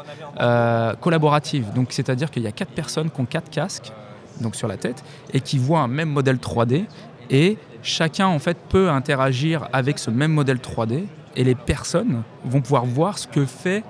collaborative. 1.00 1.66
Donc, 1.74 1.88
c'est-à-dire 1.90 2.30
qu'il 2.30 2.44
y 2.44 2.46
a 2.46 2.52
quatre 2.52 2.72
personnes 2.72 3.10
qui 3.10 3.20
ont 3.20 3.26
quatre 3.26 3.50
casques 3.50 3.92
donc 4.40 4.54
sur 4.54 4.68
la 4.68 4.76
tête, 4.76 5.04
et 5.32 5.40
qui 5.40 5.58
voient 5.58 5.80
un 5.80 5.88
même 5.88 6.10
modèle 6.10 6.36
3D, 6.36 6.84
et 7.30 7.58
chacun 7.82 8.26
en 8.26 8.38
fait 8.38 8.56
peut 8.68 8.90
interagir 8.90 9.68
avec 9.72 9.98
ce 9.98 10.10
même 10.10 10.32
modèle 10.32 10.58
3D, 10.58 11.04
et 11.36 11.44
les 11.44 11.54
personnes 11.54 12.22
vont 12.44 12.60
pouvoir 12.60 12.84
voir 12.84 13.18
ce 13.18 13.26
que 13.26 13.44
fait 13.44 13.84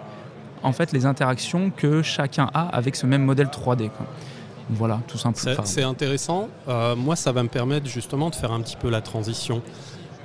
en 0.62 0.72
fait 0.72 0.92
les 0.92 1.06
interactions 1.06 1.70
que 1.70 2.02
chacun 2.02 2.50
a 2.52 2.68
avec 2.68 2.96
ce 2.96 3.06
même 3.06 3.24
modèle 3.24 3.46
3D. 3.46 3.90
quoi. 3.90 4.06
Voilà, 4.70 5.00
tout 5.08 5.18
simplement. 5.18 5.64
C'est 5.64 5.82
intéressant. 5.82 6.48
Euh, 6.68 6.94
moi, 6.94 7.16
ça 7.16 7.32
va 7.32 7.42
me 7.42 7.48
permettre 7.48 7.87
justement 7.87 8.28
de 8.28 8.34
faire 8.34 8.52
un 8.52 8.61
petit 8.61 8.76
peu 8.76 8.90
la 8.90 9.00
transition 9.00 9.62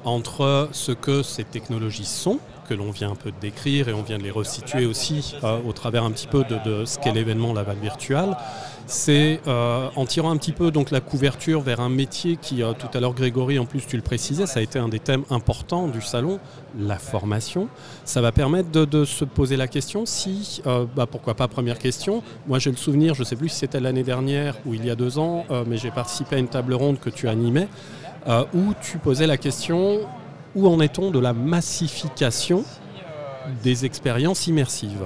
entre 0.03 0.67
ce 0.73 0.91
que 0.91 1.23
ces 1.23 1.45
technologies 1.45 2.05
sont, 2.05 2.39
que 2.67 2.73
l'on 2.73 2.91
vient 2.91 3.11
un 3.11 3.15
peu 3.15 3.31
de 3.31 3.39
décrire 3.39 3.87
et 3.87 3.93
on 3.93 4.01
vient 4.01 4.17
de 4.17 4.23
les 4.23 4.31
resituer 4.31 4.85
aussi 4.85 5.35
euh, 5.43 5.59
au 5.65 5.71
travers 5.71 6.03
un 6.03 6.11
petit 6.11 6.27
peu 6.27 6.43
de, 6.43 6.57
de 6.65 6.85
ce 6.85 6.99
qu'est 6.99 7.13
l'événement 7.13 7.53
Laval 7.53 7.77
Virtual. 7.77 8.37
C'est 8.85 9.39
euh, 9.47 9.89
en 9.95 10.05
tirant 10.05 10.31
un 10.31 10.37
petit 10.37 10.51
peu 10.51 10.69
donc 10.69 10.91
la 10.91 10.99
couverture 10.99 11.61
vers 11.61 11.79
un 11.79 11.89
métier 11.89 12.37
qui, 12.37 12.61
euh, 12.61 12.73
tout 12.73 12.87
à 12.93 12.99
l'heure 12.99 13.13
Grégory, 13.13 13.57
en 13.57 13.65
plus 13.65 13.85
tu 13.87 13.95
le 13.95 14.01
précisais, 14.01 14.45
ça 14.45 14.59
a 14.59 14.63
été 14.63 14.77
un 14.77 14.89
des 14.89 14.99
thèmes 14.99 15.23
importants 15.29 15.87
du 15.87 16.01
salon, 16.01 16.39
la 16.77 16.97
formation. 16.97 17.69
Ça 18.03 18.21
va 18.21 18.31
permettre 18.31 18.69
de, 18.69 19.05
se 19.05 19.25
poser 19.25 19.55
la 19.55 19.67
question 19.67 20.05
si, 20.05 20.61
euh, 20.67 20.85
bah, 20.95 21.05
pourquoi 21.05 21.33
pas, 21.33 21.47
première 21.47 21.79
question, 21.79 22.23
moi 22.47 22.59
j'ai 22.59 22.71
le 22.71 22.77
souvenir, 22.77 23.13
je 23.13 23.21
ne 23.21 23.25
sais 23.25 23.35
plus 23.35 23.49
si 23.49 23.59
c'était 23.59 23.79
l'année 23.79 24.03
dernière 24.03 24.57
ou 24.65 24.73
il 24.73 24.85
y 24.85 24.89
a 24.89 24.95
deux 24.95 25.17
ans, 25.17 25.45
mais 25.67 25.77
j'ai 25.77 25.91
participé 25.91 26.35
à 26.35 26.39
une 26.39 26.47
table 26.47 26.73
ronde 26.73 26.99
que 26.99 27.09
tu 27.09 27.27
animais, 27.27 27.67
où 28.53 28.73
tu 28.81 28.97
posais 28.97 29.27
la 29.27 29.37
question, 29.37 29.99
où 30.55 30.67
en 30.67 30.79
est-on 30.79 31.11
de 31.11 31.19
la 31.19 31.33
massification 31.33 32.63
des 33.63 33.85
expériences 33.85 34.47
immersives? 34.47 35.05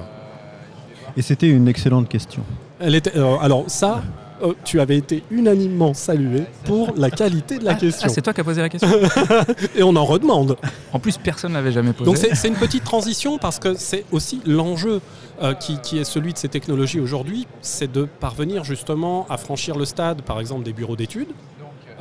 Et 1.15 1.21
c'était 1.21 1.49
une 1.49 1.67
excellente 1.67 2.09
question. 2.09 2.43
Elle 2.79 2.95
était, 2.95 3.17
euh, 3.17 3.37
Alors 3.37 3.65
ça, 3.67 4.03
euh, 4.43 4.53
tu 4.63 4.79
avais 4.79 4.97
été 4.97 5.23
unanimement 5.31 5.93
salué 5.93 6.43
pour 6.65 6.93
la 6.95 7.09
qualité 7.09 7.57
de 7.57 7.65
la 7.65 7.71
ah, 7.71 7.75
question. 7.75 8.07
c'est 8.09 8.21
toi 8.21 8.33
qui 8.33 8.41
as 8.41 8.43
posé 8.43 8.61
la 8.61 8.69
question. 8.69 8.89
Et 9.75 9.81
on 9.81 9.95
en 9.95 10.05
redemande. 10.05 10.57
en 10.93 10.99
plus, 10.99 11.17
personne 11.17 11.53
n'avait 11.53 11.71
jamais 11.71 11.93
posé. 11.93 12.05
Donc 12.05 12.17
c'est 12.17 12.35
c'est 12.35 12.47
une 12.47 12.55
petite 12.55 12.83
transition 12.83 13.37
parce 13.39 13.57
que 13.57 13.73
c'est 13.75 14.05
aussi 14.11 14.41
l'enjeu 14.45 15.01
euh, 15.41 15.53
qui, 15.53 15.79
qui 15.79 15.97
est 15.97 16.03
celui 16.03 16.33
de 16.33 16.37
ces 16.37 16.49
technologies 16.49 16.99
aujourd'hui, 16.99 17.47
c'est 17.61 17.91
de 17.91 18.07
parvenir 18.19 18.63
justement 18.63 19.25
à 19.29 19.37
franchir 19.37 19.75
le 19.75 19.85
stade, 19.85 20.21
par 20.21 20.39
exemple, 20.39 20.63
des 20.63 20.73
bureaux 20.73 20.95
d'études. 20.95 21.29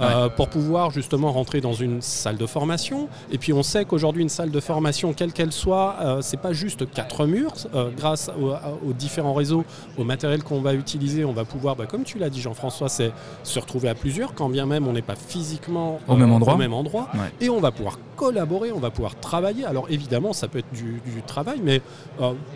Euh, 0.01 0.29
pour 0.29 0.49
pouvoir 0.49 0.91
justement 0.91 1.33
rentrer 1.33 1.61
dans 1.61 1.73
une 1.73 2.03
salle 2.03 2.37
de 2.37 2.47
formation. 2.47 3.09
Et 3.31 3.39
puis 3.39 3.53
on 3.53 3.63
sait 3.63 3.85
qu'aujourd'hui 3.85 4.23
une 4.23 4.29
salle 4.29 4.51
de 4.51 4.61
formation, 4.61 5.13
quelle 5.13 5.33
qu'elle 5.33 5.53
soit, 5.53 5.97
euh, 6.03 6.19
c'est 6.23 6.37
pas 6.37 6.53
juste 6.53 6.91
quatre 6.93 7.27
murs. 7.27 7.53
Euh, 7.75 7.91
grâce 7.97 8.31
au- 8.41 8.51
à- 8.51 8.63
aux 8.87 8.93
différents 8.93 9.35
réseaux, 9.35 9.65
au 9.97 10.05
matériel 10.05 10.43
qu'on 10.43 10.61
va 10.61 10.75
utiliser, 10.75 11.25
on 11.25 11.33
va 11.33 11.45
pouvoir, 11.45 11.77
bah, 11.77 11.87
comme 11.87 12.05
tu 12.05 12.19
l'as 12.19 12.31
dit 12.31 12.41
Jean-François, 12.41 12.89
c'est 12.89 13.13
se 13.43 13.59
retrouver 13.59 13.89
à 13.89 13.95
plusieurs, 13.95 14.35
quand 14.35 14.49
bien 14.49 14.67
même 14.67 14.87
on 14.87 14.93
n'est 14.93 15.03
pas 15.03 15.17
physiquement 15.17 15.99
Au 16.09 16.17
même 16.17 16.33
endroit. 16.33 16.55
Au 16.55 16.57
même 16.59 16.75
endroit. 16.75 17.09
Ouais. 17.15 17.31
Et 17.41 17.49
on 17.49 17.61
va 17.61 17.71
pouvoir 17.71 17.99
collaborer, 18.17 18.73
on 18.73 18.79
va 18.81 18.91
pouvoir 18.91 19.15
travailler. 19.21 19.65
Alors 19.65 19.87
évidemment, 19.91 20.33
ça 20.33 20.49
peut 20.49 20.59
être 20.59 20.73
du, 20.73 21.01
du 21.07 21.23
travail, 21.27 21.61
mais 21.63 21.81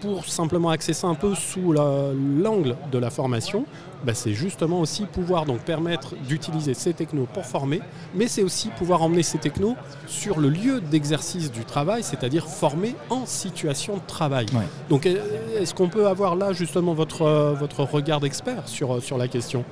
pour 0.00 0.24
simplement 0.24 0.70
ça 0.92 1.06
un 1.06 1.14
peu 1.14 1.34
sous 1.34 1.72
la- 1.72 2.10
l'angle 2.42 2.76
de 2.90 2.98
la 2.98 3.10
formation, 3.10 3.64
bah, 4.04 4.14
c'est 4.14 4.32
justement 4.32 4.80
aussi 4.80 5.04
pouvoir 5.04 5.44
donc 5.44 5.60
permettre 5.60 6.14
d'utiliser 6.16 6.74
ces 6.74 6.94
technos 6.94 7.26
pour 7.32 7.44
former, 7.44 7.80
mais 8.14 8.28
c'est 8.28 8.42
aussi 8.42 8.68
pouvoir 8.68 9.02
emmener 9.02 9.22
ces 9.22 9.38
technos 9.38 9.76
sur 10.06 10.40
le 10.40 10.48
lieu 10.48 10.80
d'exercice 10.80 11.50
du 11.50 11.64
travail, 11.64 12.02
c'est-à-dire 12.02 12.46
former 12.48 12.94
en 13.10 13.26
situation 13.26 13.96
de 13.96 14.02
travail. 14.06 14.46
Ouais. 14.52 14.66
Donc 14.88 15.06
est-ce 15.06 15.74
qu'on 15.74 15.88
peut 15.88 16.06
avoir 16.06 16.34
là 16.34 16.52
justement 16.52 16.94
votre, 16.94 17.22
euh, 17.22 17.54
votre 17.54 17.82
regard 17.82 18.20
d'expert 18.20 18.68
sur, 18.68 18.96
euh, 18.96 19.00
sur 19.00 19.18
la 19.18 19.28
question? 19.28 19.64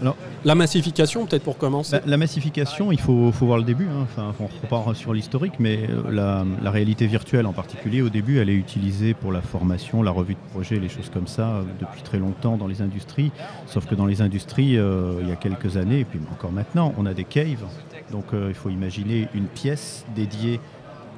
Alors- 0.00 0.16
La 0.44 0.54
massification, 0.54 1.26
peut-être 1.26 1.42
pour 1.42 1.58
commencer. 1.58 1.96
Bah, 1.96 2.02
la 2.06 2.16
massification, 2.16 2.92
il 2.92 3.00
faut, 3.00 3.30
voir 3.30 3.58
le 3.58 3.64
début. 3.64 3.86
hein. 3.86 4.02
Enfin, 4.04 4.34
on 4.40 4.46
repart 4.46 4.94
sur 4.94 5.12
l'historique, 5.12 5.54
mais 5.58 5.88
euh, 5.88 6.44
la, 6.62 6.70
réalité 6.70 7.06
virtuelle 7.06 7.46
en 7.46 7.52
particulier, 7.52 8.02
au 8.02 8.08
début, 8.08 8.38
elle 8.38 8.50
est 8.50 8.54
utilisée 8.54 9.14
pour 9.14 9.32
la 9.32 9.42
formation, 9.42 10.02
la 10.02 10.10
revue 10.10 10.34
de 10.34 10.50
projet, 10.52 10.78
les 10.78 10.88
choses 10.88 11.10
comme 11.10 11.26
ça, 11.26 11.62
depuis 11.80 12.02
très 12.02 12.18
longtemps 12.18 12.56
dans 12.56 12.66
les 12.66 12.82
industries. 12.82 13.30
Sauf 13.66 13.86
que 13.86 13.94
dans 13.94 14.06
les 14.06 14.20
industries, 14.22 14.76
euh, 14.78 15.18
il 15.22 15.28
y 15.28 15.32
a 15.32 15.36
quelques 15.36 15.76
années, 15.76 16.00
et 16.00 16.04
puis 16.04 16.20
encore 16.32 16.52
maintenant, 16.52 16.92
on 16.98 17.06
a 17.06 17.14
des 17.14 17.24
caves. 17.24 17.64
Donc 18.12 18.26
euh, 18.34 18.46
il 18.48 18.54
faut 18.54 18.70
imaginer 18.70 19.28
une 19.34 19.46
pièce 19.46 20.04
dédiée 20.14 20.60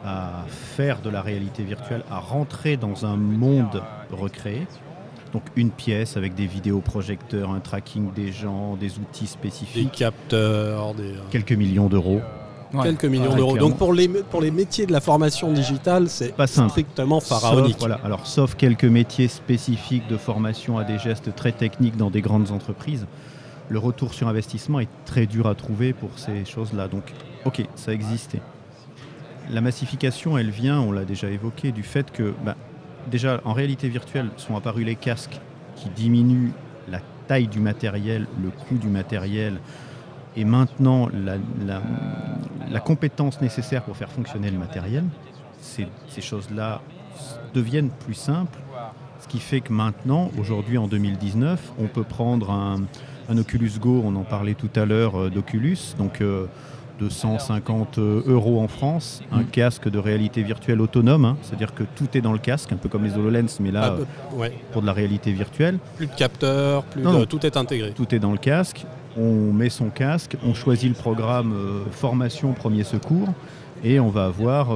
à 0.05 0.45
faire 0.49 1.01
de 1.01 1.11
la 1.11 1.21
réalité 1.21 1.65
virtuelle, 1.65 2.03
à 2.11 2.19
rentrer 2.19 2.77
dans 2.77 3.05
un 3.05 3.17
monde 3.17 3.83
recréé. 4.13 4.67
Donc 5.33 5.43
une 5.57 5.71
pièce 5.71 6.17
avec 6.17 6.35
des 6.35 6.47
vidéoprojecteurs, 6.47 7.51
un 7.51 7.61
tracking 7.61 8.13
des 8.15 8.33
gens, 8.33 8.77
des 8.77 8.99
outils 8.99 9.25
des 9.25 9.27
spécifiques 9.27 9.93
capteurs, 9.93 10.95
des, 10.95 11.13
euh, 11.13 11.21
quelques 11.31 11.53
millions 11.53 11.89
d'euros. 11.89 12.21
Ouais. 12.75 12.83
quelques 12.83 13.07
millions 13.07 13.35
d'euros. 13.35 13.57
Donc 13.57 13.79
pour 13.79 13.95
les, 13.95 14.09
pour 14.09 14.43
les 14.43 14.51
métiers 14.51 14.85
de 14.87 14.93
la 14.93 15.01
formation 15.01 15.51
digitale, 15.53 16.09
c'est 16.09 16.35
Pas 16.35 16.47
simple. 16.47 16.71
strictement 16.71 17.21
pharaonique. 17.21 17.73
Sauf, 17.73 17.79
voilà, 17.81 18.01
alors, 18.05 18.27
sauf 18.27 18.55
quelques 18.57 18.85
métiers 18.85 19.29
spécifiques 19.29 20.07
de 20.09 20.19
formation 20.19 20.77
à 20.79 20.85
des 20.85 20.99
gestes 20.99 21.35
très 21.35 21.53
techniques 21.53 21.97
dans 21.97 22.11
des 22.11 22.21
grandes 22.21 22.51
entreprises, 22.51 23.07
le 23.71 23.79
retour 23.79 24.13
sur 24.15 24.29
investissement 24.29 24.81
est 24.81 24.89
très 25.07 25.27
dur 25.27 25.47
à 25.47 25.55
trouver 25.55 25.93
pour 25.95 26.11
ces 26.19 26.45
choses-là. 26.45 26.89
Donc, 26.89 27.13
ok, 27.47 27.67
ça 27.75 27.93
existait. 27.93 28.41
La 29.51 29.61
massification, 29.63 30.37
elle 30.37 30.51
vient, 30.51 30.79
on 30.81 30.93
l'a 30.93 31.05
déjà 31.07 31.29
évoqué, 31.31 31.73
du 31.73 31.83
fait 31.83 32.11
que, 32.11 32.35
bah, 32.45 32.55
déjà, 33.09 33.41
en 33.45 33.53
réalité 33.53 33.89
virtuelle, 33.89 34.31
sont 34.37 34.57
apparus 34.57 34.85
les 34.85 34.97
casques 34.97 35.41
qui 35.77 35.89
diminuent 35.91 36.53
la 36.89 37.01
taille 37.27 37.49
du 37.49 37.61
matériel, 37.61 38.27
le 38.43 38.51
coût 38.51 38.77
du 38.77 38.89
matériel, 38.89 39.61
et 40.37 40.45
maintenant 40.45 41.09
la, 41.11 42.81
compétence 42.81 43.41
nécessaire 43.41 43.83
pour 43.83 43.97
faire 43.97 44.11
fonctionner 44.11 44.51
le 44.51 44.59
matériel. 44.59 45.05
Ces, 45.61 45.89
ces 46.09 46.21
choses-là 46.21 46.81
deviennent 47.55 47.91
plus 47.91 48.15
simples 48.15 48.59
Ce 49.21 49.27
qui 49.27 49.41
fait 49.41 49.61
que 49.61 49.73
maintenant, 49.73 50.31
aujourd'hui 50.39 50.79
en 50.79 50.87
2019, 50.87 51.73
on 51.79 51.87
peut 51.87 52.05
prendre 52.05 52.51
un, 52.51 52.83
Oculus 53.37 53.73
Go, 53.81 54.03
on 54.05 54.15
en 54.17 54.25
parlait 54.25 54.55
tout 54.55 54.71
à 54.77 54.87
l'heure 54.87 55.21
euh, 55.21 55.31
d'Oculus, 55.31 55.79
donc 55.99 56.23
euh, 56.23 56.47
de 56.99 57.09
150 57.09 57.99
euros 57.99 58.61
en 58.61 58.69
France, 58.69 59.23
un 59.33 59.41
mm. 59.41 59.47
casque 59.47 59.89
de 59.89 59.99
réalité 59.99 60.43
virtuelle 60.43 60.81
autonome, 60.81 61.25
hein, 61.25 61.37
c'est-à-dire 61.43 61.75
que 61.75 61.85
tout 61.97 62.09
est 62.17 62.21
dans 62.21 62.33
le 62.33 62.39
casque, 62.39 62.73
un 62.73 62.77
peu 62.77 62.89
comme 62.89 63.05
les 63.05 63.17
HoloLens, 63.17 63.59
mais 63.61 63.71
là, 63.71 63.95
ah, 63.97 64.05
bah, 64.39 64.47
pour 64.73 64.83
de 64.83 64.87
la 64.87 64.93
réalité 64.93 65.33
virtuelle. 65.33 65.79
Plus 65.97 66.07
de 66.07 66.15
capteurs, 66.15 66.85
plus 66.85 67.03
tout 67.29 67.45
est 67.47 67.57
intégré. 67.57 67.93
Tout 67.93 68.15
est 68.15 68.19
dans 68.19 68.33
le 68.33 68.39
casque, 68.39 68.87
on 69.17 69.53
met 69.53 69.71
son 69.71 69.91
casque, 69.91 70.37
on 70.45 70.55
choisit 70.55 70.89
le 70.89 70.95
programme 70.95 71.55
formation 71.91 72.53
premier 72.53 72.85
secours, 72.85 73.29
et 73.85 74.01
on 74.01 74.09
va 74.09 74.27
avoir 74.27 74.69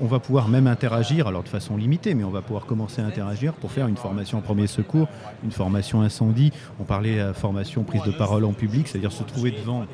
on, 0.00 0.06
va 0.06 0.18
pouvoir 0.18 0.48
même 0.48 0.66
interagir, 0.66 1.26
alors 1.26 1.42
de 1.42 1.48
façon 1.48 1.76
limitée, 1.76 2.14
mais 2.14 2.24
on 2.24 2.30
va 2.30 2.42
pouvoir 2.42 2.66
commencer 2.66 3.02
à 3.02 3.06
interagir 3.06 3.52
pour 3.54 3.70
faire 3.70 3.86
une 3.86 3.96
formation 3.96 4.38
en 4.38 4.40
premier 4.40 4.66
secours, 4.66 5.08
une 5.44 5.50
formation 5.50 6.02
incendie. 6.02 6.52
On 6.80 6.84
parlait 6.84 7.20
à 7.20 7.34
formation 7.34 7.82
prise 7.82 8.02
de 8.02 8.12
parole 8.12 8.44
en 8.44 8.52
public, 8.52 8.88
c'est-à-dire 8.88 9.12
se 9.12 9.22
trouver 9.22 9.50
devant 9.50 9.84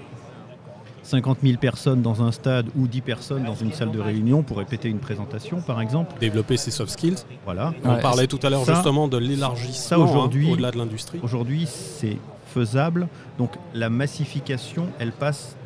50 1.02 1.38
000 1.42 1.58
personnes 1.58 2.02
dans 2.02 2.22
un 2.22 2.32
stade 2.32 2.66
ou 2.76 2.86
10 2.86 3.00
personnes 3.00 3.44
dans 3.44 3.54
une 3.54 3.72
salle 3.72 3.90
de 3.90 4.00
réunion 4.00 4.42
pour 4.42 4.58
répéter 4.58 4.88
une 4.88 4.98
présentation, 4.98 5.60
par 5.60 5.80
exemple. 5.80 6.14
Développer 6.20 6.56
ses 6.56 6.70
soft 6.70 6.92
skills. 6.92 7.24
Voilà. 7.44 7.72
On 7.84 7.96
parlait 7.98 8.26
tout 8.26 8.40
à 8.42 8.50
l'heure 8.50 8.64
justement 8.64 9.08
de 9.08 9.18
l'élargissement 9.18 10.24
hein, 10.24 10.30
au-delà 10.50 10.70
de 10.70 10.78
l'industrie. 10.78 11.20
Aujourd'hui, 11.22 11.66
c'est 11.66 12.18
faisable. 12.46 13.08
Donc 13.38 13.52
la 13.74 13.90
massification, 13.90 14.86
elle 14.98 15.12
passe 15.12 15.56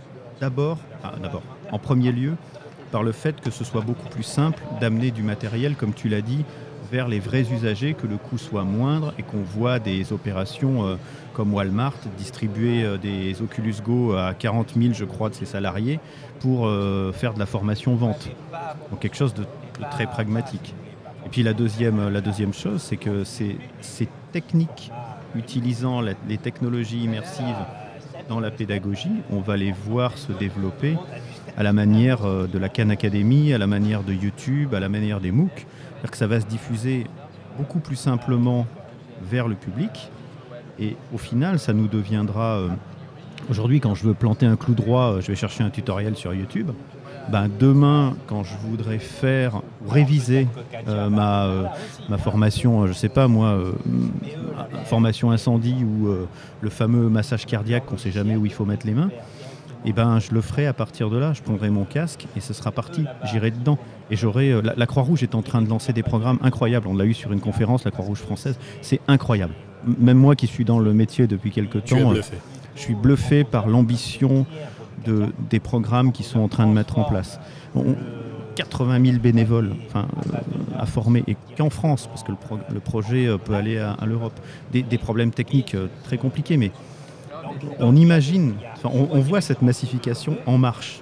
d'abord, 0.40 0.78
d'abord, 1.22 1.42
en 1.72 1.78
premier 1.78 2.12
lieu, 2.12 2.34
par 2.92 3.02
le 3.02 3.12
fait 3.12 3.40
que 3.40 3.50
ce 3.50 3.64
soit 3.64 3.80
beaucoup 3.80 4.08
plus 4.08 4.22
simple 4.22 4.62
d'amener 4.80 5.10
du 5.10 5.22
matériel, 5.22 5.76
comme 5.76 5.92
tu 5.92 6.08
l'as 6.08 6.22
dit, 6.22 6.44
vers 6.90 7.08
les 7.08 7.20
vrais 7.20 7.52
usagers, 7.52 7.94
que 7.94 8.06
le 8.06 8.16
coût 8.16 8.38
soit 8.38 8.64
moindre 8.64 9.12
et 9.18 9.22
qu'on 9.22 9.42
voit 9.42 9.78
des 9.78 10.12
opérations 10.12 10.86
euh, 10.86 10.96
comme 11.34 11.52
Walmart 11.52 11.94
distribuer 12.16 12.84
euh, 12.84 12.96
des 12.96 13.40
Oculus 13.42 13.76
Go 13.84 14.14
à 14.14 14.34
40 14.34 14.74
000, 14.80 14.94
je 14.94 15.04
crois, 15.04 15.28
de 15.28 15.34
ses 15.34 15.46
salariés 15.46 16.00
pour 16.40 16.66
euh, 16.66 17.12
faire 17.12 17.34
de 17.34 17.38
la 17.38 17.46
formation-vente. 17.46 18.28
Donc 18.90 19.00
quelque 19.00 19.16
chose 19.16 19.34
de, 19.34 19.44
très 19.90 20.06
pragmatique. 20.06 20.74
Et 21.24 21.28
puis 21.28 21.42
la 21.42 21.52
deuxième, 21.52 22.08
la 22.08 22.20
deuxième 22.20 22.54
chose, 22.54 22.80
c'est 22.82 22.96
que 22.96 23.24
ces, 23.24 23.56
ces 23.80 24.08
techniques 24.32 24.92
utilisant 25.34 26.00
les 26.00 26.38
technologies 26.38 27.02
immersives 27.02 27.66
dans 28.28 28.40
la 28.40 28.50
pédagogie, 28.50 29.22
on 29.30 29.40
va 29.40 29.56
les 29.56 29.72
voir 29.72 30.16
se 30.18 30.32
développer 30.32 30.96
à 31.56 31.62
la 31.62 31.72
manière 31.72 32.24
euh, 32.24 32.46
de 32.46 32.58
la 32.58 32.68
Khan 32.68 32.90
Academy, 32.90 33.52
à 33.52 33.58
la 33.58 33.66
manière 33.66 34.02
de 34.02 34.12
YouTube, 34.12 34.74
à 34.74 34.80
la 34.80 34.88
manière 34.88 35.20
des 35.20 35.32
MOOC. 35.32 35.50
C'est-à-dire 35.56 36.10
que 36.10 36.16
ça 36.16 36.26
va 36.26 36.40
se 36.40 36.46
diffuser 36.46 37.06
beaucoup 37.56 37.78
plus 37.78 37.96
simplement 37.96 38.66
vers 39.22 39.48
le 39.48 39.54
public. 39.54 40.10
Et 40.78 40.96
au 41.14 41.18
final, 41.18 41.58
ça 41.58 41.72
nous 41.72 41.88
deviendra... 41.88 42.58
Euh, 42.58 42.68
aujourd'hui, 43.48 43.80
quand 43.80 43.94
je 43.94 44.04
veux 44.04 44.14
planter 44.14 44.46
un 44.46 44.56
clou 44.56 44.74
droit, 44.74 45.12
euh, 45.12 45.20
je 45.20 45.28
vais 45.28 45.36
chercher 45.36 45.64
un 45.64 45.70
tutoriel 45.70 46.16
sur 46.16 46.34
YouTube. 46.34 46.70
Ben, 47.30 47.48
demain, 47.58 48.14
quand 48.26 48.44
je 48.44 48.54
voudrais 48.68 48.98
faire 48.98 49.62
réviser 49.88 50.46
ma, 50.86 51.72
ma, 52.08 52.18
formation, 52.18 52.84
je 52.84 52.90
ne 52.90 52.94
sais 52.94 53.08
pas 53.08 53.26
moi, 53.26 53.58
formation 54.84 55.30
incendie 55.30 55.84
ou 55.84 56.08
le 56.60 56.70
fameux 56.70 57.08
massage 57.08 57.46
cardiaque 57.46 57.86
qu'on 57.86 57.94
ne 57.94 58.00
sait 58.00 58.12
jamais 58.12 58.36
où 58.36 58.46
il 58.46 58.52
faut 58.52 58.64
mettre 58.64 58.86
les 58.86 58.94
mains, 58.94 59.10
et 59.86 59.90
eh 59.90 59.92
ben, 59.92 60.18
je 60.18 60.32
le 60.34 60.40
ferai 60.40 60.66
à 60.66 60.72
partir 60.72 61.10
de 61.10 61.16
là. 61.16 61.32
Je 61.32 61.42
prendrai 61.42 61.70
mon 61.70 61.84
casque 61.84 62.26
et 62.36 62.40
ce 62.40 62.52
sera 62.52 62.72
parti. 62.72 63.04
J'irai 63.22 63.52
dedans. 63.52 63.78
Et 64.10 64.16
j'aurai. 64.16 64.50
Euh, 64.50 64.60
la, 64.76 64.86
Croix-Rouge 64.86 65.22
est 65.22 65.36
en 65.36 65.42
train 65.42 65.62
de 65.62 65.68
lancer 65.68 65.92
des 65.92 66.02
programmes 66.02 66.38
incroyables. 66.42 66.88
On 66.88 66.94
l'a 66.96 67.04
eu 67.04 67.14
sur 67.14 67.30
une 67.32 67.38
conférence, 67.38 67.84
la 67.84 67.92
Croix-Rouge 67.92 68.18
française. 68.18 68.58
C'est 68.82 69.00
incroyable. 69.06 69.54
Même 70.00 70.18
moi 70.18 70.34
qui 70.34 70.48
suis 70.48 70.64
dans 70.64 70.80
le 70.80 70.92
métier 70.92 71.28
depuis 71.28 71.52
quelques 71.52 71.84
temps, 71.84 72.12
euh, 72.12 72.20
je 72.74 72.80
suis 72.80 72.96
bluffé 72.96 73.44
par 73.44 73.68
l'ambition 73.68 74.44
de, 75.06 75.26
des 75.50 75.60
programmes 75.60 76.12
qui 76.12 76.22
sont 76.22 76.40
en 76.40 76.48
train 76.48 76.66
de 76.66 76.72
mettre 76.72 76.98
en 76.98 77.04
place. 77.04 77.40
80 78.54 79.04
000 79.04 79.18
bénévoles 79.18 79.74
euh, 79.94 80.02
à 80.78 80.86
former, 80.86 81.22
et 81.26 81.36
qu'en 81.56 81.70
France, 81.70 82.06
parce 82.06 82.22
que 82.22 82.32
le, 82.32 82.80
projet 82.80 83.28
peut 83.44 83.54
aller 83.54 83.78
à, 83.78 83.96
l'Europe. 84.06 84.38
Des, 84.72 84.82
des, 84.82 84.98
problèmes 84.98 85.30
techniques 85.30 85.76
très 86.04 86.16
compliqués, 86.16 86.56
mais 86.56 86.70
on 87.78 87.96
imagine, 87.96 88.54
on, 88.84 89.20
voit 89.20 89.40
cette 89.40 89.62
massification 89.62 90.36
en 90.46 90.58
marche. 90.58 91.00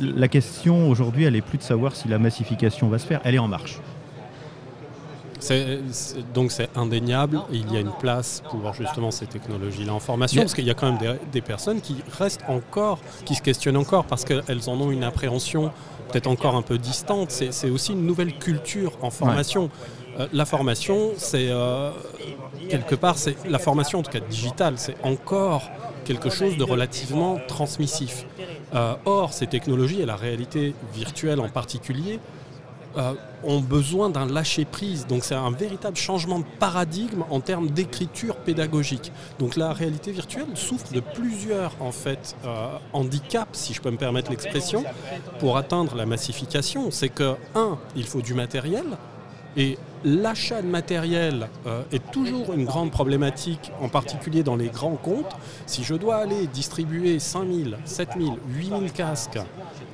la 0.00 0.28
question 0.28 0.88
aujourd'hui, 0.88 1.24
elle 1.24 1.34
n'est 1.34 1.40
plus 1.40 1.58
de 1.58 1.62
savoir 1.62 1.94
si 1.94 2.08
la 2.08 2.18
massification 2.18 2.88
va 2.88 2.98
se 2.98 3.06
faire, 3.06 3.20
elle 3.24 3.34
est 3.34 3.40
en 3.40 3.48
marche. 3.48 3.80
Donc 6.34 6.52
c'est 6.52 6.68
indéniable, 6.76 7.40
il 7.52 7.72
y 7.72 7.76
a 7.76 7.80
une 7.80 7.92
place 7.92 8.42
pour 8.50 8.72
justement 8.74 9.10
ces 9.10 9.26
technologies-là 9.26 9.94
en 9.94 10.00
formation, 10.00 10.42
parce 10.42 10.54
qu'il 10.54 10.64
y 10.64 10.70
a 10.70 10.74
quand 10.74 10.92
même 10.92 11.18
des, 11.32 11.40
personnes 11.40 11.80
qui 11.80 11.96
restent 12.18 12.44
encore, 12.48 12.98
qui 13.24 13.34
se 13.34 13.42
questionnent 13.42 13.76
encore, 13.76 14.04
parce 14.04 14.24
qu'elles 14.24 14.68
en 14.68 14.80
ont 14.80 14.90
une 14.90 15.04
appréhension 15.04 15.70
peut-être 16.10 16.26
encore 16.26 16.54
un 16.54 16.62
peu 16.62 16.78
distante. 16.78 17.30
C'est 17.30 17.70
aussi 17.70 17.92
une 17.92 18.06
nouvelle 18.06 18.38
culture 18.38 18.92
en 19.02 19.10
formation. 19.10 19.70
Euh, 20.18 20.26
la 20.32 20.44
formation, 20.44 21.12
c'est 21.16 21.48
euh, 21.48 21.90
quelque 22.68 22.94
part, 22.94 23.16
c'est 23.16 23.36
la 23.48 23.58
formation 23.58 24.00
en 24.00 24.02
tout 24.02 24.10
cas 24.10 24.20
digitale, 24.20 24.74
c'est 24.76 24.96
encore 25.02 25.70
quelque 26.04 26.28
chose 26.28 26.56
de 26.56 26.64
relativement 26.64 27.38
transmissif. 27.48 28.26
Euh, 28.74 28.94
or, 29.06 29.32
ces 29.32 29.46
technologies 29.46 30.02
et 30.02 30.06
la 30.06 30.16
réalité 30.16 30.74
virtuelle 30.94 31.40
en 31.40 31.48
particulier 31.48 32.20
ont 33.44 33.60
besoin 33.60 34.10
d'un 34.10 34.26
lâcher-prise. 34.26 35.06
Donc 35.06 35.24
c'est 35.24 35.34
un 35.34 35.50
véritable 35.50 35.96
changement 35.96 36.38
de 36.38 36.44
paradigme 36.58 37.24
en 37.30 37.40
termes 37.40 37.70
d'écriture 37.70 38.36
pédagogique. 38.36 39.12
Donc 39.38 39.56
la 39.56 39.72
réalité 39.72 40.12
virtuelle 40.12 40.46
souffre 40.54 40.92
de 40.92 41.00
plusieurs 41.00 41.72
en 41.80 41.92
fait 41.92 42.36
handicaps, 42.92 43.58
si 43.58 43.74
je 43.74 43.80
peux 43.80 43.90
me 43.90 43.96
permettre 43.96 44.30
l'expression, 44.30 44.84
pour 45.38 45.56
atteindre 45.56 45.96
la 45.96 46.06
massification. 46.06 46.90
C'est 46.90 47.08
que, 47.08 47.34
un, 47.54 47.78
il 47.96 48.04
faut 48.04 48.22
du 48.22 48.34
matériel, 48.34 48.84
et 49.56 49.78
l'achat 50.04 50.62
de 50.62 50.66
matériel 50.66 51.48
euh, 51.66 51.82
est 51.92 52.10
toujours 52.10 52.52
une 52.52 52.64
grande 52.64 52.90
problématique, 52.90 53.70
en 53.80 53.88
particulier 53.88 54.42
dans 54.42 54.56
les 54.56 54.68
grands 54.68 54.96
comptes. 54.96 55.36
Si 55.66 55.84
je 55.84 55.94
dois 55.94 56.16
aller 56.16 56.46
distribuer 56.46 57.18
5000, 57.18 57.78
7000, 57.84 58.32
8000 58.48 58.92
casques 58.92 59.38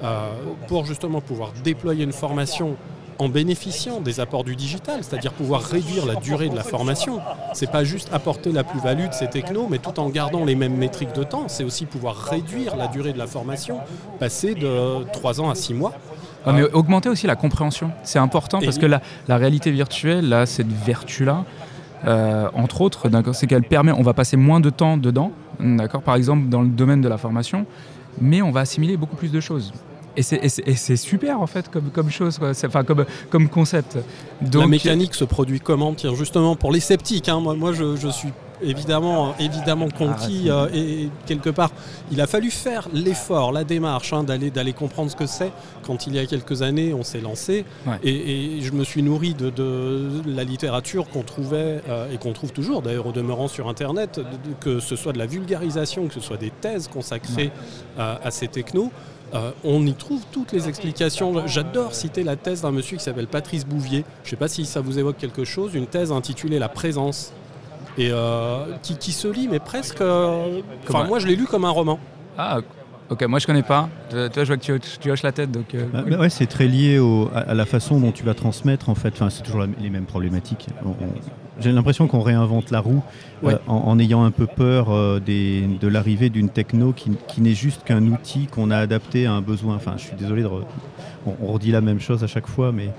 euh, 0.03 0.29
pour 0.67 0.85
justement 0.85 1.21
pouvoir 1.21 1.53
déployer 1.65 2.05
une 2.05 2.13
formation 2.13 2.77
en 3.19 3.29
bénéficiant 3.29 4.01
des 4.01 4.21
apports 4.21 4.45
du 4.45 4.55
digital, 4.55 5.03
c'est-à-dire 5.03 5.33
pouvoir 5.33 5.61
réduire 5.63 6.07
la 6.07 6.15
durée 6.15 6.49
de 6.49 6.55
la 6.55 6.63
formation. 6.63 7.19
C'est 7.53 7.71
pas 7.71 7.83
juste 7.83 8.11
apporter 8.13 8.53
la 8.53 8.63
plus-value 8.63 9.09
de 9.09 9.13
ces 9.13 9.29
technos, 9.29 9.67
mais 9.69 9.79
tout 9.79 9.99
en 9.99 10.09
gardant 10.09 10.45
les 10.45 10.55
mêmes 10.55 10.77
métriques 10.77 11.15
de 11.15 11.25
temps. 11.25 11.49
C'est 11.49 11.65
aussi 11.65 11.85
pouvoir 11.85 12.15
réduire 12.15 12.77
la 12.77 12.87
durée 12.87 13.13
de 13.13 13.19
la 13.19 13.27
formation, 13.27 13.81
passer 14.21 14.55
de 14.55 15.05
3 15.13 15.41
ans 15.41 15.51
à 15.51 15.57
6 15.57 15.75
mois 15.75 15.95
mais 16.53 16.63
augmenter 16.73 17.09
aussi 17.09 17.27
la 17.27 17.37
compréhension, 17.37 17.91
c'est 18.03 18.19
important 18.19 18.61
parce 18.61 18.79
que 18.79 18.87
la, 18.87 19.01
réalité 19.29 19.71
virtuelle, 19.71 20.29
là, 20.29 20.47
cette 20.47 20.73
vertu-là, 20.73 21.45
euh, 22.07 22.49
entre 22.55 22.81
autres, 22.81 23.09
c'est 23.33 23.47
qu'elle 23.47 23.65
permet, 23.65 23.93
on 23.93 24.03
va 24.03 24.15
passer 24.15 24.37
moins 24.37 24.61
de 24.61 24.71
temps 24.71 24.97
dedans, 24.97 25.33
d'accord, 25.61 26.03
par 26.03 26.15
exemple 26.15 26.49
dans 26.49 26.63
le 26.63 26.69
domaine 26.69 27.01
de 27.01 27.09
la 27.09 27.19
formation, 27.19 27.67
mais 28.21 28.43
on 28.43 28.51
va 28.51 28.61
assimiler 28.61 28.97
beaucoup 28.97 29.17
plus 29.17 29.33
de 29.33 29.41
choses. 29.41 29.73
Et 30.19 30.77
c'est 30.77 30.97
super 30.97 31.41
en 31.41 31.47
fait 31.47 31.71
comme, 31.71 31.91
comme 31.91 32.11
chose, 32.11 32.39
enfin 32.43 32.85
comme, 32.85 33.05
comme 33.31 33.49
concept. 33.49 33.99
Donc, 34.41 34.63
la 34.63 34.69
mécanique 34.69 35.15
se 35.15 35.25
produit 35.25 35.61
comment 35.61 35.95
Tiens, 35.95 36.15
justement 36.15 36.57
pour 36.57 36.73
les 36.73 36.81
sceptiques, 36.81 37.29
hein, 37.29 37.41
moi, 37.41 37.55
moi 37.55 37.73
je, 37.73 37.97
je 37.97 38.09
suis 38.09 38.31
évidemment, 38.63 39.35
évidemment 39.39 39.89
conquis. 39.89 40.51
Euh, 40.51 40.69
et 40.73 41.09
quelque 41.27 41.51
part, 41.51 41.71
il 42.11 42.21
a 42.21 42.27
fallu 42.27 42.51
faire 42.51 42.89
l'effort, 42.93 43.53
la 43.53 43.65
démarche 43.65 44.13
hein, 44.13 44.25
d'aller, 44.25 44.51
d'aller 44.51 44.73
comprendre 44.73 45.11
ce 45.11 45.17
que 45.17 45.27
c'est. 45.27 45.53
Quand 45.85 46.07
il 46.07 46.15
y 46.15 46.19
a 46.19 46.27
quelques 46.27 46.63
années, 46.63 46.95
on 46.95 47.03
s'est 47.03 47.21
lancé. 47.21 47.65
Et, 48.03 48.59
je 48.61 48.73
me 48.73 48.85
suis 48.85 49.03
nourri 49.03 49.35
de, 49.35 49.53
la 50.27 50.45
littérature 50.45 51.09
qu'on 51.09 51.23
trouvait 51.23 51.83
euh, 51.89 52.13
et 52.13 52.19
qu'on 52.19 52.33
trouve 52.33 52.53
toujours, 52.53 52.83
d'ailleurs, 52.83 53.07
au 53.07 53.13
demeurant 53.13 53.49
sur 53.49 53.69
Internet, 53.69 54.21
que 54.61 54.81
ce 54.81 54.97
soit 54.97 55.13
de 55.13 55.19
la 55.19 55.27
vulgarisation, 55.27 56.09
que 56.09 56.15
ce 56.15 56.21
soit 56.21 56.37
des 56.37 56.51
thèses 56.51 56.89
consacrées 56.89 57.51
euh, 57.99 58.17
à 58.23 58.31
ces 58.31 58.49
technos. 58.49 58.91
On 59.65 59.87
y 59.87 59.95
trouve 59.95 60.23
toutes 60.33 60.53
les 60.53 60.69
explications. 60.69 61.47
J'adore 61.47 61.95
citer 61.95 62.23
la 62.23 62.37
thèse 62.37 62.63
d'un 62.63 62.71
monsieur 62.71 62.97
qui 62.97 63.05
s'appelle 63.05 63.27
Patrice 63.27 63.67
Bouvier. 63.67 64.05
Je 64.23 64.29
ne 64.29 64.31
sais 64.31 64.37
pas 64.37 64.49
si 64.49 64.65
ça 64.65 64.81
vous 64.81 64.99
évoque 64.99 65.19
quelque 65.19 65.45
chose, 65.45 65.75
une 65.75 65.87
thèse 65.87 66.13
intitulée 66.13 66.59
La 66.59 66.69
présence 66.69 67.33
et 67.99 68.11
euh, 68.13 68.65
qui, 68.83 69.13
se 69.13 69.29
lit, 69.29 69.49
mais 69.49 69.59
presque. 69.59 70.01
Euh, 70.01 70.61
enfin, 70.89 71.05
moi, 71.05 71.19
je 71.19 71.27
l'ai 71.27 71.37
lu 71.37 71.47
comme 71.47 71.65
un 71.65 71.71
roman. 71.71 71.99
Ah, 72.39 72.61
Ok, 73.11 73.23
moi 73.23 73.39
je 73.39 73.47
connais 73.47 73.63
pas. 73.63 73.89
Toi, 74.11 74.29
je 74.35 74.45
vois 74.45 74.59
que 74.59 74.79
tu, 75.01 75.11
hoches 75.11 75.23
la 75.23 75.33
tête. 75.33 75.51
Donc, 75.51 75.75
euh, 75.75 75.87
bah, 75.91 76.05
bah 76.07 76.19
ouais, 76.19 76.29
c'est 76.29 76.47
très 76.47 76.67
lié 76.67 77.01
à, 77.35 77.55
la 77.55 77.65
façon 77.65 77.99
dont 78.01 78.13
tu 78.13 78.23
vas 78.23 78.35
transmettre 78.35 78.91
en 78.91 78.95
fait. 78.95 79.15
Enfin, 79.15 79.31
c'est 79.31 79.43
toujours 79.43 79.65
les 79.81 79.91
mêmes 79.91 80.05
problématiques. 80.05 80.67
J'ai 81.59 81.73
l'impression 81.73 82.07
qu'on 82.07 82.21
réinvente 82.21 82.71
la 82.71 82.81
roue 82.81 83.03
euh, 83.45 83.57
en, 83.67 83.99
ayant 83.99 84.25
un 84.25 84.31
peu 84.31 84.47
peur 84.47 84.91
euh, 84.91 85.21
de 85.21 85.89
l'arrivée 85.89 86.29
d'une 86.29 86.51
techno 86.51 86.93
qui, 86.93 87.41
n'est 87.41 87.55
juste 87.55 87.83
qu'un 87.85 88.05
outil 88.07 88.47
qu'on 88.47 88.71
a 88.71 88.77
adapté 88.77 89.27
à 89.27 89.33
un 89.33 89.41
besoin. 89.41 89.77
Enfin, 89.77 89.95
je 89.97 90.05
suis 90.05 90.17
désolé 90.17 90.43
de. 90.43 90.49
on, 91.27 91.47
redit 91.47 91.71
la 91.71 91.81
même 91.81 92.01
chose 92.01 92.23
à 92.23 92.27
chaque 92.27 92.47
fois, 92.47 92.73
mais 92.73 92.91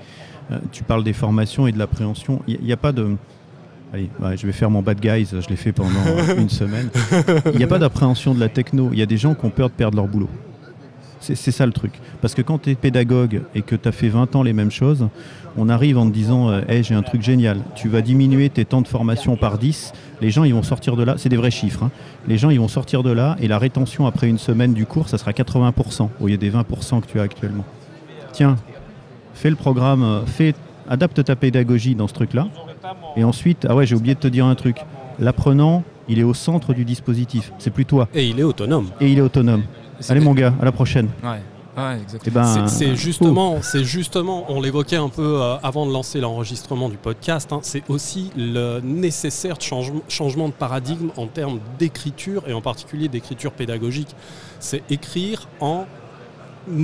tu 0.72 0.82
parles 0.82 1.04
des 1.04 1.12
formations 1.12 1.68
et 1.68 1.72
de 1.72 1.78
l'appréhension. 1.78 2.42
Il 2.48 2.60
n'y 2.60 2.72
a, 2.72 2.76
pas 2.76 2.90
de. 2.90 3.16
Allez, 3.92 4.08
je 4.36 4.46
vais 4.46 4.52
faire 4.52 4.70
mon 4.70 4.82
bad 4.82 5.00
guys, 5.00 5.28
je 5.32 5.48
l'ai 5.48 5.56
fait 5.56 5.72
pendant 5.72 5.90
une 6.38 6.48
semaine. 6.48 6.90
Il 7.52 7.58
n'y 7.58 7.64
a 7.64 7.66
pas 7.66 7.78
d'appréhension 7.78 8.34
de 8.34 8.40
la 8.40 8.48
techno. 8.48 8.90
Il 8.92 8.98
y 8.98 9.02
a 9.02 9.06
des 9.06 9.16
gens 9.16 9.34
qui 9.34 9.44
ont 9.44 9.50
peur 9.50 9.68
de 9.68 9.74
perdre 9.74 9.96
leur 9.96 10.06
boulot. 10.06 10.30
C'est 11.20 11.50
ça 11.50 11.66
le 11.66 11.72
truc. 11.72 11.92
Parce 12.22 12.34
que 12.34 12.40
quand 12.40 12.62
tu 12.62 12.70
es 12.70 12.74
pédagogue 12.74 13.42
et 13.54 13.60
que 13.60 13.76
tu 13.76 13.86
as 13.86 13.92
fait 13.92 14.08
20 14.08 14.36
ans 14.36 14.42
les 14.42 14.54
mêmes 14.54 14.70
choses, 14.70 15.06
on 15.58 15.68
arrive 15.68 15.98
en 15.98 16.08
te 16.08 16.14
disant 16.14 16.48
euh, 16.48 16.62
hey, 16.66 16.82
j'ai 16.82 16.94
un 16.94 17.02
truc 17.02 17.20
génial, 17.22 17.60
tu 17.74 17.88
vas 17.88 18.00
diminuer 18.00 18.48
tes 18.48 18.64
temps 18.64 18.80
de 18.80 18.88
formation 18.88 19.36
par 19.36 19.58
10, 19.58 19.92
les 20.22 20.30
gens 20.30 20.44
ils 20.44 20.54
vont 20.54 20.62
sortir 20.62 20.96
de 20.96 21.02
là, 21.02 21.16
c'est 21.18 21.28
des 21.28 21.36
vrais 21.36 21.50
chiffres, 21.50 21.82
hein. 21.82 21.90
les 22.26 22.38
gens 22.38 22.48
ils 22.48 22.60
vont 22.60 22.68
sortir 22.68 23.02
de 23.02 23.10
là 23.10 23.36
et 23.40 23.48
la 23.48 23.58
rétention 23.58 24.06
après 24.06 24.28
une 24.28 24.38
semaine 24.38 24.72
du 24.72 24.86
cours, 24.86 25.08
ça 25.08 25.18
sera 25.18 25.32
80% 25.32 26.08
au 26.20 26.28
lieu 26.28 26.38
des 26.38 26.50
20% 26.50 27.00
que 27.00 27.06
tu 27.06 27.20
as 27.20 27.22
actuellement. 27.22 27.64
Tiens, 28.32 28.56
fais 29.34 29.50
le 29.50 29.56
programme, 29.56 30.02
euh, 30.02 30.24
fais, 30.24 30.54
adapte 30.88 31.22
ta 31.22 31.36
pédagogie 31.36 31.94
dans 31.94 32.08
ce 32.08 32.14
truc-là, 32.14 32.48
et 33.16 33.24
ensuite, 33.24 33.66
ah 33.68 33.74
ouais, 33.74 33.86
j'ai 33.86 33.94
oublié 33.94 34.14
de 34.14 34.20
te 34.20 34.28
dire 34.28 34.46
un 34.46 34.54
truc. 34.54 34.78
L'apprenant, 35.18 35.82
il 36.08 36.18
est 36.18 36.24
au 36.24 36.34
centre 36.34 36.72
du 36.74 36.84
dispositif. 36.84 37.52
C'est 37.58 37.70
plus 37.70 37.86
toi. 37.86 38.08
Et 38.14 38.28
il 38.28 38.40
est 38.40 38.44
autonome. 38.44 38.88
Et 39.00 39.10
il 39.10 39.18
est 39.18 39.22
autonome. 39.22 39.62
Allez 40.08 40.20
mon 40.20 40.34
gars, 40.34 40.54
à 40.60 40.64
la 40.64 40.72
prochaine. 40.72 41.08
Ouais. 41.22 41.40
Ouais, 41.76 41.98
eh 42.26 42.30
ben, 42.30 42.66
c'est 42.66 42.96
justement, 42.96 43.62
c'est 43.62 43.84
justement, 43.84 44.44
on 44.48 44.60
l'évoquait 44.60 44.96
un 44.96 45.08
peu 45.08 45.40
euh, 45.40 45.56
avant 45.62 45.86
de 45.86 45.92
lancer 45.92 46.20
l'enregistrement 46.20 46.88
du 46.88 46.96
podcast. 46.96 47.52
Hein, 47.52 47.60
c'est 47.62 47.84
aussi 47.88 48.32
le 48.36 48.80
nécessaire 48.80 49.60
changement, 49.60 50.00
changement 50.08 50.48
de 50.48 50.52
paradigme 50.52 51.10
en 51.16 51.28
termes 51.28 51.60
d'écriture 51.78 52.42
et 52.48 52.52
en 52.52 52.60
particulier 52.60 53.06
d'écriture 53.06 53.52
pédagogique. 53.52 54.16
C'est 54.58 54.82
écrire 54.90 55.48
en 55.60 55.86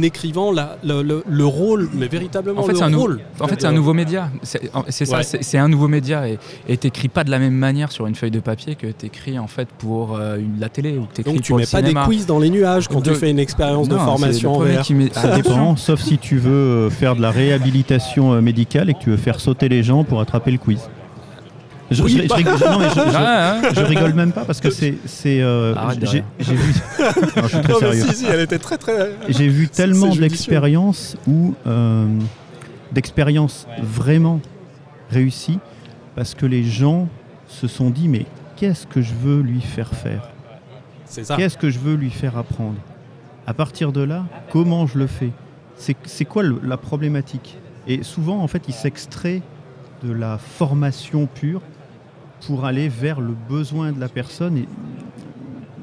écrivant 0.03 0.53
la, 0.53 0.77
le, 0.83 1.45
rôle, 1.45 1.89
mais 1.95 2.09
véritablement 2.09 2.61
en 2.61 2.65
fait, 2.65 2.73
le 2.73 2.97
rôle. 2.97 3.21
En 3.41 3.49
fait, 3.49 3.61
c'est 3.61 3.67
un 3.67 3.73
nouveau 3.73 3.95
média. 3.95 4.31
C'est 4.43 5.05
ça, 5.05 5.23
c'est 5.23 5.59
un 5.59 5.69
nouveau 5.69 5.89
média. 5.89 6.25
Et 6.69 6.77
t'écris 6.77 7.09
pas 7.09 7.25
de 7.25 7.31
la 7.31 7.39
même 7.39 7.55
manière 7.55 7.93
sur 7.93 8.07
une 8.07 8.15
feuille 8.15 8.31
de 8.31 8.41
papier 8.41 8.75
que 8.75 8.87
t'écris 8.89 9.39
en 9.39 9.47
fait 9.47 9.69
pour 9.79 10.17
euh, 10.17 10.39
la 10.59 10.69
télé 10.69 10.99
ou 10.99 11.07
que 11.07 11.23
Donc 11.23 11.43
tu 11.43 11.55
mets 11.55 11.67
pas 11.67 11.83
des 11.83 11.95
quiz 11.95 12.27
dans 12.27 12.39
les 12.39 12.51
nuages 12.51 12.89
quand 12.89 13.01
tu 13.01 13.15
fais 13.15 13.31
une 13.31 13.39
expérience 13.39 13.89
de 13.89 13.97
formation 13.97 14.55
en 14.55 14.61
VR. 14.61 14.85
Ça 15.13 15.37
dépend, 15.37 15.77
sauf 15.77 16.01
si 16.01 16.19
tu 16.19 16.39
veux 16.39 16.51
euh, 16.51 16.91
faire 16.91 17.17
de 17.17 17.23
la 17.23 17.31
réhabilitation 17.31 18.33
euh, 18.33 18.41
médicale 18.41 18.91
et 18.91 18.95
que 18.95 18.99
tu 19.01 19.11
veux 19.11 19.17
faire 19.17 19.41
sauter 19.41 19.69
les 19.69 19.83
gens 19.83 20.05
pour 20.05 20.21
attraper 20.21 20.51
le 20.51 20.59
quiz. 20.59 20.81
Je, 21.91 22.03
rigole, 23.85 24.15
même 24.15 24.33
pas 24.33 24.45
parce 24.45 24.61
que 24.61 24.71
c'est. 24.71 24.97
Euh, 25.27 25.75
j'ai 26.39 26.55
vu. 26.55 26.75
non, 27.37 27.43
je 27.43 27.49
suis 27.49 27.61
très 27.61 27.75
sérieux. 27.75 28.05
Si, 28.09 28.15
si, 28.15 28.27
elle 28.27 28.41
était 28.41 28.59
très 28.59 28.77
très. 28.77 29.13
J'ai 29.29 29.49
vu 29.49 29.69
tellement 29.69 30.15
d'expériences 30.15 31.17
où. 31.27 31.55
Euh, 31.67 32.07
d'expériences 32.93 33.67
vraiment 33.83 34.41
réussies 35.11 35.59
parce 36.15 36.35
que 36.35 36.47
les 36.47 36.65
gens 36.65 37.09
se 37.49 37.69
sont 37.69 37.91
dit 37.91 38.09
mais 38.09 38.27
qu'est-ce 38.57 38.87
que 38.87 39.03
je 39.03 39.15
veux 39.15 39.41
lui 39.41 39.61
faire 39.61 39.91
faire? 39.91 40.31
Qu'est-ce 41.37 41.57
que 41.57 41.71
je 41.71 41.79
veux 41.79 41.95
lui 41.95 42.11
faire 42.11 42.37
apprendre? 42.37 42.79
À 43.47 43.55
partir 43.55 43.93
de 43.93 44.01
là, 44.01 44.25
comment 44.51 44.87
je 44.87 44.99
le 44.99 45.07
fais? 45.07 45.31
C'est 45.77 46.25
quoi 46.25 46.43
la 46.43 46.77
problématique? 46.77 47.59
Et 47.87 48.03
souvent, 48.03 48.41
en 48.43 48.49
fait, 48.49 48.63
il 48.67 48.75
s'extrait 48.75 49.43
de 50.03 50.13
la 50.13 50.39
formation 50.39 51.27
pure 51.27 51.63
pour 52.45 52.65
aller 52.65 52.89
vers 52.89 53.21
le 53.21 53.35
besoin 53.49 53.93
de 53.93 54.01
la 54.01 54.09
personne. 54.09 54.65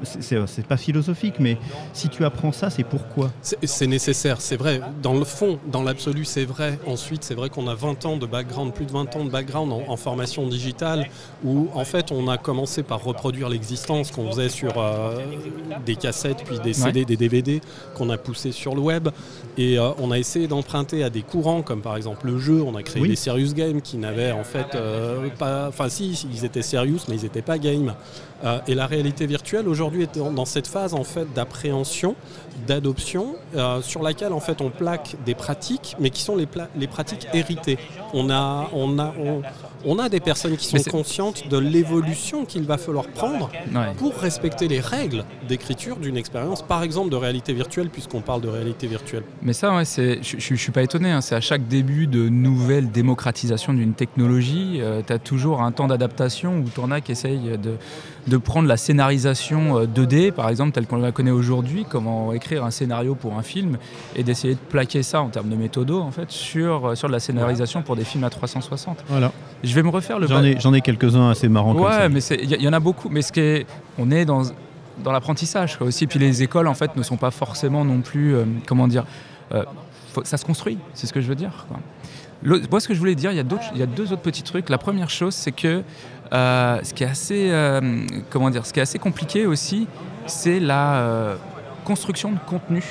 C'est 0.04 0.66
pas 0.66 0.76
philosophique, 0.76 1.36
mais 1.38 1.58
si 1.92 2.08
tu 2.08 2.24
apprends 2.24 2.52
ça, 2.52 2.70
c'est 2.70 2.84
pourquoi? 2.84 3.30
C'est 3.42 3.86
nécessaire, 3.86 4.40
c'est 4.40 4.56
vrai. 4.56 4.80
Dans 5.02 5.14
le 5.14 5.24
fond, 5.24 5.58
dans 5.66 5.82
l'absolu, 5.82 6.24
c'est 6.24 6.44
vrai. 6.44 6.78
Ensuite, 6.86 7.24
c'est 7.24 7.34
vrai 7.34 7.50
qu'on 7.50 7.66
a 7.68 7.74
20 7.74 8.06
ans 8.06 8.16
de 8.16 8.26
background, 8.26 8.72
plus 8.72 8.86
de 8.86 8.92
20 8.92 9.16
ans 9.16 9.24
de 9.24 9.30
background 9.30 9.72
en, 9.72 9.96
formation 9.96 10.46
digitale, 10.46 11.08
où 11.44 11.68
en 11.74 11.84
fait, 11.84 12.10
on 12.10 12.28
a 12.28 12.36
commencé 12.36 12.82
par 12.82 13.02
reproduire 13.02 13.48
l'existence 13.48 14.10
qu'on 14.10 14.30
faisait 14.30 14.48
sur 14.48 14.72
euh, 14.76 15.20
des 15.86 15.96
cassettes, 15.96 16.42
puis 16.44 16.58
des 16.58 16.72
CD, 16.72 17.04
des 17.04 17.16
DVD, 17.16 17.60
qu'on 17.94 18.10
a 18.10 18.18
poussé 18.18 18.52
sur 18.52 18.74
le 18.74 18.80
web. 18.80 19.08
Et 19.56 19.78
euh, 19.78 19.90
on 19.98 20.10
a 20.10 20.18
essayé 20.18 20.48
d'emprunter 20.48 21.04
à 21.04 21.10
des 21.10 21.22
courants, 21.22 21.62
comme 21.62 21.80
par 21.80 21.96
exemple 21.96 22.26
le 22.26 22.38
jeu. 22.38 22.62
On 22.62 22.74
a 22.74 22.82
créé 22.82 23.06
des 23.06 23.16
serious 23.16 23.52
games 23.54 23.80
qui 23.80 23.96
n'avaient 23.96 24.32
en 24.32 24.44
fait 24.44 24.74
euh, 24.74 25.28
pas. 25.38 25.68
Enfin, 25.68 25.88
si, 25.88 26.26
ils 26.32 26.44
étaient 26.44 26.62
serious, 26.62 27.00
mais 27.08 27.16
ils 27.16 27.22
n'étaient 27.22 27.42
pas 27.42 27.58
games. 27.58 27.94
Euh, 28.44 28.58
et 28.66 28.74
la 28.74 28.86
réalité 28.86 29.26
virtuelle 29.26 29.68
aujourd'hui 29.68 30.02
est 30.02 30.18
dans 30.18 30.44
cette 30.44 30.66
phase 30.66 30.94
en 30.94 31.04
fait 31.04 31.32
d'appréhension, 31.34 32.16
d'adoption, 32.66 33.36
euh, 33.54 33.80
sur 33.80 34.02
laquelle 34.02 34.32
en 34.32 34.40
fait 34.40 34.60
on 34.60 34.70
plaque 34.70 35.16
des 35.24 35.34
pratiques, 35.34 35.96
mais 36.00 36.10
qui 36.10 36.22
sont 36.22 36.36
les, 36.36 36.86
pratiques 36.86 37.28
héritées. 37.32 37.78
On 38.12 38.30
a, 38.30 38.68
on 38.72 38.98
a, 38.98 39.14
a 39.98 40.08
des 40.08 40.20
personnes 40.20 40.56
qui 40.56 40.66
sont 40.66 40.90
conscientes 40.90 41.48
de 41.48 41.58
l'évolution 41.58 42.44
qu'il 42.44 42.64
va 42.64 42.78
falloir 42.78 43.06
prendre 43.06 43.50
pour 43.98 44.14
respecter 44.16 44.68
les 44.68 44.80
règles 44.80 45.24
d'écriture 45.48 45.96
d'une 45.96 46.16
expérience, 46.16 46.62
par 46.62 46.82
exemple 46.82 47.10
de 47.10 47.16
réalité 47.16 47.52
virtuelle, 47.52 47.90
puisqu'on 47.90 48.20
parle 48.20 48.40
de 48.40 48.48
réalité 48.48 48.86
virtuelle. 48.86 49.22
Mais 49.42 49.52
ça, 49.52 49.74
ouais, 49.74 49.84
je 49.84 50.52
ne 50.52 50.58
suis 50.58 50.72
pas 50.72 50.82
étonné. 50.82 51.10
Hein. 51.10 51.20
c'est 51.20 51.34
à 51.34 51.40
chaque 51.40 51.68
début 51.68 52.06
de 52.06 52.28
nouvelle 52.28 52.90
démocratisation 52.90 53.72
d'une 53.72 53.94
technologie, 53.94 54.78
euh, 54.80 55.02
tu 55.06 55.12
as 55.12 55.18
toujours 55.18 55.62
un 55.62 55.72
temps 55.72 55.86
d'adaptation 55.86 56.58
où 56.58 56.68
tu 56.72 56.80
en 56.80 56.90
as 56.90 57.00
qui 57.00 57.12
essayent 57.12 57.58
de 57.58 57.76
de 58.26 58.36
prendre 58.36 58.68
la 58.68 58.76
scénarisation 58.76 59.84
2D, 59.84 60.28
euh, 60.28 60.32
par 60.32 60.48
exemple, 60.48 60.72
telle 60.72 60.86
qu'on 60.86 60.96
la 60.96 61.12
connaît 61.12 61.30
aujourd'hui, 61.30 61.84
comment 61.88 62.32
écrire 62.32 62.64
un 62.64 62.70
scénario 62.70 63.14
pour 63.14 63.34
un 63.34 63.42
film, 63.42 63.78
et 64.16 64.22
d'essayer 64.22 64.54
de 64.54 64.58
plaquer 64.58 65.02
ça 65.02 65.20
en 65.20 65.28
termes 65.28 65.48
de 65.48 65.56
méthodo, 65.56 66.00
en 66.00 66.10
fait, 66.10 66.30
sur, 66.30 66.86
euh, 66.86 66.94
sur 66.94 67.08
de 67.08 67.12
la 67.12 67.20
scénarisation 67.20 67.82
pour 67.82 67.96
des 67.96 68.04
films 68.04 68.24
à 68.24 68.30
360. 68.30 69.04
Voilà. 69.08 69.32
Je 69.62 69.73
vais 69.74 69.82
me 69.82 69.90
refaire 69.90 70.18
le... 70.18 70.26
J'en 70.26 70.42
ai, 70.42 70.58
j'en 70.58 70.72
ai 70.72 70.80
quelques-uns 70.80 71.30
assez 71.30 71.48
marrants 71.48 71.74
ouais, 71.74 72.02
comme 72.02 72.12
mais 72.12 72.20
il 72.20 72.62
y, 72.62 72.68
en 72.68 72.72
a 72.72 72.80
beaucoup. 72.80 73.08
Mais 73.08 73.22
ce 73.22 73.32
qui 73.32 73.40
est, 73.40 73.66
on 73.98 74.10
est 74.10 74.24
dans, 74.24 74.42
dans 75.02 75.12
l'apprentissage 75.12 75.78
aussi. 75.80 76.06
Puis 76.06 76.18
les 76.18 76.42
écoles, 76.42 76.68
en 76.68 76.74
fait, 76.74 76.96
ne 76.96 77.02
sont 77.02 77.16
pas 77.16 77.30
forcément 77.30 77.84
non 77.84 78.00
plus, 78.00 78.34
euh, 78.34 78.44
comment 78.66 78.88
dire, 78.88 79.04
ça 80.24 80.36
se 80.36 80.44
construit, 80.44 80.78
c'est 80.94 81.06
ce 81.06 81.12
que 81.12 81.20
je 81.20 81.28
veux 81.28 81.34
dire. 81.34 81.66
Moi, 82.42 82.80
ce 82.80 82.88
que 82.88 82.94
je 82.94 82.98
voulais 82.98 83.14
dire, 83.14 83.32
il 83.32 83.36
y, 83.36 83.40
a 83.40 83.44
il 83.72 83.78
y 83.78 83.82
a 83.82 83.86
deux 83.86 84.12
autres 84.12 84.22
petits 84.22 84.42
trucs. 84.42 84.68
La 84.68 84.76
première 84.76 85.08
chose, 85.08 85.34
c'est 85.34 85.52
que 85.52 85.82
euh, 86.32 86.78
ce, 86.82 86.92
qui 86.92 87.04
est 87.04 87.08
assez, 87.08 87.50
euh, 87.50 88.06
comment 88.30 88.50
dire, 88.50 88.66
ce 88.66 88.72
qui 88.72 88.80
est 88.80 88.82
assez 88.82 88.98
compliqué 88.98 89.46
aussi, 89.46 89.86
c'est 90.26 90.60
la 90.60 90.96
euh, 90.96 91.36
construction 91.84 92.32
de 92.32 92.38
contenu. 92.46 92.82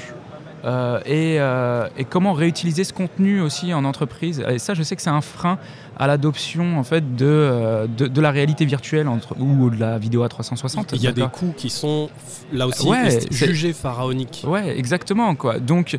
Et, 1.05 1.35
et, 1.35 2.05
comment 2.09 2.31
réutiliser 2.31 2.85
ce 2.85 2.93
contenu 2.93 3.41
aussi 3.41 3.73
en 3.73 3.83
entreprise. 3.83 4.41
Et 4.49 4.59
ça, 4.59 4.73
je 4.73 4.81
sais 4.81 4.95
que 4.95 5.01
c'est 5.01 5.09
un 5.09 5.19
frein 5.19 5.59
à 5.97 6.07
l'adoption 6.07 6.77
en 6.77 6.83
fait 6.83 7.15
de, 7.15 7.87
de, 7.97 8.21
la 8.21 8.31
réalité 8.31 8.65
virtuelle 8.65 9.07
entre, 9.07 9.35
ou 9.39 9.69
de 9.69 9.79
la 9.79 9.97
vidéo 9.97 10.23
à 10.23 10.29
360. 10.29 10.93
Il 10.93 11.01
y 11.01 11.07
a 11.07 11.11
des 11.11 11.27
coûts 11.27 11.53
qui 11.55 11.69
sont 11.69 12.09
là 12.51 12.67
aussi 12.67 12.87
jugés 13.31 13.73
pharaoniques. 13.73 14.45
Ouais, 14.47 14.77
exactement 14.77 15.35
quoi. 15.35 15.59
Donc 15.59 15.97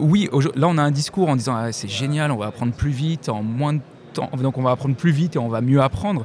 oui, 0.00 0.28
là 0.54 0.68
on 0.68 0.78
a 0.78 0.82
un 0.82 0.90
discours 0.90 1.28
en 1.28 1.36
disant 1.36 1.54
ah, 1.56 1.72
c'est 1.72 1.88
génial, 1.88 2.30
on 2.30 2.36
va 2.36 2.46
apprendre 2.46 2.72
plus 2.72 2.90
vite 2.90 3.28
en 3.28 3.42
moins 3.42 3.74
de 3.74 3.80
temps, 4.12 4.30
donc 4.40 4.58
on 4.58 4.62
va 4.62 4.70
apprendre 4.70 4.94
plus 4.94 5.12
vite 5.12 5.36
et 5.36 5.38
on 5.38 5.48
va 5.48 5.60
mieux 5.60 5.80
apprendre. 5.80 6.24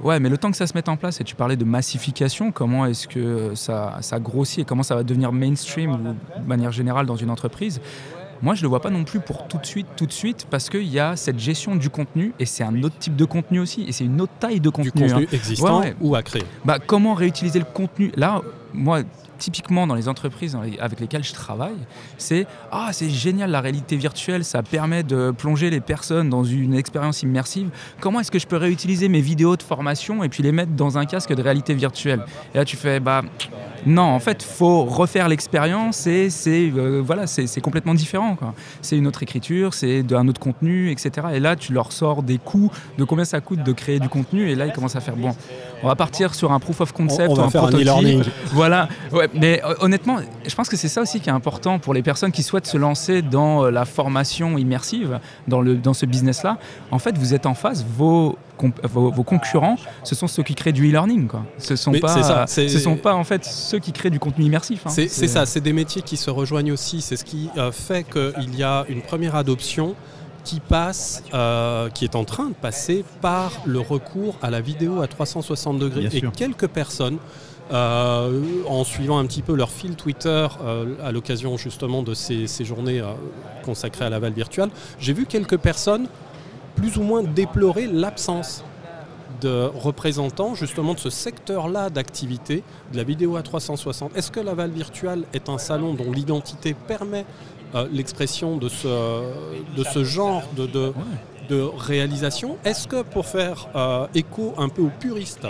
Ouais, 0.00 0.20
mais 0.20 0.28
le 0.28 0.36
temps 0.36 0.50
que 0.50 0.56
ça 0.56 0.66
se 0.66 0.74
mette 0.74 0.88
en 0.88 0.96
place, 0.96 1.20
et 1.20 1.24
tu 1.24 1.34
parlais 1.34 1.56
de 1.56 1.64
massification, 1.64 2.52
comment 2.52 2.84
est-ce 2.84 3.08
que 3.08 3.54
ça, 3.54 3.96
ça 4.02 4.20
grossit 4.20 4.60
et 4.60 4.64
comment 4.64 4.82
ça 4.82 4.94
va 4.94 5.02
devenir 5.02 5.32
mainstream 5.32 5.90
ou 5.92 5.96
de 5.96 6.46
manière 6.46 6.72
générale 6.72 7.06
dans 7.06 7.16
une 7.16 7.30
entreprise? 7.30 7.80
Moi, 8.42 8.54
je 8.54 8.60
ne 8.60 8.62
le 8.64 8.68
vois 8.68 8.80
pas 8.80 8.90
non 8.90 9.04
plus 9.04 9.20
pour 9.20 9.48
tout 9.48 9.58
de 9.58 9.66
suite, 9.66 9.86
tout 9.96 10.06
de 10.06 10.12
suite, 10.12 10.46
parce 10.50 10.68
qu'il 10.68 10.88
y 10.88 11.00
a 11.00 11.16
cette 11.16 11.38
gestion 11.38 11.76
du 11.76 11.90
contenu, 11.90 12.32
et 12.38 12.46
c'est 12.46 12.64
un 12.64 12.82
autre 12.82 12.98
type 12.98 13.16
de 13.16 13.24
contenu 13.24 13.60
aussi, 13.60 13.82
et 13.82 13.92
c'est 13.92 14.04
une 14.04 14.20
autre 14.20 14.32
taille 14.38 14.60
de 14.60 14.70
contenu. 14.70 14.90
Du 14.90 15.12
contenu 15.12 15.24
hein. 15.24 15.28
existant 15.32 15.82
ou 16.00 16.14
à 16.14 16.22
créer. 16.22 16.44
Bah, 16.64 16.78
comment 16.78 17.14
réutiliser 17.14 17.58
le 17.58 17.64
contenu? 17.64 18.12
Là, 18.16 18.42
moi, 18.72 19.02
typiquement 19.38 19.86
dans 19.86 19.94
les 19.94 20.08
entreprises 20.08 20.56
avec 20.80 21.00
lesquelles 21.00 21.24
je 21.24 21.32
travaille, 21.32 21.76
c'est 22.18 22.46
ah 22.72 22.90
c'est 22.92 23.10
génial 23.10 23.50
la 23.50 23.60
réalité 23.60 23.96
virtuelle, 23.96 24.44
ça 24.44 24.62
permet 24.62 25.02
de 25.02 25.30
plonger 25.30 25.70
les 25.70 25.80
personnes 25.80 26.30
dans 26.30 26.44
une 26.44 26.74
expérience 26.74 27.22
immersive. 27.22 27.70
Comment 28.00 28.20
est-ce 28.20 28.30
que 28.30 28.38
je 28.38 28.46
peux 28.46 28.56
réutiliser 28.56 29.08
mes 29.08 29.20
vidéos 29.20 29.56
de 29.56 29.62
formation 29.62 30.24
et 30.24 30.28
puis 30.28 30.42
les 30.42 30.52
mettre 30.52 30.72
dans 30.72 30.98
un 30.98 31.06
casque 31.06 31.34
de 31.34 31.42
réalité 31.42 31.74
virtuelle? 31.74 32.24
Et 32.54 32.58
là 32.58 32.64
tu 32.64 32.76
fais 32.76 33.00
bah 33.00 33.22
Non, 33.86 34.02
en 34.02 34.18
fait, 34.18 34.42
faut 34.42 34.84
refaire 34.84 35.28
l'expérience 35.28 36.08
et 36.08 36.28
c'est 36.28 36.72
euh, 36.76 37.00
voilà, 37.04 37.28
c'est 37.28 37.60
complètement 37.60 37.94
différent. 37.94 38.36
C'est 38.82 38.98
une 38.98 39.06
autre 39.06 39.22
écriture, 39.22 39.74
c'est 39.74 40.04
un 40.12 40.26
autre 40.26 40.40
contenu, 40.40 40.90
etc. 40.90 41.28
Et 41.34 41.40
là, 41.40 41.54
tu 41.54 41.72
leur 41.72 41.92
sors 41.92 42.24
des 42.24 42.38
coûts 42.38 42.70
de 42.98 43.04
combien 43.04 43.24
ça 43.24 43.40
coûte 43.40 43.62
de 43.62 43.72
créer 43.72 44.00
du 44.00 44.08
contenu. 44.08 44.50
Et 44.50 44.56
là, 44.56 44.66
ils 44.66 44.72
commencent 44.72 44.96
à 44.96 45.00
faire 45.00 45.16
bon. 45.16 45.34
On 45.82 45.88
va 45.88 45.94
partir 45.94 46.34
sur 46.34 46.52
un 46.52 46.58
proof 46.58 46.80
of 46.80 46.92
concept, 46.92 47.30
on, 47.30 47.34
va 47.34 47.44
un 47.44 47.50
faire 47.50 47.62
prototype. 47.62 47.88
Un 47.88 48.30
voilà. 48.52 48.88
Ouais, 49.12 49.28
mais 49.34 49.62
euh, 49.64 49.74
honnêtement, 49.80 50.18
je 50.44 50.54
pense 50.54 50.68
que 50.68 50.76
c'est 50.76 50.88
ça 50.88 51.02
aussi 51.02 51.20
qui 51.20 51.28
est 51.28 51.32
important 51.32 51.78
pour 51.78 51.94
les 51.94 52.02
personnes 52.02 52.32
qui 52.32 52.42
souhaitent 52.42 52.66
se 52.66 52.76
lancer 52.76 53.22
dans 53.22 53.64
euh, 53.64 53.70
la 53.70 53.84
formation 53.84 54.58
immersive, 54.58 55.20
dans, 55.46 55.60
le, 55.60 55.76
dans 55.76 55.94
ce 55.94 56.06
business-là. 56.06 56.58
En 56.90 56.98
fait, 56.98 57.16
vous 57.16 57.34
êtes 57.34 57.46
en 57.46 57.54
face, 57.54 57.84
vos 57.96 58.36
vos, 58.84 59.22
concurrents, 59.22 59.76
ce 60.04 60.14
sont 60.14 60.26
ceux 60.26 60.42
qui 60.42 60.54
créent 60.54 60.72
du 60.72 60.88
e-learning. 60.88 61.28
Ce 61.58 61.72
ne 61.72 61.76
sont, 61.76 61.92
pas, 61.92 62.46
ce 62.46 62.68
sont 62.78 62.96
pas 62.96 63.14
en 63.14 63.24
fait 63.24 63.44
ceux 63.44 63.78
qui 63.78 63.92
créent 63.92 64.10
du 64.10 64.18
contenu 64.18 64.44
immersif. 64.44 64.86
Hein. 64.86 64.90
C'est 64.90 65.08
ça, 65.08 65.46
c'est 65.46 65.60
des 65.60 65.72
métiers 65.72 66.02
qui 66.02 66.16
se 66.16 66.30
rejoignent 66.30 66.72
aussi. 66.72 67.00
C'est 67.00 67.16
ce 67.16 67.24
qui 67.24 67.50
euh, 67.56 67.72
fait 67.72 68.04
qu'il 68.04 68.56
y 68.56 68.62
a 68.62 68.84
une 68.88 69.02
première 69.02 69.34
adoption 69.34 69.94
qui 70.44 70.60
passe, 70.60 71.24
euh, 71.34 71.90
qui 71.90 72.04
est 72.04 72.14
en 72.14 72.24
train 72.24 72.48
de 72.48 72.54
passer 72.54 73.04
par 73.20 73.50
le 73.64 73.80
recours 73.80 74.36
à 74.42 74.50
la 74.50 74.60
vidéo 74.60 75.00
à 75.00 75.08
360 75.08 75.78
degrés. 75.78 76.08
et 76.12 76.20
quelques 76.34 76.68
personnes 76.68 77.18
euh, 77.72 78.42
en 78.68 78.84
suivant 78.84 79.18
un 79.18 79.26
petit 79.26 79.42
peu 79.42 79.56
leur 79.56 79.70
fil 79.70 79.96
Twitter 79.96 80.46
à 81.02 81.10
l'occasion 81.10 81.56
justement 81.56 82.04
de 82.04 82.14
ces, 82.14 82.46
ces 82.46 82.64
journées 82.64 83.02
consacrées 83.64 84.04
à 84.04 84.10
la 84.10 84.20
Val 84.20 84.32
virtuelle, 84.32 84.70
j'ai 85.00 85.12
vu 85.12 85.26
quelques 85.26 85.56
personnes 85.56 86.06
plus 86.76 86.96
ou 86.98 87.02
moins 87.02 87.22
déplorer 87.22 87.86
l'absence 87.86 88.62
de 89.40 89.70
représentants 89.74 90.54
justement 90.54 90.94
de 90.94 90.98
ce 90.98 91.10
secteur-là 91.10 91.90
d'activité 91.90 92.62
de 92.92 92.96
la 92.96 93.04
vidéo 93.04 93.36
à 93.36 93.42
360. 93.42 94.16
Est-ce 94.16 94.30
que 94.30 94.40
Laval 94.40 94.70
Virtual 94.70 95.24
est 95.34 95.48
un 95.48 95.58
salon 95.58 95.94
dont 95.94 96.10
l'identité 96.12 96.74
permet 96.74 97.26
euh, 97.74 97.86
l'expression 97.92 98.56
de 98.56 98.68
ce, 98.68 100.04
genre 100.04 100.42
de, 100.56 100.66
de, 101.48 101.60
réalisation? 101.76 102.56
Est-ce 102.64 102.88
que 102.88 103.02
pour 103.02 103.26
faire 103.26 103.68
euh, 103.74 104.06
écho 104.14 104.54
un 104.56 104.68
peu 104.68 104.82
aux 104.82 104.92
puristes 105.00 105.46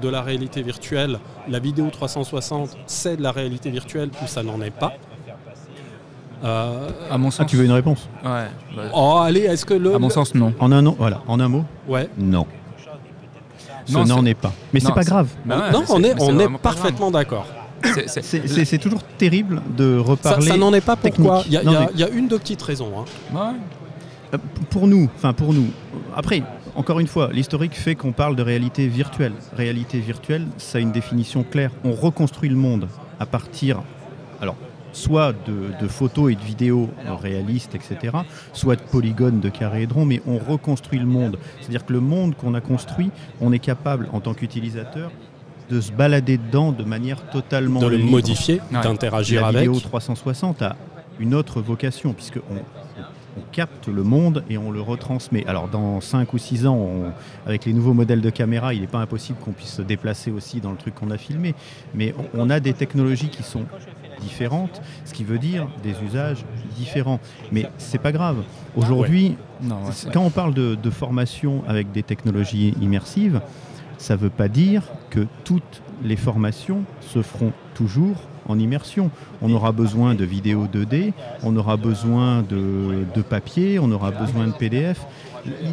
de 0.00 0.08
la 0.08 0.22
réalité 0.22 0.62
virtuelle, 0.62 1.18
la 1.48 1.58
vidéo 1.58 1.88
360 1.90 2.76
c'est 2.86 3.16
de 3.16 3.22
la 3.22 3.32
réalité 3.32 3.70
virtuelle 3.70 4.10
ou 4.22 4.26
ça 4.26 4.42
n'en 4.42 4.60
est 4.60 4.70
pas? 4.70 4.92
Euh, 6.42 6.88
à 7.10 7.18
mon 7.18 7.30
sens. 7.30 7.40
Ah, 7.40 7.44
tu 7.44 7.56
veux 7.56 7.64
une 7.64 7.72
réponse 7.72 8.08
Ouais. 8.24 8.46
Bah. 8.76 8.82
Oh, 8.94 9.18
allez, 9.22 9.40
est-ce 9.40 9.64
que 9.64 9.74
le. 9.74 9.94
À 9.94 9.98
mon 9.98 10.10
sens, 10.10 10.34
non. 10.34 10.54
En 10.58 10.72
un, 10.72 10.82
voilà, 10.92 11.22
en 11.26 11.40
un 11.40 11.48
mot 11.48 11.64
Ouais. 11.88 12.08
Non. 12.18 12.46
Ce 13.86 13.96
n'en 13.96 14.24
est... 14.24 14.34
pas. 14.34 14.52
Mais 14.72 14.80
c'est 14.80 14.92
pas 14.92 15.02
grave. 15.02 15.28
Bah 15.44 15.70
non, 15.72 15.82
on 15.88 16.02
est, 16.04 16.14
on 16.20 16.38
est 16.38 16.48
parfaitement 16.58 17.10
d'accord. 17.10 17.46
C'est 18.06 18.78
toujours 18.78 19.02
terrible 19.18 19.62
de 19.76 19.98
reparler. 19.98 20.46
Ça, 20.46 20.56
n'en 20.56 20.72
est 20.72 20.80
pas 20.80 20.96
pourquoi. 20.96 21.42
Il 21.46 21.52
y, 21.52 21.98
y, 21.98 22.04
a 22.04 22.08
une 22.10 22.28
de 22.28 22.36
petites 22.36 22.62
raisons. 22.62 22.92
Hein. 23.34 23.54
Euh, 24.32 24.38
pour 24.70 24.86
nous, 24.86 25.08
enfin 25.16 25.32
pour 25.32 25.52
nous. 25.52 25.68
Après, 26.14 26.42
encore 26.76 27.00
une 27.00 27.06
fois, 27.06 27.30
l'historique 27.32 27.74
fait 27.74 27.94
qu'on 27.94 28.12
parle 28.12 28.36
de 28.36 28.42
réalité 28.42 28.86
virtuelle. 28.86 29.32
Réalité 29.56 29.98
virtuelle, 29.98 30.46
ça 30.56 30.78
a 30.78 30.80
une 30.80 30.92
définition 30.92 31.42
claire. 31.42 31.70
On 31.84 31.92
reconstruit 31.92 32.48
le 32.48 32.56
monde 32.56 32.88
à 33.18 33.26
partir. 33.26 33.82
Alors, 34.40 34.56
soit 34.92 35.32
de, 35.32 35.88
photos 35.88 36.32
et 36.32 36.34
de 36.34 36.42
vidéos 36.42 36.88
réalistes, 37.20 37.74
etc., 37.74 38.16
soit 38.52 38.76
de 38.76 38.82
polygones, 38.82 39.40
de 39.40 39.48
carrés 39.48 39.82
et 39.82 39.86
de 39.86 39.92
ronds, 39.92 40.06
mais 40.06 40.22
on 40.26 40.38
reconstruit 40.38 40.98
le 40.98 41.06
monde. 41.06 41.38
C'est-à-dire 41.60 41.84
que 41.84 41.92
le 41.92 42.00
monde 42.00 42.34
qu'on 42.36 42.54
a 42.54 42.60
construit, 42.60 43.10
on 43.40 43.52
est 43.52 43.58
capable, 43.58 44.08
en 44.12 44.20
tant 44.20 44.34
qu'utilisateur, 44.34 45.10
de 45.70 45.80
se 45.80 45.92
balader 45.92 46.36
dedans 46.36 46.72
de 46.72 46.82
manière 46.82 47.30
totalement 47.30 47.80
de 47.80 47.86
le 47.86 47.98
modifier, 47.98 48.60
d'interagir 48.70 49.44
avec. 49.44 49.54
La 49.54 49.60
vidéo 49.60 49.80
360 49.80 50.62
a 50.62 50.76
une 51.20 51.34
autre 51.34 51.60
vocation 51.60 52.12
puisque 52.12 52.38
on, 52.50 52.56
capte 53.52 53.88
le 53.88 54.02
monde 54.02 54.44
et 54.50 54.58
on 54.58 54.70
le 54.70 54.80
retransmet. 54.80 55.46
Alors 55.46 55.68
dans 55.68 56.00
5 56.00 56.34
ou 56.34 56.38
6 56.38 56.66
ans, 56.66 57.12
avec 57.46 57.64
les 57.64 57.72
nouveaux 57.72 57.94
modèles 57.94 58.20
de 58.20 58.28
caméra, 58.28 58.74
il 58.74 58.80
n'est 58.80 58.86
pas 58.86 58.98
impossible 58.98 59.38
qu'on 59.38 59.52
puisse 59.52 59.74
se 59.74 59.82
déplacer 59.82 60.30
aussi 60.30 60.60
dans 60.60 60.72
le 60.72 60.76
truc 60.76 60.94
qu'on 60.94 61.10
a 61.10 61.16
filmé, 61.16 61.54
mais 61.94 62.14
on 62.34 62.50
a 62.50 62.60
des 62.60 62.74
technologies 62.74 63.28
qui 63.28 63.42
sont 63.42 63.64
différentes, 64.20 64.80
ce 65.04 65.12
qui 65.12 65.24
veut 65.24 65.38
dire 65.38 65.68
des 65.82 65.94
usages 66.04 66.44
différents. 66.76 67.20
Mais 67.52 67.70
c'est 67.78 67.98
pas 67.98 68.12
grave. 68.12 68.42
Aujourd'hui, 68.76 69.36
quand 70.12 70.22
on 70.22 70.30
parle 70.30 70.54
de, 70.54 70.90
formation 70.90 71.62
avec 71.68 71.92
des 71.92 72.02
technologies 72.02 72.74
immersives, 72.80 73.40
ça 73.98 74.14
ne 74.14 74.20
veut 74.20 74.30
pas 74.30 74.48
dire 74.48 74.82
que 75.10 75.26
toutes 75.44 75.82
les 76.02 76.16
formations 76.16 76.82
se 77.00 77.22
feront 77.22 77.52
toujours 77.74 78.16
en 78.48 78.58
immersion. 78.58 79.10
On 79.42 79.52
aura 79.52 79.72
besoin 79.72 80.14
de 80.14 80.24
vidéos 80.24 80.66
2D, 80.66 81.12
on 81.42 81.56
aura 81.56 81.76
besoin 81.76 82.42
de, 82.42 83.04
de, 83.14 83.22
papier, 83.22 83.78
on 83.78 83.90
aura 83.92 84.10
besoin 84.10 84.46
de 84.48 84.52
PDF. 84.52 85.06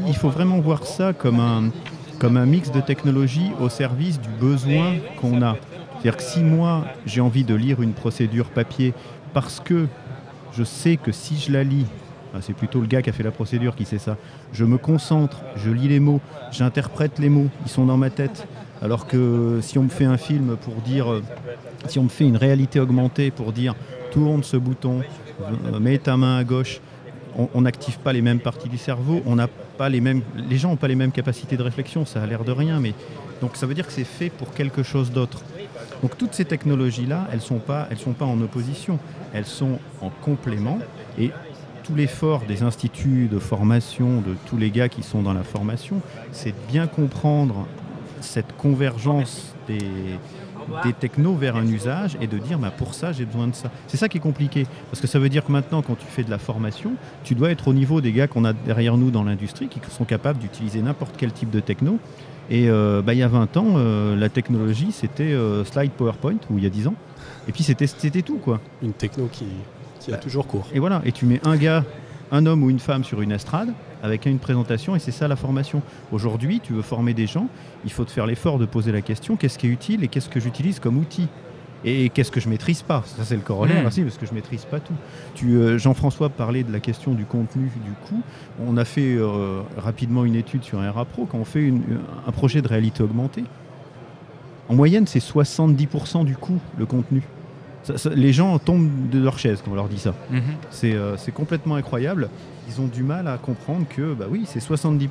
Il 0.08 0.16
faut 0.16 0.30
vraiment 0.30 0.60
voir 0.60 0.86
ça 0.86 1.14
comme 1.14 1.40
un, 1.40 1.72
comme 2.20 2.38
un 2.38 2.46
mix 2.46 2.72
de 2.72 2.82
technologies 2.82 3.52
au 3.60 3.70
service 3.70 4.20
du 4.20 4.30
besoin 4.30 4.96
qu'on 5.20 5.42
a. 5.42 5.56
C'est-à-dire 5.98 6.18
que 6.18 6.24
si 6.24 6.42
moi, 6.42 6.86
j'ai 7.06 7.22
envie 7.22 7.44
de 7.44 7.56
lire 7.56 7.82
une 7.82 7.94
procédure 7.94 8.46
papier 8.50 8.94
parce 9.34 9.60
que 9.60 9.88
je 10.54 10.64
sais 10.64 10.98
que 10.98 11.12
si 11.12 11.38
je 11.38 11.52
la 11.52 11.64
lis, 11.64 11.86
c'est 12.42 12.54
plutôt 12.54 12.80
le 12.80 12.88
gars 12.88 13.02
qui 13.02 13.10
a 13.10 13.14
fait 13.14 13.24
la 13.24 13.32
procédure 13.32 13.76
qui 13.76 13.86
sait 13.86 13.98
ça, 13.98 14.18
je 14.54 14.64
me 14.66 14.78
concentre, 14.78 15.42
je 15.56 15.72
lis 15.72 15.88
les 15.88 16.00
mots, 16.00 16.22
j'interprète 16.52 17.20
les 17.20 17.30
mots, 17.30 17.48
ils 17.66 17.72
sont 17.72 17.86
dans 17.86 17.98
ma 17.98 18.10
tête. 18.10 18.48
Alors 18.82 19.08
que 19.08 19.60
si 19.62 19.80
on 19.80 19.84
me 19.84 19.90
fait 19.90 20.06
un 20.06 20.18
film 20.18 20.56
pour 20.56 20.76
dire, 20.76 21.12
euh, 21.12 21.24
si 21.88 21.98
on 21.98 22.04
me 22.04 22.10
fait 22.10 22.26
une 22.26 22.38
réalité 22.38 22.80
augmentée 22.80 23.32
pour 23.32 23.52
dire 23.52 23.74
tourne 24.12 24.44
ce 24.44 24.56
bouton, 24.56 25.02
euh, 25.42 25.80
mets 25.80 25.98
ta 25.98 26.16
main 26.16 26.38
à 26.38 26.44
gauche, 26.44 26.80
on 27.54 27.62
n'active 27.62 28.00
pas 28.00 28.14
les 28.14 28.24
mêmes 28.24 28.40
parties 28.40 28.70
du 28.70 28.80
cerveau, 28.80 29.22
on 29.28 29.36
n'a 29.36 29.48
pas 29.48 29.90
les 29.90 30.02
mêmes, 30.02 30.24
les 30.50 30.58
gens 30.58 30.70
n'ont 30.70 30.76
pas 30.76 30.88
les 30.88 30.96
mêmes 30.96 31.12
capacités 31.12 31.56
de 31.56 31.62
réflexion, 31.62 32.04
ça 32.04 32.24
a 32.24 32.26
l'air 32.26 32.44
de 32.44 32.52
rien, 32.52 32.80
mais 32.80 32.94
donc 33.42 33.56
ça 33.56 33.66
veut 33.66 33.74
dire 33.74 33.86
que 33.86 33.94
c'est 33.94 34.04
fait 34.04 34.30
pour 34.30 34.54
quelque 34.54 34.84
chose 34.84 35.12
d'autre. 35.12 35.42
Donc 36.02 36.18
toutes 36.18 36.34
ces 36.34 36.46
technologies-là, 36.46 37.28
elles 37.32 37.38
ne 37.38 37.44
sont, 37.44 37.60
pas, 37.60 37.88
sont 37.98 38.14
pas 38.14 38.26
en 38.26 38.40
opposition, 38.42 39.00
elles 39.34 39.46
sont 39.46 39.80
en 40.02 40.10
complément. 40.10 40.80
Et 41.20 41.32
tout 41.84 41.96
l'effort 41.96 42.44
des 42.48 42.64
instituts 42.64 43.28
de 43.32 43.40
formation, 43.40 44.22
de 44.22 44.36
tous 44.46 44.58
les 44.58 44.72
gars 44.72 44.90
qui 44.90 45.04
sont 45.04 45.22
dans 45.22 45.34
la 45.34 45.44
formation, 45.44 46.02
c'est 46.32 46.52
de 46.52 46.72
bien 46.72 46.88
comprendre 46.88 47.68
cette 48.22 48.56
convergence 48.58 49.54
des, 49.68 49.80
des 50.84 50.94
technos 50.94 51.36
vers 51.36 51.56
un 51.56 51.68
usage 51.68 52.18
et 52.22 52.28
de 52.28 52.38
dire 52.38 52.60
bah, 52.60 52.72
pour 52.76 52.94
ça 52.94 53.12
j'ai 53.14 53.26
besoin 53.26 53.48
de 53.48 53.56
ça. 53.56 53.72
C'est 53.88 53.98
ça 53.98 54.10
qui 54.10 54.18
est 54.18 54.22
compliqué 54.22 54.66
parce 54.92 55.00
que 55.00 55.08
ça 55.08 55.20
veut 55.20 55.30
dire 55.30 55.46
que 55.46 55.52
maintenant 55.52 55.82
quand 55.82 55.96
tu 55.96 56.06
fais 56.06 56.24
de 56.24 56.30
la 56.30 56.38
formation, 56.38 56.94
tu 57.24 57.36
dois 57.36 57.52
être 57.52 57.68
au 57.68 57.74
niveau 57.74 58.02
des 58.02 58.12
gars 58.12 58.28
qu'on 58.28 58.46
a 58.46 58.54
derrière 58.54 58.98
nous 58.98 59.12
dans 59.12 59.24
l'industrie 59.24 59.68
qui 59.68 59.80
sont 59.90 60.06
capables 60.06 60.40
d'utiliser 60.40 60.82
n'importe 60.82 61.16
quel 61.18 61.32
type 61.32 61.50
de 61.50 61.60
techno 61.60 62.00
et 62.50 62.70
euh, 62.70 63.02
bah, 63.02 63.14
il 63.14 63.20
y 63.20 63.24
a 63.24 63.28
20 63.28 63.58
ans, 63.58 63.74
euh, 63.76 64.16
la 64.16 64.30
technologie, 64.30 64.92
c'était 64.92 65.24
euh, 65.24 65.66
slide 65.66 65.92
PowerPoint, 65.92 66.38
ou 66.50 66.58
il 66.58 66.64
y 66.64 66.68
a 66.68 66.70
10 66.70 66.88
ans. 66.88 66.96
Et 67.48 67.52
puis 67.52 67.64
c'était 67.64 68.22
tout, 68.22 68.38
quoi. 68.38 68.60
Une 68.82 68.94
techno 68.94 69.30
qui, 69.32 69.46
a 70.08 70.12
bah, 70.12 70.18
toujours 70.18 70.48
cours. 70.48 70.68
Et 70.74 70.80
voilà, 70.80 71.02
et 71.06 71.12
tu 71.12 71.26
mets 71.26 71.42
un 71.46 71.58
gars, 71.58 71.84
un 72.32 72.46
homme 72.46 72.64
ou 72.64 72.70
une 72.70 72.80
femme 72.80 73.04
sur 73.04 73.22
une 73.22 73.32
estrade, 73.32 73.70
avec 74.02 74.26
une 74.26 74.40
présentation, 74.40 74.96
et 74.96 75.00
c'est 75.00 75.12
ça 75.12 75.28
la 75.28 75.36
formation. 75.36 75.82
Aujourd'hui, 76.12 76.62
tu 76.62 76.74
veux 76.74 76.82
former 76.82 77.14
des 77.14 77.28
gens, 77.28 77.48
il 77.84 77.92
faut 77.92 78.06
te 78.06 78.12
faire 78.12 78.26
l'effort 78.26 78.60
de 78.60 78.66
poser 78.66 78.92
la 78.92 79.02
question, 79.02 79.36
qu'est-ce 79.36 79.58
qui 79.58 79.68
est 79.68 79.72
utile 79.72 80.04
et 80.04 80.08
qu'est-ce 80.08 80.30
que 80.30 80.40
j'utilise 80.40 80.80
comme 80.80 80.98
outil? 80.98 81.28
Et 81.86 82.10
qu'est-ce 82.10 82.32
que 82.32 82.40
je 82.40 82.50
maîtrise 82.50 82.82
pas? 82.82 83.04
Ça, 83.06 83.24
c'est 83.24 83.36
le 83.36 83.42
corollaire 83.42 83.84
hmm. 83.84 83.88
aussi, 83.88 84.02
parce 84.02 84.18
que 84.18 84.26
je 84.26 84.34
maîtrise 84.34 84.66
pas 84.66 84.80
tout. 84.80 84.94
Euh, 85.44 85.78
Jean-François 85.78 86.30
parlait 86.30 86.64
de 86.64 86.72
la 86.72 86.80
question 86.80 87.14
du 87.14 87.26
contenu, 87.26 87.70
du 87.86 87.92
coût. 88.08 88.22
On 88.66 88.78
a 88.78 88.86
fait 88.86 89.16
euh, 89.16 89.62
rapidement 89.78 90.26
une 90.26 90.36
étude 90.36 90.64
sur 90.64 90.80
un 90.80 90.92
Pro. 91.06 91.26
Quand 91.26 91.38
on 91.38 91.46
fait 91.46 91.72
un 92.26 92.32
projet 92.32 92.62
de 92.62 92.68
réalité 92.68 93.04
augmentée, 93.04 93.44
en 94.70 94.76
moyenne, 94.76 95.08
c'est 95.08 95.20
70% 95.20 96.26
du 96.26 96.36
coût, 96.36 96.60
le 96.78 96.86
contenu. 96.86 97.22
les 98.14 98.34
gens 98.34 98.58
tombent 98.60 99.10
de 99.10 99.20
leur 99.20 99.40
chaise 99.40 99.62
quand 99.64 99.72
on 99.72 99.76
leur 99.76 99.88
dit 99.88 100.00
ça. 100.00 100.14
Mhm. 100.30 100.42
Euh, 100.84 101.16
c'est 101.18 101.32
complètement 101.32 101.76
incroyable. 101.76 102.30
Ils 102.68 102.82
ont 102.82 102.88
du 102.88 103.04
mal 103.04 103.28
à 103.28 103.38
comprendre 103.38 103.86
que, 103.88 104.14
bah 104.14 104.26
oui, 104.30 104.44
c'est 104.46 104.60
70%. 104.60 105.10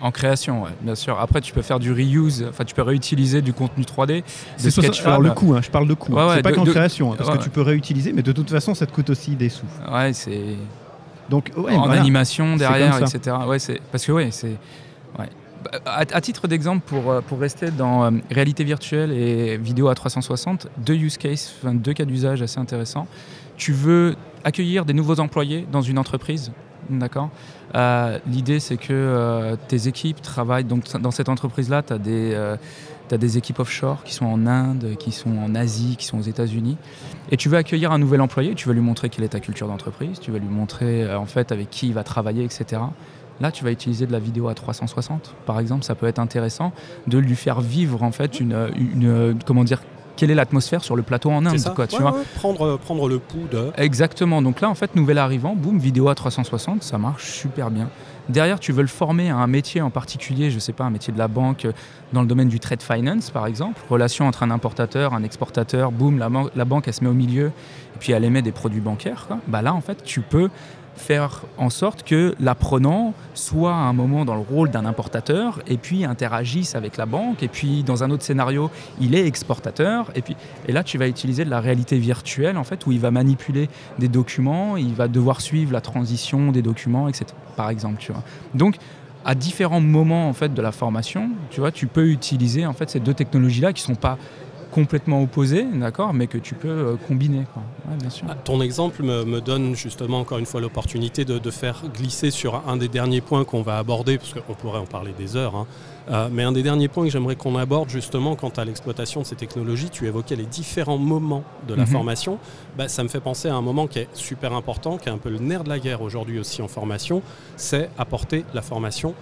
En 0.00 0.10
création, 0.10 0.64
bien 0.80 0.94
sûr. 0.94 1.18
Après, 1.20 1.40
tu 1.40 1.52
peux 1.52 1.60
faire 1.62 1.78
du 1.78 1.92
reuse, 1.92 2.46
enfin, 2.48 2.64
tu 2.64 2.74
peux 2.74 2.82
réutiliser 2.82 3.42
du 3.42 3.52
contenu 3.52 3.84
3D. 3.84 4.22
De 4.62 5.06
Alors, 5.06 5.20
le 5.20 5.30
coût, 5.32 5.54
hein, 5.54 5.60
je 5.62 5.70
parle 5.70 5.86
de 5.86 5.94
coût. 5.94 6.16
c'est 6.34 6.42
pas 6.42 6.52
qu'en 6.52 6.64
création, 6.64 7.12
hein, 7.12 7.16
parce 7.18 7.30
que 7.30 7.42
tu 7.42 7.50
peux 7.50 7.62
réutiliser, 7.62 8.12
mais 8.12 8.22
de 8.22 8.32
toute 8.32 8.50
façon, 8.50 8.74
ça 8.74 8.86
te 8.86 8.92
coûte 8.92 9.10
aussi 9.10 9.36
des 9.36 9.48
sous. 9.48 9.66
Ouais, 9.90 10.12
c'est. 10.12 10.56
Donc, 11.28 11.52
en 11.56 11.90
animation 11.90 12.56
derrière, 12.56 12.98
etc. 13.00 13.36
Ouais, 13.46 13.58
c'est 13.58 13.80
parce 13.92 14.04
que 14.04 14.12
ouais, 14.12 14.28
c'est. 14.30 14.56
Ouais. 15.18 15.28
À, 15.84 16.20
titre 16.22 16.48
d'exemple, 16.48 16.82
pour, 16.86 17.10
euh, 17.10 17.20
pour 17.20 17.38
rester 17.38 17.70
dans 17.70 18.04
euh, 18.04 18.10
réalité 18.30 18.64
virtuelle 18.64 19.12
et 19.12 19.58
vidéo 19.58 19.88
à 19.88 19.94
360, 19.94 20.68
deux 20.78 20.94
use 20.94 21.18
cases, 21.18 21.54
deux 21.62 21.92
cas 21.92 22.06
d'usage 22.06 22.40
assez 22.40 22.58
intéressants. 22.58 23.06
Tu 23.58 23.72
veux 23.72 24.16
accueillir 24.42 24.86
des 24.86 24.94
nouveaux 24.94 25.20
employés 25.20 25.66
dans 25.70 25.82
une 25.82 25.98
entreprise, 25.98 26.50
d'accord 26.88 27.30
euh, 27.74 28.18
L'idée, 28.26 28.60
c'est 28.60 28.76
que 28.76 29.56
tes 29.68 29.88
équipes 29.88 30.22
travaillent 30.22 30.64
donc 30.64 30.84
dans 31.00 31.10
cette 31.10 31.28
entreprise-là. 31.28 31.82
Tu 31.82 31.92
as 31.92 31.98
as 33.14 33.18
des 33.18 33.38
équipes 33.38 33.58
offshore 33.58 34.04
qui 34.04 34.14
sont 34.14 34.26
en 34.26 34.46
Inde, 34.46 34.96
qui 34.98 35.12
sont 35.12 35.36
en 35.36 35.54
Asie, 35.54 35.96
qui 35.98 36.06
sont 36.06 36.18
aux 36.18 36.22
États-Unis. 36.22 36.76
Et 37.30 37.36
tu 37.36 37.48
veux 37.48 37.56
accueillir 37.56 37.92
un 37.92 37.98
nouvel 37.98 38.20
employé, 38.20 38.54
tu 38.54 38.68
vas 38.68 38.74
lui 38.74 38.80
montrer 38.80 39.08
quelle 39.08 39.24
est 39.24 39.30
ta 39.30 39.40
culture 39.40 39.66
d'entreprise, 39.66 40.20
tu 40.20 40.30
vas 40.30 40.38
lui 40.38 40.48
montrer 40.48 41.04
euh, 41.04 41.18
en 41.18 41.26
fait 41.26 41.52
avec 41.52 41.70
qui 41.70 41.88
il 41.88 41.94
va 41.94 42.04
travailler, 42.04 42.44
etc. 42.44 42.82
Là, 43.40 43.50
tu 43.50 43.64
vas 43.64 43.72
utiliser 43.72 44.06
de 44.06 44.12
la 44.12 44.18
vidéo 44.18 44.48
à 44.48 44.54
360, 44.54 45.34
par 45.46 45.58
exemple. 45.60 45.84
Ça 45.84 45.94
peut 45.94 46.06
être 46.06 46.18
intéressant 46.18 46.72
de 47.06 47.18
lui 47.18 47.36
faire 47.36 47.60
vivre 47.60 48.02
en 48.02 48.12
fait 48.12 48.38
une, 48.38 48.70
une 48.76 49.38
comment 49.46 49.64
dire 49.64 49.80
quelle 50.20 50.30
est 50.30 50.34
l'atmosphère 50.34 50.84
sur 50.84 50.96
le 50.96 51.02
plateau 51.02 51.30
en 51.30 51.46
Inde, 51.46 51.72
quoi, 51.74 51.86
tu 51.86 51.98
vois. 51.98 52.14
prendre, 52.34 52.76
prendre 52.76 53.08
le 53.08 53.18
pouls 53.18 53.48
de. 53.50 53.72
Exactement. 53.78 54.42
Donc 54.42 54.60
là, 54.60 54.68
en 54.68 54.74
fait, 54.74 54.94
nouvel 54.94 55.16
arrivant, 55.16 55.56
boum, 55.56 55.78
vidéo 55.78 56.10
à 56.10 56.14
360, 56.14 56.82
ça 56.82 56.98
marche 56.98 57.24
super 57.24 57.70
bien. 57.70 57.88
Derrière, 58.28 58.60
tu 58.60 58.72
veux 58.72 58.82
le 58.82 58.88
former 58.88 59.30
à 59.30 59.36
un 59.36 59.46
métier 59.46 59.80
en 59.80 59.88
particulier, 59.88 60.50
je 60.50 60.56
ne 60.56 60.60
sais 60.60 60.74
pas, 60.74 60.84
un 60.84 60.90
métier 60.90 61.10
de 61.10 61.18
la 61.18 61.26
banque 61.26 61.66
dans 62.12 62.20
le 62.20 62.26
domaine 62.26 62.48
du 62.48 62.60
trade 62.60 62.82
finance, 62.82 63.30
par 63.30 63.46
exemple, 63.46 63.80
relation 63.88 64.28
entre 64.28 64.42
un 64.42 64.50
importateur, 64.50 65.14
un 65.14 65.22
exportateur, 65.22 65.90
boum, 65.90 66.18
la, 66.18 66.28
la 66.54 66.64
banque, 66.66 66.86
elle 66.86 66.92
se 66.92 67.02
met 67.02 67.08
au 67.08 67.14
milieu, 67.14 67.46
et 67.46 67.98
puis 67.98 68.12
elle 68.12 68.24
émet 68.24 68.42
des 68.42 68.52
produits 68.52 68.82
bancaires. 68.82 69.24
Quoi. 69.26 69.38
Bah 69.48 69.62
là, 69.62 69.72
en 69.72 69.80
fait, 69.80 70.04
tu 70.04 70.20
peux 70.20 70.50
faire 71.00 71.42
en 71.58 71.70
sorte 71.70 72.04
que 72.04 72.34
l'apprenant 72.38 73.14
soit 73.34 73.72
à 73.72 73.78
un 73.78 73.92
moment 73.92 74.24
dans 74.24 74.34
le 74.34 74.42
rôle 74.42 74.70
d'un 74.70 74.84
importateur 74.84 75.60
et 75.66 75.76
puis 75.76 76.04
interagisse 76.04 76.74
avec 76.74 76.96
la 76.96 77.06
banque 77.06 77.42
et 77.42 77.48
puis 77.48 77.82
dans 77.82 78.04
un 78.04 78.10
autre 78.10 78.22
scénario 78.22 78.70
il 79.00 79.14
est 79.14 79.26
exportateur 79.26 80.10
et 80.14 80.22
puis 80.22 80.36
et 80.68 80.72
là 80.72 80.84
tu 80.84 80.98
vas 80.98 81.08
utiliser 81.08 81.44
de 81.44 81.50
la 81.50 81.60
réalité 81.60 81.98
virtuelle 81.98 82.56
en 82.56 82.64
fait 82.64 82.86
où 82.86 82.92
il 82.92 83.00
va 83.00 83.10
manipuler 83.10 83.68
des 83.98 84.08
documents 84.08 84.76
il 84.76 84.94
va 84.94 85.08
devoir 85.08 85.40
suivre 85.40 85.72
la 85.72 85.80
transition 85.80 86.52
des 86.52 86.62
documents 86.62 87.08
etc 87.08 87.26
par 87.56 87.70
exemple 87.70 87.96
tu 87.98 88.12
vois. 88.12 88.22
Donc 88.54 88.76
à 89.24 89.34
différents 89.34 89.80
moments 89.80 90.28
en 90.28 90.32
fait 90.32 90.52
de 90.52 90.62
la 90.62 90.72
formation 90.72 91.30
tu 91.50 91.60
vois 91.60 91.72
tu 91.72 91.86
peux 91.86 92.08
utiliser 92.08 92.66
en 92.66 92.72
fait 92.72 92.90
ces 92.90 93.00
deux 93.00 93.14
technologies 93.14 93.62
là 93.62 93.72
qui 93.72 93.82
sont 93.82 93.94
pas 93.94 94.18
complètement 94.70 95.22
opposés, 95.22 95.64
d'accord, 95.74 96.14
mais 96.14 96.26
que 96.26 96.38
tu 96.38 96.54
peux 96.54 96.68
euh, 96.68 96.96
combiner. 97.08 97.44
bien 97.98 98.10
sûr. 98.10 98.26
Ah, 98.28 98.34
ton 98.34 98.60
exemple 98.60 99.02
me, 99.02 99.40
donne 99.40 99.74
justement 99.74 100.20
encore 100.20 100.38
une 100.38 100.46
fois 100.46 100.60
l'opportunité 100.60 101.24
de, 101.24 101.50
faire 101.50 101.82
glisser 101.92 102.30
sur 102.30 102.62
un 102.68 102.76
des 102.76 102.88
derniers 102.88 103.20
points 103.20 103.44
qu'on 103.44 103.62
va 103.62 103.78
aborder, 103.78 104.18
parce 104.18 104.34
qu'on 104.34 104.54
pourrait 104.54 104.78
en 104.78 104.86
parler 104.86 105.12
des 105.18 105.36
heures, 105.36 105.56
hein. 105.56 105.66
euh, 106.10 106.28
mais 106.30 106.42
un 106.42 106.52
des 106.52 106.62
derniers 106.62 106.88
points 106.88 107.04
que 107.04 107.10
j'aimerais 107.10 107.36
qu'on 107.36 107.56
aborde 107.56 107.88
justement 107.88 108.36
quant 108.36 108.50
à 108.50 108.64
l'exploitation 108.64 109.22
de 109.22 109.26
ces 109.26 109.36
technologies, 109.36 109.90
tu 109.90 110.06
évoquais 110.06 110.36
les 110.36 110.46
différents 110.46 110.98
moments 110.98 111.42
de 111.66 111.74
la 111.74 111.84
mhm. 111.84 111.88
formation, 111.88 112.38
bah, 112.76 112.88
ça 112.88 113.02
me 113.02 113.08
fait 113.08 113.20
penser 113.20 113.48
à 113.48 113.54
un 113.54 113.62
moment 113.62 113.86
qui 113.86 113.98
est 113.98 114.08
super 114.14 114.52
important, 114.52 114.96
qui 114.96 115.08
est 115.08 115.12
un 115.12 115.18
peu 115.18 115.30
le 115.30 115.38
nerf 115.38 115.64
de 115.64 115.68
la 115.68 115.78
guerre 115.78 116.02
aujourd'hui 116.02 116.38
aussi 116.38 116.62
en 116.62 116.68
formation, 116.68 117.22
c'est 117.56 117.90
apporter 117.98 118.44
la 118.54 118.62
formation 118.62 119.14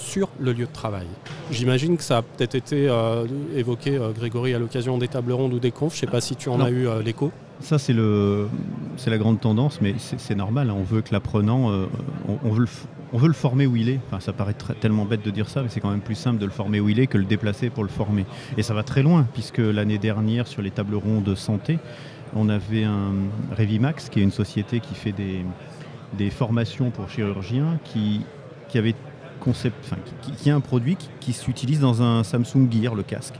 sur 0.00 0.28
le 0.40 0.52
lieu 0.52 0.66
de 0.66 0.72
travail. 0.72 1.06
J'imagine 1.50 1.96
que 1.96 2.02
ça 2.02 2.18
a 2.18 2.22
peut-être 2.22 2.54
été 2.54 2.88
euh, 2.88 3.26
évoqué, 3.54 3.96
euh, 3.96 4.12
Grégory, 4.12 4.54
à 4.54 4.58
l'occasion 4.58 4.98
des 4.98 5.08
tables 5.08 5.32
rondes 5.32 5.52
ou 5.52 5.58
des 5.58 5.70
confs. 5.70 5.92
Je 5.92 5.98
ne 5.98 6.00
sais 6.00 6.12
pas 6.12 6.20
si 6.20 6.36
tu 6.36 6.48
en 6.48 6.60
as 6.60 6.70
eu 6.70 6.88
euh, 6.88 7.02
l'écho. 7.02 7.30
Ça, 7.60 7.78
c'est 7.78 7.92
la 7.92 9.18
grande 9.18 9.40
tendance, 9.40 9.80
mais 9.82 9.94
c'est 9.98 10.34
normal. 10.34 10.70
Hein. 10.70 10.76
On 10.78 10.82
veut 10.82 11.02
que 11.02 11.12
l'apprenant, 11.12 11.70
on, 12.26 12.50
veut 12.50 12.66
le, 13.28 13.32
former 13.34 13.66
où 13.66 13.76
il 13.76 13.90
est. 13.90 14.00
Enfin, 14.06 14.18
ça 14.18 14.32
paraît 14.32 14.56
tellement 14.80 15.04
bête 15.04 15.22
de 15.22 15.30
dire 15.30 15.46
ça, 15.46 15.62
mais 15.62 15.68
c'est 15.68 15.80
quand 15.80 15.90
même 15.90 16.00
plus 16.00 16.14
simple 16.14 16.38
de 16.38 16.46
le 16.46 16.52
former 16.52 16.80
où 16.80 16.88
il 16.88 16.98
est 16.98 17.06
que 17.06 17.18
le 17.18 17.24
déplacer 17.24 17.68
pour 17.68 17.82
le 17.82 17.90
former. 17.90 18.24
Et 18.56 18.62
ça 18.62 18.72
va 18.72 18.82
très 18.82 19.02
loin, 19.02 19.26
puisque 19.34 19.58
l'année 19.58 19.98
dernière, 19.98 20.46
sur 20.46 20.62
les 20.62 20.70
tables 20.70 20.94
rondes 20.94 21.24
de 21.24 21.34
santé, 21.34 21.78
on 22.34 22.48
avait 22.48 22.84
un 22.84 23.12
Revimax, 23.58 24.08
qui 24.08 24.20
est 24.20 24.22
une 24.22 24.30
société 24.30 24.80
qui 24.80 24.94
fait 24.94 25.12
des, 25.12 26.30
formations 26.30 26.90
pour 26.90 27.10
chirurgiens, 27.10 27.78
qui, 27.84 28.22
qui 28.68 28.78
avait 28.78 28.94
concept, 29.40 29.92
qui, 30.38 30.50
a 30.50 30.54
un 30.54 30.60
produit 30.60 30.96
qui, 31.20 31.32
s'utilise 31.32 31.80
dans 31.80 32.02
un 32.02 32.22
Samsung 32.22 32.68
Gear, 32.70 32.94
le 32.94 33.02
casque, 33.02 33.34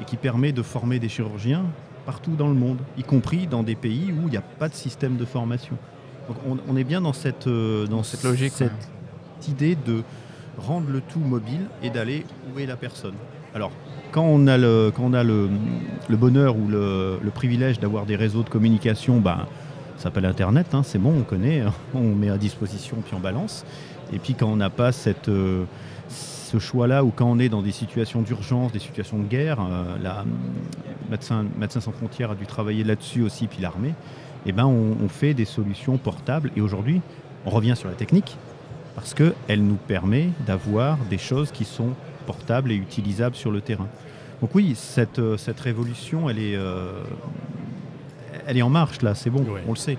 et 0.00 0.04
qui 0.04 0.16
permet 0.16 0.52
de 0.52 0.62
former 0.62 0.98
des 0.98 1.08
chirurgiens 1.08 1.64
partout 2.06 2.36
dans 2.36 2.48
le 2.48 2.54
monde, 2.54 2.78
y 2.96 3.02
compris 3.02 3.46
dans 3.46 3.62
des 3.62 3.74
pays 3.74 4.12
où 4.12 4.28
il 4.28 4.30
n'y 4.30 4.36
a 4.38 4.42
pas 4.42 4.68
de 4.68 4.74
système 4.74 5.16
de 5.16 5.26
formation. 5.26 5.76
Donc 6.28 6.58
on, 6.68 6.76
est 6.76 6.84
bien 6.84 7.00
dans 7.00 7.12
cette, 7.12 7.46
euh, 7.46 7.86
dans 7.86 8.02
cette 8.02 8.22
logique, 8.22 8.52
cette 8.52 8.72
idée 9.48 9.76
de 9.76 10.02
rendre 10.58 10.90
le 10.90 11.00
tout 11.00 11.20
mobile 11.20 11.66
et 11.82 11.90
d'aller 11.90 12.24
où 12.50 12.58
est 12.58 12.66
la 12.66 12.76
personne. 12.76 13.14
Alors, 13.54 13.72
quand 14.12 14.22
on 14.22 14.46
a 14.46 14.58
le, 14.58 14.92
quand 14.94 15.04
on 15.04 15.14
a 15.14 15.22
le, 15.22 15.48
bonheur 16.10 16.56
ou 16.56 16.68
le, 16.68 17.18
privilège 17.34 17.80
d'avoir 17.80 18.06
des 18.06 18.16
réseaux 18.16 18.42
de 18.42 18.48
communication, 18.48 19.20
ben, 19.20 19.46
ça 19.96 20.04
s'appelle 20.04 20.26
Internet, 20.26 20.68
hein, 20.74 20.82
c'est 20.82 20.98
bon, 20.98 21.14
on 21.18 21.22
connaît, 21.22 21.62
on 21.94 22.14
met 22.14 22.30
à 22.30 22.38
disposition 22.38 22.98
puis 23.04 23.14
on 23.14 23.20
balance. 23.20 23.64
Et 24.12 24.18
puis 24.18 24.34
quand 24.34 24.46
on 24.46 24.56
n'a 24.56 24.70
pas 24.70 24.92
cette, 24.92 25.28
euh, 25.28 25.64
ce 26.08 26.58
choix-là, 26.58 27.04
ou 27.04 27.12
quand 27.14 27.26
on 27.26 27.38
est 27.38 27.48
dans 27.48 27.62
des 27.62 27.72
situations 27.72 28.22
d'urgence, 28.22 28.72
des 28.72 28.78
situations 28.78 29.18
de 29.18 29.24
guerre, 29.24 29.60
euh, 29.60 29.96
la 30.02 30.24
Médecins 31.10 31.44
Médecin 31.58 31.80
sans 31.80 31.92
frontières 31.92 32.30
a 32.30 32.34
dû 32.34 32.46
travailler 32.46 32.84
là-dessus 32.84 33.22
aussi, 33.22 33.46
puis 33.46 33.60
l'armée, 33.60 33.94
eh 34.46 34.52
ben 34.52 34.66
on, 34.66 35.08
fait 35.08 35.34
des 35.34 35.44
solutions 35.44 35.98
portables. 35.98 36.50
Et 36.56 36.60
aujourd'hui, 36.60 37.00
on 37.44 37.50
revient 37.50 37.74
sur 37.76 37.88
la 37.88 37.94
technique, 37.94 38.36
parce 38.94 39.14
qu'elle 39.14 39.62
nous 39.62 39.76
permet 39.76 40.30
d'avoir 40.46 40.98
des 41.10 41.18
choses 41.18 41.50
qui 41.50 41.64
sont 41.64 41.90
portables 42.26 42.72
et 42.72 42.76
utilisables 42.76 43.36
sur 43.36 43.50
le 43.50 43.60
terrain. 43.60 43.88
Donc 44.40 44.54
oui, 44.54 44.74
cette, 44.76 45.18
euh, 45.18 45.36
cette 45.36 45.60
révolution, 45.60 46.30
elle 46.30 46.38
est, 46.38 46.58
elle 48.46 48.56
est 48.56 48.62
en 48.62 48.70
marche 48.70 49.02
là, 49.02 49.14
c'est 49.14 49.30
bon, 49.30 49.44
on 49.66 49.70
le 49.70 49.76
sait. 49.76 49.98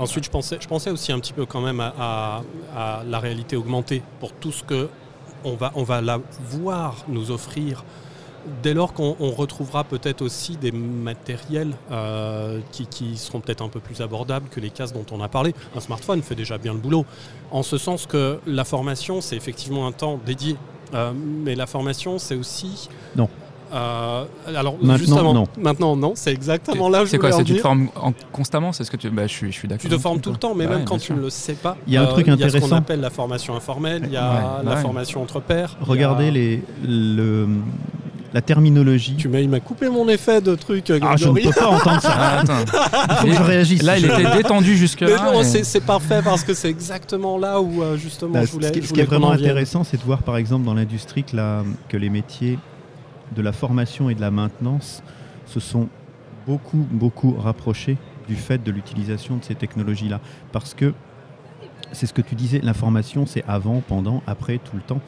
Ensuite, 0.00 0.24
je 0.24 0.30
pensais, 0.30 0.90
aussi 0.90 1.12
un 1.12 1.20
petit 1.20 1.34
peu 1.34 1.44
quand 1.44 1.60
même 1.60 1.80
à, 1.80 2.42
la 3.06 3.18
réalité 3.18 3.54
augmentée 3.56 4.02
pour 4.18 4.32
tout 4.32 4.50
ce 4.50 4.64
que 4.64 4.88
on 5.44 5.54
va, 5.54 5.72
on 5.74 5.84
va 5.84 6.00
la 6.00 6.20
voir 6.50 7.04
nous 7.08 7.30
offrir 7.30 7.84
dès 8.62 8.72
lors 8.72 8.94
qu'on 8.94 9.30
retrouvera 9.30 9.84
peut-être 9.84 10.22
aussi 10.22 10.56
des 10.56 10.72
matériels 10.72 11.74
euh, 11.90 12.60
qui, 12.72 13.16
seront 13.18 13.40
peut-être 13.40 13.62
un 13.62 13.68
peu 13.68 13.80
plus 13.80 14.00
abordables 14.00 14.48
que 14.48 14.60
les 14.60 14.70
cases 14.70 14.92
dont 14.92 15.04
on 15.10 15.20
a 15.20 15.28
parlé. 15.28 15.54
Un 15.76 15.80
smartphone 15.80 16.22
fait 16.22 16.34
déjà 16.34 16.56
bien 16.56 16.72
le 16.72 16.78
boulot, 16.78 17.04
en 17.50 17.62
ce 17.62 17.76
sens 17.76 18.06
que 18.06 18.40
la 18.46 18.64
formation, 18.64 19.20
c'est 19.20 19.36
effectivement 19.36 19.86
un 19.86 19.92
temps 19.92 20.18
dédié. 20.24 20.56
Euh, 20.94 21.12
mais 21.14 21.54
la 21.54 21.66
formation, 21.66 22.18
c'est 22.18 22.34
aussi 22.34 22.88
non. 23.14 23.28
Euh, 23.72 24.24
alors 24.46 24.74
maintenant, 24.74 24.96
justement, 24.96 25.34
non. 25.34 25.46
maintenant 25.58 25.96
non, 25.96 26.12
c'est 26.16 26.32
exactement 26.32 26.88
là 26.88 27.02
où 27.02 27.04
je 27.06 27.10
C'est 27.10 27.18
quoi 27.18 27.32
C'est 27.32 27.44
tu 27.44 27.54
te 27.54 27.60
formes 27.60 27.88
constamment 28.32 28.72
C'est 28.72 28.84
ce 28.84 28.90
que 28.90 28.96
tu 28.96 29.10
bah, 29.10 29.26
je 29.26 29.32
suis, 29.32 29.52
je 29.52 29.56
suis 29.58 29.68
d'accord. 29.68 29.82
Tu 29.82 29.88
te 29.88 30.00
formes 30.00 30.20
tout 30.20 30.30
le 30.30 30.36
temps, 30.36 30.54
mais 30.54 30.66
même 30.66 30.84
quand 30.84 30.98
tu 30.98 31.12
ne 31.12 31.20
le 31.20 31.30
sais 31.30 31.54
pas. 31.54 31.76
Il 31.86 31.92
y 31.92 31.96
a 31.96 32.02
un 32.02 32.06
truc 32.06 32.28
intéressant. 32.28 32.58
Il 32.58 32.60
y 32.60 32.64
a 32.64 32.66
ce 32.66 32.70
qu'on 32.70 32.76
appelle 32.76 33.00
la 33.00 33.10
formation 33.10 33.54
informelle. 33.54 34.02
Il 34.06 34.12
y 34.12 34.16
a 34.16 34.62
la 34.64 34.76
formation 34.76 35.22
entre 35.22 35.40
pairs. 35.40 35.76
Regardez 35.80 36.30
les 36.30 36.62
le 36.86 37.46
la 38.32 38.40
terminologie. 38.40 39.16
Tu 39.16 39.28
m'as, 39.28 39.40
il 39.40 39.48
m'a 39.48 39.60
coupé 39.60 39.88
mon 39.88 40.08
effet 40.08 40.40
de 40.40 40.54
truc. 40.54 40.90
Ah, 41.02 41.16
je 41.16 41.28
ne 41.28 41.40
peux 41.40 41.50
pas 41.50 41.68
entendre 41.68 42.00
ça. 42.00 42.10
Ah, 42.92 43.06
il 43.10 43.16
faut 43.16 43.26
que 43.26 43.32
je 43.32 43.42
réagisse. 43.42 43.82
Là, 43.82 43.98
il 43.98 44.04
était 44.04 44.36
détendu 44.36 44.76
jusque 44.76 45.00
là. 45.00 45.32
Non, 45.32 45.42
c'est, 45.42 45.84
parfait 45.84 46.20
parce 46.22 46.44
que 46.44 46.54
c'est 46.54 46.68
exactement 46.68 47.38
là 47.38 47.60
où 47.60 47.82
euh, 47.82 47.96
justement 47.96 48.32
bah, 48.32 48.44
je 48.44 48.52
voulais. 48.52 48.68
Ce 48.68 48.72
qui, 48.72 48.86
ce 48.86 48.92
qui 48.92 49.00
est 49.00 49.04
vraiment 49.04 49.32
intéressant, 49.32 49.84
c'est 49.84 49.96
de 49.96 50.02
voir 50.02 50.22
par 50.22 50.36
exemple 50.36 50.64
dans 50.64 50.74
l'industrie 50.74 51.24
que, 51.24 51.36
la, 51.36 51.62
que 51.88 51.96
les 51.96 52.10
métiers 52.10 52.58
de 53.34 53.42
la 53.42 53.52
formation 53.52 54.10
et 54.10 54.14
de 54.14 54.20
la 54.20 54.30
maintenance 54.30 55.02
se 55.46 55.60
sont 55.60 55.88
beaucoup, 56.46 56.86
beaucoup 56.90 57.32
rapprochés 57.32 57.96
du 58.28 58.36
fait 58.36 58.62
de 58.62 58.70
l'utilisation 58.70 59.36
de 59.36 59.44
ces 59.44 59.54
technologies-là. 59.54 60.20
Parce 60.52 60.74
que 60.74 60.94
c'est 61.92 62.06
ce 62.06 62.12
que 62.12 62.22
tu 62.22 62.34
disais, 62.34 62.60
l'information, 62.62 63.26
c'est 63.26 63.44
avant, 63.48 63.82
pendant, 63.86 64.22
après, 64.26 64.58
tout 64.58 64.76
le 64.76 64.82
temps. 64.82 65.00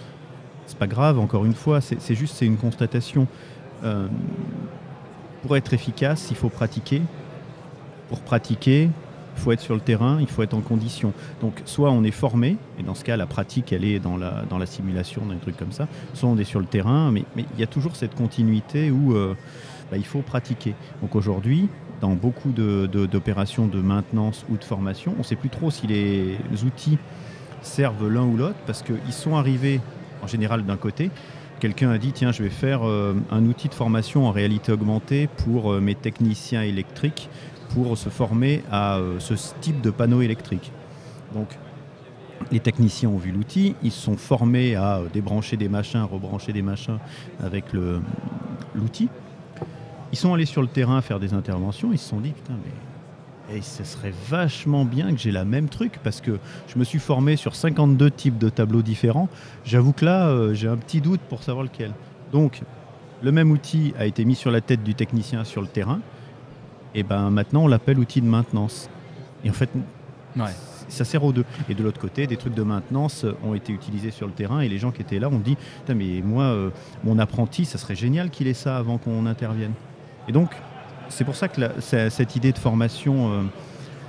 C'est 0.67 0.79
pas 0.79 0.87
grave, 0.87 1.19
encore 1.19 1.45
une 1.45 1.55
fois, 1.55 1.81
c'est 1.81 2.15
juste, 2.15 2.37
c'est 2.37 2.47
une 2.47 2.57
constatation. 2.57 3.27
Euh, 3.85 4.09
pour 5.43 5.57
être 5.57 5.75
efficace, 5.75 6.29
il 6.31 6.37
faut 6.37 6.49
pratiquer. 6.49 7.03
Pour 8.09 8.21
pratiquer, 8.21 8.91
faut 9.43 9.53
être 9.53 9.61
sur 9.61 9.75
le 9.75 9.81
terrain, 9.81 10.19
il 10.21 10.29
faut 10.29 10.43
être 10.43 10.55
en 10.55 10.61
condition. 10.61 11.13
Donc 11.41 11.61
soit 11.65 11.91
on 11.91 12.05
est 12.05 12.13
formé, 12.13 12.57
et 12.79 12.83
dans 12.83 12.95
ce 12.95 13.05
cas 13.05 13.17
la 13.17 13.27
pratique 13.27 13.73
elle 13.73 13.85
est 13.85 13.99
dans 13.99 14.17
la, 14.17 14.67
simulation, 14.67 15.23
dans 15.27 15.35
des 15.35 15.41
trucs 15.41 15.57
comme 15.57 15.73
ça, 15.73 15.89
soit 16.15 16.29
on 16.29 16.39
est 16.39 16.45
sur 16.45 16.61
le 16.61 16.67
terrain, 16.67 17.11
mais, 17.11 17.25
il 17.37 17.61
y 17.61 17.63
a 17.63 17.67
toujours 17.67 17.97
cette 17.97 18.15
continuité 18.15 18.91
où 18.91 19.15
euh, 19.15 19.35
bah, 19.91 19.97
il 19.97 20.07
faut 20.07 20.21
pratiquer. 20.21 20.75
Donc 21.01 21.17
aujourd'hui, 21.17 21.69
dans 22.01 22.15
beaucoup 22.15 22.51
d'opérations 22.51 23.67
de, 23.67 23.77
de, 23.77 23.83
maintenance 23.83 24.45
ou 24.49 24.57
de 24.57 24.65
formation, 24.65 25.13
on 25.17 25.19
ne 25.19 25.25
sait 25.25 25.37
plus 25.37 25.51
trop 25.51 25.71
si 25.71 25.87
les 25.87 26.39
outils 26.65 26.99
servent 27.63 28.09
l'un 28.09 28.25
ou 28.25 28.37
l'autre, 28.37 28.59
parce 28.67 28.83
qu'ils 28.83 29.13
sont 29.13 29.37
arrivés 29.37 29.81
en 30.23 30.27
général 30.27 30.65
d'un 30.65 30.77
côté, 30.77 31.11
quelqu'un 31.63 31.91
a 31.91 31.99
dit 31.99 32.11
tiens 32.13 32.33
je 32.33 32.43
vais 32.43 32.51
faire 32.51 32.87
euh, 32.87 33.15
un 33.31 33.47
outil 33.47 33.69
de 33.69 33.75
formation 33.75 34.27
en 34.27 34.33
réalité 34.33 34.73
augmentée 34.73 35.29
pour 35.45 35.73
euh, 35.73 35.81
mes 35.81 35.95
techniciens 35.95 36.63
électriques 36.63 37.29
pour 37.75 37.97
se 37.97 38.09
former 38.09 38.63
à 38.71 38.99
euh, 38.99 39.19
ce 39.19 39.35
type 39.61 39.81
de 39.81 39.91
panneau 39.91 40.23
électrique. 40.23 40.73
Donc, 41.35 41.49
les 42.51 42.61
techniciens 42.61 43.09
ont 43.09 43.19
vu 43.19 43.31
l'outil, 43.31 43.75
ils 43.83 43.93
sont 43.93 44.17
formés 44.17 44.75
à 44.75 44.99
euh, 44.99 45.09
débrancher 45.13 45.57
des 45.57 45.69
machins, 45.69 46.03
rebrancher 46.03 46.53
des 46.53 46.63
machins 46.63 46.99
avec 47.43 47.67
l'outil. 48.75 49.09
Ils 50.13 50.19
sont 50.19 50.35
allés 50.35 50.47
sur 50.47 50.61
le 50.61 50.69
terrain 50.69 51.01
faire 51.01 51.21
des 51.21 51.33
interventions, 51.33 51.91
ils 51.93 51.99
se 51.99 52.09
sont 52.09 52.21
dit 52.21 52.33
putain 52.33 52.55
mais 52.65 52.73
et 53.51 53.61
ce 53.61 53.85
serait 53.85 54.13
vachement 54.29 54.85
bien 54.85 55.13
que 55.13 55.19
j'ai 55.19 55.33
la 55.33 55.45
même 55.45 55.69
truc 55.69 55.99
parce 56.03 56.21
que 56.21 56.39
je 56.69 56.79
me 56.79 56.85
suis 56.85 56.99
formé 56.99 57.37
sur 57.37 57.55
52 57.55 58.11
types 58.11 58.39
de 58.39 58.49
tableaux 58.49 58.83
différents. 58.83 59.29
J'avoue 59.65 59.93
que 59.93 60.05
là, 60.05 60.29
euh, 60.29 60.55
j'ai 60.55 60.69
un 60.69 60.77
petit 60.77 61.01
doute 61.01 61.21
pour 61.29 61.43
savoir 61.43 61.65
lequel. 61.65 61.93
Donc, 62.33 62.63
le 63.23 63.33
même 63.33 63.51
outil 63.51 63.95
a 63.99 64.07
été 64.07 64.25
mis 64.25 64.35
sur 64.35 64.51
la 64.51 64.61
tête 64.61 64.83
du 64.83 64.95
technicien 64.95 65.45
sur 65.45 65.61
le 65.61 65.67
terrain, 65.67 66.01
et 66.95 67.03
ben 67.03 67.31
maintenant 67.31 67.65
on 67.65 67.69
l'appelle 67.69 67.99
outil 67.99 68.21
de 68.21 68.27
maintenance. 68.27 68.89
Et 69.45 69.51
en 69.51 69.53
fait, 69.53 69.71
ça 70.89 71.05
sert 71.05 71.25
aux 71.25 71.33
deux. 71.33 71.45
Et 71.69 71.75
de 71.75 71.83
l'autre 71.83 72.01
côté, 72.01 72.27
des 72.27 72.37
trucs 72.37 72.55
de 72.55 72.63
maintenance 72.63 73.27
ont 73.45 73.55
été 73.55 73.73
utilisés 73.73 74.11
sur 74.11 74.27
le 74.27 74.33
terrain 74.33 74.61
et 74.61 74.69
les 74.69 74.79
gens 74.79 74.91
qui 74.91 75.03
étaient 75.03 75.19
là 75.19 75.29
ont 75.29 75.39
dit 75.39 75.57
mais 75.89 76.21
moi, 76.23 76.45
euh, 76.45 76.71
mon 77.05 77.19
apprenti, 77.19 77.65
ça 77.65 77.79
serait 77.79 77.97
génial 77.97 78.31
qu'il 78.31 78.47
ait 78.47 78.55
ça 78.55 78.77
avant 78.77 78.99
qu'on 78.99 79.27
intervienne. 79.27 79.73
Et 80.29 80.33
donc, 80.33 80.51
c'est 81.09 81.25
pour 81.25 81.35
ça 81.35 81.49
que 81.49 81.61
cette 81.81 82.37
idée 82.37 82.53
de 82.53 82.59
formation. 82.59 83.33
Euh, 83.33 83.43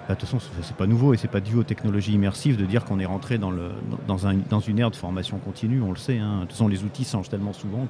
bah, 0.08 0.16
de 0.16 0.20
toute 0.20 0.28
façon, 0.28 0.46
c'est 0.62 0.76
pas 0.76 0.86
nouveau 0.86 1.14
et 1.14 1.18
c'est 1.18 1.30
pas 1.30 1.40
dû 1.40 1.56
aux 1.56 1.64
technologies 1.64 2.12
immersives 2.12 2.58
de 2.58 2.66
dire 2.66 2.84
qu'on 2.84 3.00
est 3.00 3.06
rentré 3.06 3.38
dans, 3.38 3.52
le, 3.52 3.72
dans, 4.06 4.28
un, 4.28 4.36
dans, 4.50 4.60
une 4.60 4.80
ère 4.80 4.92
de 4.92 4.98
formation 4.98 5.38
continue, 5.38 5.82
on 5.82 5.92
le 5.92 5.98
sait. 5.98 6.18
Hein. 6.18 6.36
De 6.36 6.42
toute 6.42 6.52
façon, 6.52 6.68
les 6.68 6.84
outils 6.84 7.06
changent 7.06 7.30
tellement 7.30 7.54
souvent 7.54 7.88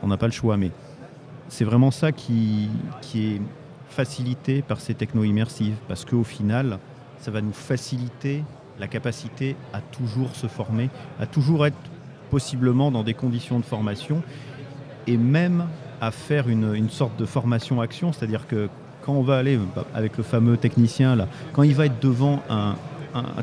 qu'on 0.00 0.06
n'a 0.06 0.16
pas 0.16 0.24
le 0.24 0.32
choix. 0.32 0.56
Mais 0.56 0.70
c'est 1.48 1.64
vraiment 1.66 1.90
ça 1.90 2.12
qui, 2.12 2.70
qui 3.02 3.26
est 3.26 3.40
facilité 3.96 4.60
par 4.60 4.78
ces 4.78 4.92
techno 4.92 5.24
immersives 5.24 5.76
parce 5.88 6.04
qu'au 6.04 6.22
final, 6.22 6.78
ça 7.18 7.30
va 7.30 7.40
nous 7.40 7.54
faciliter 7.54 8.44
la 8.78 8.88
capacité 8.88 9.56
à 9.72 9.80
toujours 9.80 10.36
se 10.36 10.48
former, 10.48 10.90
à 11.18 11.24
toujours 11.24 11.64
être 11.64 11.78
possiblement 12.30 12.90
dans 12.90 13.02
des 13.02 13.14
conditions 13.14 13.58
de 13.58 13.64
formation 13.64 14.22
et 15.06 15.16
même 15.16 15.66
à 16.02 16.10
faire 16.10 16.50
une, 16.50 16.90
sorte 16.90 17.18
de 17.18 17.24
formation-action, 17.24 18.12
c'est-à-dire 18.12 18.46
que 18.46 18.68
quand 19.00 19.14
on 19.14 19.22
va 19.22 19.38
aller 19.38 19.58
avec 19.94 20.18
le 20.18 20.22
fameux 20.22 20.58
technicien 20.58 21.16
là, 21.16 21.26
quand 21.54 21.62
il 21.62 21.74
va 21.74 21.86
être 21.86 21.98
devant 22.02 22.42
un, 22.50 22.74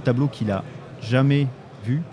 tableau 0.03 0.27
qu'il 0.27 0.47
n'a 0.47 0.63
jamais 1.01 1.47
vu 1.83 2.03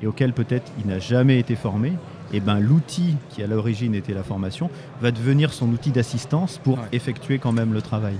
et 0.00 0.06
auquel 0.06 0.32
peut-être 0.32 0.72
il 0.80 0.86
n'a 0.86 0.98
jamais 0.98 1.38
été 1.38 1.56
formé, 1.56 1.92
et 2.32 2.38
eh 2.38 2.40
ben 2.40 2.58
l'outil 2.58 3.16
qui 3.30 3.42
à 3.42 3.46
l'origine 3.46 3.94
était 3.94 4.12
la 4.12 4.24
formation 4.24 4.68
va 5.00 5.12
devenir 5.12 5.52
son 5.52 5.68
outil 5.68 5.90
d'assistance 5.90 6.58
pour 6.58 6.78
effectuer 6.90 7.38
quand 7.38 7.52
même 7.52 7.72
le 7.72 7.80
travail. 7.80 8.16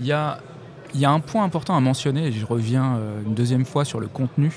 Il 0.00 0.06
y 0.06 0.12
a 0.12 0.38
y 0.94 1.04
a 1.04 1.10
un 1.10 1.20
point 1.20 1.44
important 1.44 1.76
à 1.76 1.80
mentionner, 1.80 2.28
et 2.28 2.32
je 2.32 2.46
reviens 2.46 2.96
euh, 2.96 3.22
une 3.26 3.34
deuxième 3.34 3.64
fois 3.64 3.84
sur 3.84 4.00
le 4.00 4.06
contenu, 4.06 4.52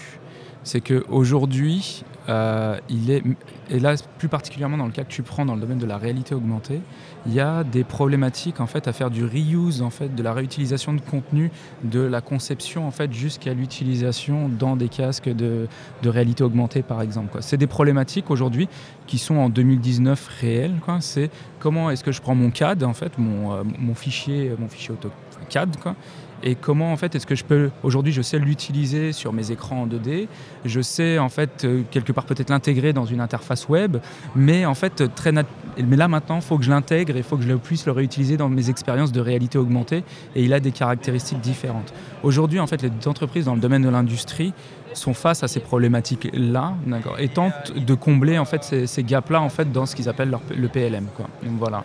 c'est 0.63 0.81
qu'aujourd'hui, 0.81 2.03
euh, 2.29 2.77
il 2.89 3.09
est, 3.09 3.23
et 3.69 3.79
là 3.79 3.95
plus 4.17 4.27
particulièrement 4.27 4.77
dans 4.77 4.85
le 4.85 4.91
cas 4.91 5.03
que 5.03 5.11
tu 5.11 5.23
prends 5.23 5.45
dans 5.45 5.55
le 5.55 5.61
domaine 5.61 5.77
de 5.77 5.85
la 5.85 5.97
réalité 5.97 6.35
augmentée, 6.35 6.81
il 7.25 7.33
y 7.33 7.39
a 7.39 7.63
des 7.63 7.83
problématiques 7.83 8.59
en 8.59 8.67
fait 8.67 8.87
à 8.87 8.93
faire 8.93 9.09
du 9.09 9.23
reuse 9.23 9.81
en 9.81 9.89
fait, 9.89 10.13
de 10.13 10.23
la 10.23 10.33
réutilisation 10.33 10.93
de 10.93 11.01
contenu, 11.01 11.51
de 11.83 12.01
la 12.01 12.21
conception 12.21 12.87
en 12.87 12.91
fait 12.91 13.13
jusqu'à 13.13 13.53
l'utilisation 13.53 14.49
dans 14.49 14.75
des 14.75 14.89
casques 14.89 15.29
de, 15.29 15.67
réalité 16.03 16.43
augmentée 16.43 16.83
par 16.83 17.01
exemple. 17.01 17.37
C'est 17.41 17.57
des 17.57 17.67
problématiques 17.67 18.29
aujourd'hui 18.29 18.67
qui 19.05 19.17
sont 19.17 19.35
en 19.35 19.49
2019 19.49 20.27
réelles. 20.41 20.75
C'est 20.99 21.29
comment 21.59 21.89
est-ce 21.89 22.03
que 22.03 22.11
je 22.11 22.21
prends 22.21 22.35
mon 22.35 22.49
CAD 22.49 22.83
en 22.83 22.93
fait, 22.93 23.17
mon, 23.17 23.53
euh, 23.53 23.63
mon 23.77 23.95
fichier, 23.95 24.51
mon 24.57 24.67
fichier 24.67 24.93
auto 24.93 25.11
CAD 25.49 25.77
quoi, 25.77 25.95
et 26.43 26.55
comment 26.55 26.91
en 26.91 26.97
fait 26.97 27.15
est-ce 27.15 27.25
que 27.25 27.35
je 27.35 27.43
peux 27.43 27.69
aujourd'hui 27.83 28.13
je 28.13 28.21
sais 28.21 28.39
l'utiliser 28.39 29.11
sur 29.11 29.33
mes 29.33 29.51
écrans 29.51 29.83
en 29.83 29.87
2D 29.87 30.27
je 30.65 30.81
sais 30.81 31.17
en 31.19 31.29
fait 31.29 31.65
euh, 31.65 31.83
quelque 31.89 32.11
part 32.11 32.25
peut-être 32.25 32.49
l'intégrer 32.49 32.93
dans 32.93 33.05
une 33.05 33.21
interface 33.21 33.67
web. 33.69 33.97
Mais 34.35 34.65
en 34.65 34.73
fait 34.73 35.13
très 35.15 35.31
mais 35.31 35.95
là 35.95 36.07
maintenant 36.07 36.37
il 36.37 36.41
faut 36.41 36.57
que 36.57 36.63
je 36.63 36.69
l'intègre 36.69 37.15
et 37.15 37.19
il 37.19 37.23
faut 37.23 37.37
que 37.37 37.43
je 37.43 37.53
puisse 37.53 37.85
le 37.85 37.91
réutiliser 37.91 38.37
dans 38.37 38.49
mes 38.49 38.69
expériences 38.69 39.11
de 39.11 39.21
réalité 39.21 39.57
augmentée. 39.57 40.03
Et 40.35 40.43
il 40.43 40.53
a 40.53 40.59
des 40.59 40.71
caractéristiques 40.71 41.41
différentes. 41.41 41.93
Aujourd'hui 42.23 42.59
en 42.59 42.67
fait 42.67 42.81
les 42.81 42.91
entreprises 43.07 43.45
dans 43.45 43.55
le 43.55 43.61
domaine 43.61 43.83
de 43.83 43.89
l'industrie 43.89 44.53
sont 44.93 45.13
face 45.13 45.43
à 45.43 45.47
ces 45.47 45.59
problématiques 45.59 46.29
là 46.33 46.73
et 47.19 47.27
tentent 47.27 47.73
de 47.75 47.93
combler 47.93 48.39
en 48.39 48.45
fait 48.45 48.63
ces, 48.63 49.03
gaps 49.03 49.29
là 49.29 49.41
en 49.41 49.49
fait 49.49 49.71
dans 49.71 49.85
ce 49.85 49.95
qu'ils 49.95 50.09
appellent 50.09 50.35
le 50.55 50.67
PLM 50.67 51.07
quoi 51.15 51.27
donc 51.43 51.59
voilà 51.59 51.83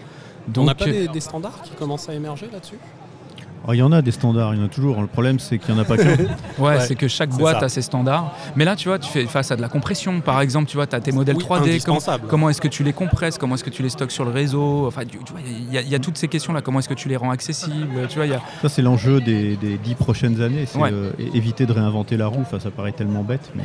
donc, 0.49 0.63
on 0.63 0.67
n'a 0.67 0.75
pas 0.75 0.87
des 0.87 1.21
standards 1.21 1.63
qui 1.63 1.71
commencent 1.73 2.09
à 2.09 2.15
émerger 2.15 2.49
là-dessus? 2.53 2.79
Il 3.71 3.77
y 3.77 3.83
en 3.83 3.93
a 3.93 4.03
des 4.03 4.11
standards, 4.11 4.55
il 4.55 4.61
y 4.61 4.63
en 4.63 4.67
a 4.67 4.69
toujours. 4.69 5.01
Le 5.01 5.07
problème, 5.07 5.39
c'est 5.39 5.59
qu'il 5.59 5.73
n'y 5.73 5.81
en 5.81 5.83
a 5.83 5.87
pas 5.87 5.97
qu'un. 5.97 6.17
ouais, 6.59 6.81
c'est 6.81 6.97
que 6.97 7.09
chaque 7.09 7.31
boîte 7.31 7.63
a 7.63 7.69
ses 7.69 7.83
standards. 7.83 8.35
Mais 8.57 8.65
là, 8.65 8.75
tu 8.75 8.89
vois, 8.89 8.99
tu 8.99 9.09
fais 9.09 9.27
face 9.27 9.51
à 9.51 9.57
de 9.57 9.63
la 9.63 9.69
compression. 9.69 10.21
Par 10.21 10.41
exemple, 10.41 10.69
tu 10.69 10.77
vois, 10.77 10.87
tu 10.87 10.97
as 10.97 11.01
tes 11.01 11.13
modèles 11.13 11.37
3D. 11.37 11.83
Comment, 12.29 12.51
est-ce 12.51 12.61
que 12.61 12.69
tu 12.69 12.83
les 12.83 12.93
compresses 12.93 13.39
Comment 13.39 13.55
est-ce 13.55 13.65
que 13.65 13.71
tu 13.71 13.83
les 13.83 13.89
stockes 13.89 14.11
sur 14.11 14.25
le 14.25 14.31
réseau 14.31 14.87
Enfin, 14.87 15.03
tu, 15.05 15.19
vois, 15.19 15.41
il 15.47 15.73
y, 15.73 15.95
a 15.95 15.99
toutes 15.99 16.17
ces 16.17 16.29
questions-là. 16.29 16.61
Comment 16.61 16.81
est-ce 16.81 16.89
que 16.89 16.95
tu 16.95 17.09
les 17.09 17.17
rends 17.17 17.31
accessibles 17.31 18.07
tu 18.09 18.17
vois, 18.17 18.27
y 18.27 18.35
a... 18.35 18.41
Ça, 18.63 18.69
c'est 18.69 18.83
l'enjeu 18.83 19.21
des, 19.21 19.57
dix 19.83 19.95
prochaines 19.95 20.41
années. 20.43 20.67
C'est 20.67 20.81
euh, 20.81 21.13
éviter 21.35 21.67
de 21.67 21.73
réinventer 21.73 22.17
la 22.17 22.27
roue. 22.27 22.41
Enfin, 22.41 22.59
ça 22.59 22.71
paraît 22.71 22.93
tellement 22.93 23.23
bête, 23.23 23.53
mais 23.55 23.65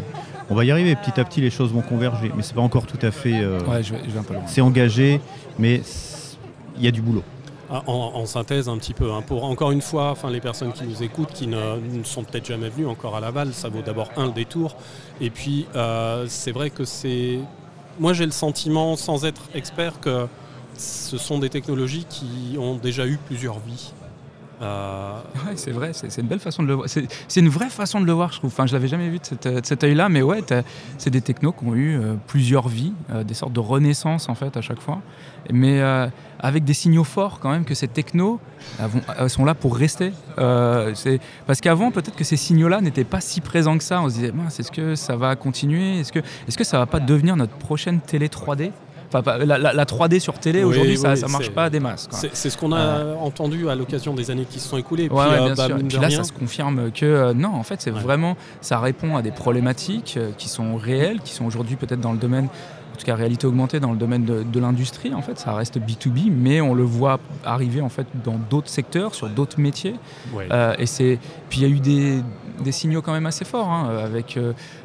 on 0.49 0.55
va 0.55 0.63
y 0.63 0.71
arriver. 0.71 0.95
Petit 0.95 1.19
à 1.19 1.23
petit, 1.23 1.41
les 1.41 1.49
choses 1.49 1.73
vont 1.73 1.81
converger. 1.81 2.31
Mais 2.35 2.43
c'est 2.43 2.55
pas 2.55 2.61
encore 2.61 2.85
tout 2.85 2.99
à 3.01 3.11
fait. 3.11 3.41
Euh, 3.41 3.59
ouais, 3.65 3.83
je 3.83 3.93
vais, 3.93 4.19
un 4.19 4.23
peu 4.23 4.35
C'est 4.45 4.61
engagé, 4.61 5.19
mais 5.57 5.81
il 6.77 6.85
y 6.85 6.87
a 6.87 6.91
du 6.91 7.01
boulot. 7.01 7.23
Ah, 7.69 7.83
en, 7.87 8.25
synthèse 8.25 8.69
un 8.69 8.77
petit 8.77 8.93
peu. 8.93 9.11
Hein. 9.11 9.23
Encore 9.29 9.71
une 9.71 9.81
fois, 9.81 10.11
enfin, 10.11 10.29
les 10.29 10.39
personnes 10.39 10.71
qui 10.71 10.85
nous 10.85 11.03
écoutent, 11.03 11.33
qui 11.33 11.47
ne, 11.47 11.57
sont 12.03 12.23
peut-être 12.23 12.45
jamais 12.45 12.69
venues 12.69 12.87
encore 12.87 13.15
à 13.15 13.19
Laval, 13.19 13.53
ça 13.53 13.67
vaut 13.67 13.81
d'abord 13.81 14.09
un 14.15 14.29
détour. 14.29 14.77
Et 15.19 15.29
puis 15.29 15.67
euh, 15.75 16.25
c'est 16.29 16.51
vrai 16.51 16.69
que 16.69 16.85
c'est. 16.85 17.39
Moi 17.99 18.13
j'ai 18.13 18.25
le 18.25 18.31
sentiment, 18.31 18.95
sans 18.95 19.25
être 19.25 19.41
expert, 19.53 19.99
que 19.99 20.27
ce 20.77 21.17
sont 21.17 21.39
des 21.39 21.49
technologies 21.49 22.05
qui 22.09 22.57
ont 22.57 22.75
déjà 22.75 23.05
eu 23.05 23.17
plusieurs 23.17 23.59
vies. 23.59 23.91
Euh, 24.61 25.19
c'est 25.55 25.71
vrai, 25.71 25.91
c'est 25.93 26.15
une 26.17 26.27
belle 26.27 26.39
façon 26.39 26.63
de 26.63 26.67
le 26.67 26.73
voir. 26.73 26.87
C'est 26.89 27.39
une 27.39 27.49
vraie 27.49 27.69
façon 27.69 28.01
de 28.01 28.05
le 28.05 28.11
voir, 28.11 28.31
je 28.31 28.39
trouve. 28.39 28.51
Enfin, 28.51 28.65
je 28.65 28.73
l'avais 28.73 28.87
jamais 28.87 29.09
vu 29.09 29.19
de, 29.19 29.61
cet 29.63 29.83
œil-là, 29.83 30.09
mais 30.09 30.21
ouais, 30.21 30.43
c'est 30.97 31.09
des 31.09 31.21
technos 31.21 31.51
qui 31.51 31.65
ont 31.65 31.75
eu 31.75 31.97
euh, 31.97 32.15
plusieurs 32.27 32.67
vies, 32.67 32.93
euh, 33.11 33.23
des 33.23 33.33
sortes 33.33 33.53
de 33.53 33.59
renaissance 33.59 34.29
en 34.29 34.35
fait 34.35 34.57
à 34.57 34.61
chaque 34.61 34.81
fois, 34.81 35.01
mais 35.51 35.81
avec 36.39 36.63
des 36.63 36.73
signaux 36.73 37.03
forts 37.03 37.39
quand 37.39 37.49
même 37.49 37.65
que 37.65 37.73
ces 37.73 37.87
technos 37.87 38.39
sont 39.27 39.45
là 39.45 39.55
pour 39.55 39.75
rester. 39.75 40.11
parce 40.35 41.61
qu'avant, 41.61 41.91
peut-être 41.91 42.15
que 42.15 42.23
ces 42.23 42.37
signaux-là 42.37 42.81
n'étaient 42.81 43.03
pas 43.03 43.21
si 43.21 43.41
présents 43.41 43.77
que 43.77 43.83
ça. 43.83 44.01
On 44.01 44.09
se 44.09 44.15
disait, 44.15 44.33
est-ce 44.59 44.71
que 44.71 44.95
ça 44.95 45.15
va 45.15 45.35
continuer? 45.35 45.99
Est-ce 45.99 46.11
que, 46.11 46.19
est 46.19 46.55
que 46.55 46.63
ça 46.63 46.77
va 46.77 46.85
pas 46.85 46.99
devenir 46.99 47.35
notre 47.35 47.53
prochaine 47.53 47.99
télé 47.99 48.27
3D 48.27 48.71
la, 49.13 49.85
3D 49.85 50.19
sur 50.19 50.33
télé, 50.39 50.63
aujourd'hui, 50.63 50.97
ça 50.97 51.13
ne 51.15 51.31
marche 51.31 51.51
pas 51.51 51.69
des 51.69 51.79
masses. 51.79 52.09
C'est 52.11 52.49
ce 52.49 52.57
qu'on 52.57 52.71
a 52.71 52.79
euh. 52.79 53.15
entendu 53.15 53.69
à 53.69 53.75
l'occasion 53.75 54.13
des 54.13 54.31
années 54.31 54.45
qui 54.49 54.59
se 54.59 54.67
sont 54.69 54.77
écoulées. 54.77 55.09
puis, 55.09 55.17
euh, 55.17 55.55
bah, 55.55 55.67
là, 56.01 56.09
ça 56.09 56.23
se 56.23 56.31
confirme 56.31 56.91
que 56.91 57.05
euh, 57.05 57.33
non, 57.33 57.53
en 57.53 57.63
fait, 57.63 57.81
c'est 57.81 57.91
vraiment, 57.91 58.35
ça 58.61 58.79
répond 58.79 59.15
à 59.15 59.21
des 59.21 59.31
problématiques 59.31 60.19
qui 60.37 60.49
sont 60.49 60.75
réelles, 60.75 61.21
qui 61.21 61.33
sont 61.33 61.45
aujourd'hui 61.45 61.75
peut-être 61.75 62.01
dans 62.01 62.11
le 62.11 62.17
domaine 62.17 62.49
tout 62.97 63.05
cas 63.05 63.15
réalité 63.15 63.47
augmentée 63.47 63.79
dans 63.79 63.91
le 63.91 63.97
domaine 63.97 64.25
de, 64.25 64.59
l'industrie 64.59 65.13
en 65.13 65.21
fait. 65.21 65.37
Ça 65.39 65.53
reste 65.53 65.79
B2B 65.79 66.31
mais 66.31 66.61
on 66.61 66.73
le 66.73 66.83
voit 66.83 67.19
arriver 67.45 67.81
en 67.81 67.89
fait 67.89 68.07
dans 68.23 68.39
d'autres 68.49 68.69
secteurs 68.69 69.13
sur 69.13 69.29
d'autres 69.29 69.59
métiers. 69.59 69.95
Et 70.79 70.85
c'est 70.85 71.19
puis 71.49 71.61
il 71.61 71.63
y 71.63 71.65
a 71.65 71.73
eu 71.75 71.79
des, 71.79 72.21
des, 72.63 72.71
signaux 72.71 73.01
quand 73.01 73.13
même 73.13 73.27
assez 73.27 73.45
forts 73.45 73.69
hein, 73.69 73.89
avec 74.03 74.39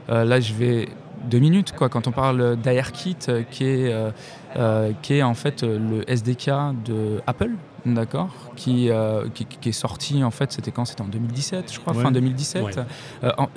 là 0.09 0.41
je 0.41 0.53
vais 0.53 0.89
deux 1.25 1.39
minutes 1.39 1.73
quoi, 1.73 1.89
quand 1.89 2.07
on 2.07 2.13
parle 2.13 2.57
d'AirKit 2.57 3.17
euh, 3.29 3.43
qui 3.51 3.65
est, 3.65 3.93
euh, 3.93 4.11
euh, 4.57 4.93
qui 5.03 5.15
est 5.15 5.23
en 5.23 5.35
fait 5.35 5.63
le 5.63 6.09
SDK 6.11 6.51
de 6.85 7.21
Apple, 7.27 7.53
d'accord, 7.87 8.31
qui, 8.57 8.91
qui, 9.35 9.69
est 9.69 9.73
sorti 9.73 10.23
en 10.23 10.31
fait, 10.31 10.53
c'était 10.53 10.71
quand? 10.71 10.85
C'était 10.85 11.03
en 11.03 11.09
2017, 11.09 11.73
je 11.73 11.81
crois, 11.81 11.95
fin 11.95 12.13
2017. 12.13 12.81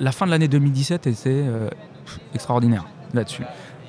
la 0.00 0.12
fin 0.12 0.26
de 0.26 0.30
l'année 0.30 0.48
2017 0.48 1.06
était 1.06 1.44
extraordinaire 2.34 2.86
là-dessus. 3.14 3.42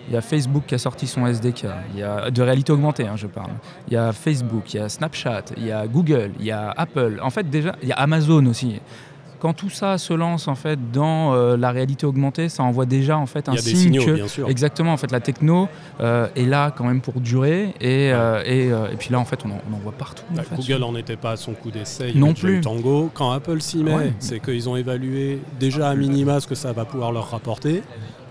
Il 0.07 0.13
y 0.13 0.17
a 0.17 0.21
Facebook 0.21 0.63
qui 0.67 0.75
a 0.75 0.77
sorti 0.77 1.07
son 1.07 1.25
SDK, 1.27 1.65
il 1.93 1.99
y 1.99 2.03
a 2.03 2.31
de 2.31 2.41
réalité 2.41 2.71
augmentée, 2.71 3.07
hein, 3.07 3.15
je 3.15 3.27
parle. 3.27 3.51
Il 3.87 3.93
y 3.93 3.97
a 3.97 4.13
Facebook, 4.13 4.73
il 4.73 4.77
y 4.77 4.79
a 4.79 4.89
Snapchat, 4.89 5.45
il 5.57 5.65
y 5.65 5.71
a 5.71 5.85
Google, 5.87 6.31
il 6.39 6.45
y 6.45 6.51
a 6.51 6.71
Apple. 6.71 7.19
En 7.21 7.29
fait, 7.29 7.49
déjà, 7.49 7.75
il 7.81 7.89
y 7.89 7.91
a 7.91 7.95
Amazon 7.95 8.45
aussi 8.45 8.79
quand 9.39 9.53
tout 9.53 9.69
ça 9.69 9.97
se 9.97 10.13
lance 10.13 10.47
en 10.47 10.55
fait 10.55 10.91
dans 10.91 11.33
euh, 11.33 11.57
la 11.57 11.71
réalité 11.71 12.05
augmentée, 12.05 12.49
ça 12.49 12.63
envoie 12.63 12.85
déjà 12.85 13.17
en 13.17 13.25
fait 13.25 13.49
un 13.49 13.57
signe 13.57 13.99
que 14.03 14.49
exactement 14.49 14.93
en 14.93 14.97
fait 14.97 15.11
la 15.11 15.19
techno 15.19 15.67
euh, 15.99 16.27
est 16.35 16.45
là 16.45 16.71
quand 16.75 16.85
même 16.85 17.01
pour 17.01 17.19
durer 17.21 17.73
et, 17.79 18.11
euh, 18.11 18.41
et, 18.91 18.95
puis 18.97 19.09
là 19.11 19.19
en 19.19 19.25
fait 19.25 19.39
on 19.45 19.49
en, 19.49 19.79
voit 19.79 19.91
partout. 19.91 20.23
Bah, 20.31 20.43
Google 20.55 20.79
n'en 20.79 20.95
était 20.95 21.15
pas 21.15 21.31
à 21.31 21.35
son 21.37 21.53
coup 21.53 21.71
d'essai. 21.71 22.11
Non 22.15 22.33
plus. 22.33 22.61
Tango. 22.61 23.09
Quand 23.13 23.31
Apple 23.31 23.61
s'y 23.61 23.83
met, 23.83 24.13
c'est 24.19 24.39
qu'ils 24.39 24.67
ont 24.69 24.75
évalué 24.75 25.39
déjà 25.59 25.89
à 25.89 25.95
minima 25.95 26.39
ce 26.39 26.47
que 26.47 26.55
ça 26.55 26.73
va 26.73 26.85
pouvoir 26.85 27.11
leur 27.11 27.29
rapporter. 27.29 27.83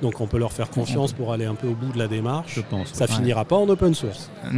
Donc 0.02 0.20
on 0.20 0.26
peut 0.26 0.38
leur 0.38 0.52
faire 0.52 0.70
confiance 0.70 1.12
pour 1.12 1.32
aller 1.32 1.46
un 1.46 1.54
peu 1.54 1.68
au 1.68 1.74
bout 1.74 1.92
de 1.92 1.98
la 1.98 2.08
démarche. 2.08 2.54
Je 2.54 2.60
pense. 2.60 2.92
Ça 2.92 3.06
finira 3.06 3.44
pas 3.44 3.56
en 3.56 3.68
open 3.68 3.94
source. 3.94 4.30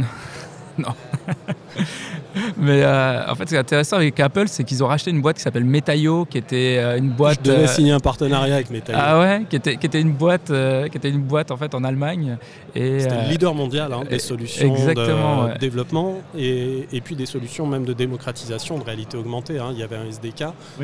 non. 0.77 0.93
Mais 2.57 2.83
euh, 2.83 3.27
en 3.27 3.35
fait, 3.35 3.45
ce 3.45 3.49
qui 3.49 3.55
est 3.55 3.59
intéressant 3.59 3.97
avec 3.97 4.19
Apple, 4.19 4.47
c'est 4.47 4.63
qu'ils 4.63 4.83
ont 4.83 4.87
racheté 4.87 5.11
une 5.11 5.21
boîte 5.21 5.37
qui 5.37 5.41
s'appelle 5.41 5.65
Metaio, 5.65 6.25
qui 6.25 6.37
était 6.37 6.77
euh, 6.77 6.97
une 6.97 7.09
boîte. 7.09 7.39
Je 7.43 7.51
devais 7.51 7.63
euh, 7.63 7.67
signer 7.67 7.91
un 7.91 7.99
partenariat 7.99 8.55
avec 8.55 8.69
Metaio. 8.69 8.97
Ah 9.01 9.19
ouais, 9.19 9.45
qui 9.49 9.55
était, 9.55 9.77
qui 9.77 9.85
était 9.85 10.01
une 10.01 10.11
boîte, 10.11 10.51
qui 10.91 10.97
était 10.97 11.09
une 11.09 11.21
boîte 11.21 11.51
en 11.51 11.57
fait 11.57 11.73
en 11.73 11.83
Allemagne. 11.83 12.37
C'était 12.73 13.23
le 13.23 13.29
leader 13.29 13.53
mondial 13.53 13.93
hein, 13.93 14.03
des 14.09 14.19
solutions 14.19 14.73
de 14.73 15.57
développement 15.57 16.17
et, 16.37 16.87
et, 16.91 17.01
puis 17.01 17.15
des 17.15 17.25
solutions 17.25 17.65
même 17.65 17.85
de 17.85 17.93
démocratisation 17.93 18.77
de 18.77 18.83
réalité 18.83 19.17
augmentée. 19.17 19.59
Hein. 19.59 19.69
Il 19.71 19.79
y 19.79 19.83
avait 19.83 19.97
un 19.97 20.05
SDK 20.05 20.41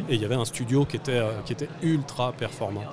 et 0.09 0.15
il 0.15 0.21
y 0.21 0.25
avait 0.25 0.35
un 0.35 0.45
studio 0.45 0.85
qui 0.85 0.97
était, 0.97 1.21
qui 1.45 1.53
était 1.53 1.69
ultra 1.83 2.31
performant. 2.31 2.83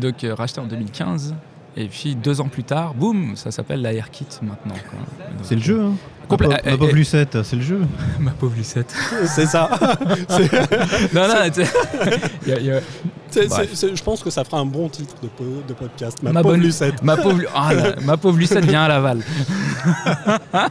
Donc 0.00 0.24
racheté 0.36 0.60
en 0.60 0.66
2015 0.66 1.34
Et 1.76 1.86
puis 1.88 2.14
deux 2.14 2.40
ans 2.40 2.48
plus 2.48 2.64
tard, 2.64 2.94
boum, 2.94 3.36
ça 3.36 3.50
s'appelle 3.50 3.82
la 3.82 3.92
AirKit 3.92 4.26
maintenant. 4.42 4.74
quoi. 4.90 4.98
C'est 5.42 5.54
le 5.56 5.60
jeu, 5.62 5.80
hein 5.82 5.92
Ma 6.30 6.36
pauvre- 6.36 6.50
ma 6.50 6.58
pauvre 6.76 6.84
eh, 6.88 6.90
eh, 6.90 6.94
Lucette, 6.94 7.42
c'est 7.42 7.56
le 7.56 7.62
jeu. 7.62 7.80
Ma 8.20 8.32
pauvre 8.32 8.54
Lucette. 8.54 8.94
C'est 9.24 9.46
ça. 9.46 9.70
non, 11.14 11.26
non, 11.26 11.34
je 13.34 14.02
pense 14.02 14.22
que 14.22 14.28
ça 14.30 14.44
fera 14.44 14.58
un 14.58 14.66
bon 14.66 14.90
titre 14.90 15.14
de, 15.22 15.28
po- 15.28 15.62
de 15.66 15.72
podcast. 15.72 16.22
Ma, 16.22 16.32
Ma 16.32 16.42
pauvre 16.42 16.54
bonne- 16.56 16.64
Lucette. 16.64 17.02
ma 17.02 17.16
pauvre, 17.16 17.40
ah 17.54 17.72
là, 17.72 17.94
ma 18.04 18.16
pauvre 18.18 18.36
Lucette 18.38 18.64
vient 18.66 18.82
à 18.84 18.88
Laval. 18.88 19.22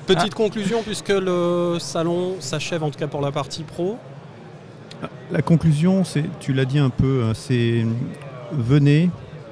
Petite 0.06 0.36
conclusion, 0.36 0.84
puisque 0.84 1.10
le 1.10 1.78
salon 1.80 2.36
s'achève 2.40 2.84
en 2.84 2.92
tout 2.92 3.00
cas 3.00 3.08
pour 3.08 3.22
la 3.22 3.32
partie 3.32 3.64
pro. 3.64 3.98
La 5.32 5.42
conclusion, 5.42 6.04
c'est, 6.04 6.24
tu 6.40 6.54
l'as 6.54 6.66
dit 6.66 6.80
un 6.80 6.90
peu, 6.90 7.24
hein, 7.26 7.32
c'est 7.34 7.86
venez, 8.52 9.10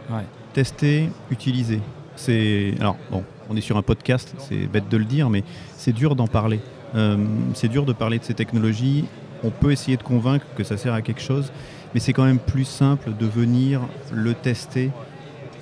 Ouais. 0.09 0.23
tester, 0.53 1.09
utiliser. 1.31 1.79
C'est 2.15 2.73
alors 2.79 2.95
bon, 3.11 3.23
on 3.49 3.55
est 3.57 3.61
sur 3.61 3.77
un 3.77 3.81
podcast, 3.81 4.33
c'est 4.37 4.67
bête 4.67 4.87
de 4.89 4.97
le 4.97 5.05
dire, 5.05 5.29
mais 5.29 5.43
c'est 5.77 5.91
dur 5.93 6.15
d'en 6.15 6.27
parler. 6.27 6.59
Euh, 6.95 7.17
c'est 7.53 7.67
dur 7.67 7.85
de 7.85 7.93
parler 7.93 8.19
de 8.19 8.23
ces 8.23 8.33
technologies. 8.33 9.05
On 9.43 9.49
peut 9.49 9.71
essayer 9.71 9.97
de 9.97 10.03
convaincre 10.03 10.45
que 10.55 10.63
ça 10.63 10.77
sert 10.77 10.93
à 10.93 11.01
quelque 11.01 11.21
chose, 11.21 11.51
mais 11.93 11.99
c'est 11.99 12.13
quand 12.13 12.23
même 12.23 12.39
plus 12.39 12.63
simple 12.65 13.11
de 13.19 13.25
venir 13.25 13.81
le 14.13 14.33
tester 14.33 14.91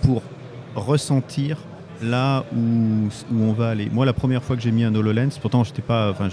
pour 0.03 0.21
ressentir 0.75 1.57
là 2.01 2.43
où, 2.55 3.07
où 3.34 3.41
on 3.43 3.53
va 3.53 3.69
aller. 3.69 3.89
Moi, 3.91 4.05
la 4.05 4.13
première 4.13 4.43
fois 4.43 4.55
que 4.55 4.61
j'ai 4.61 4.71
mis 4.71 4.84
un 4.84 4.93
HoloLens, 4.93 5.29
pourtant 5.41 5.63
j'étais 5.63 5.81
pas, 5.81 6.11
enfin, 6.11 6.27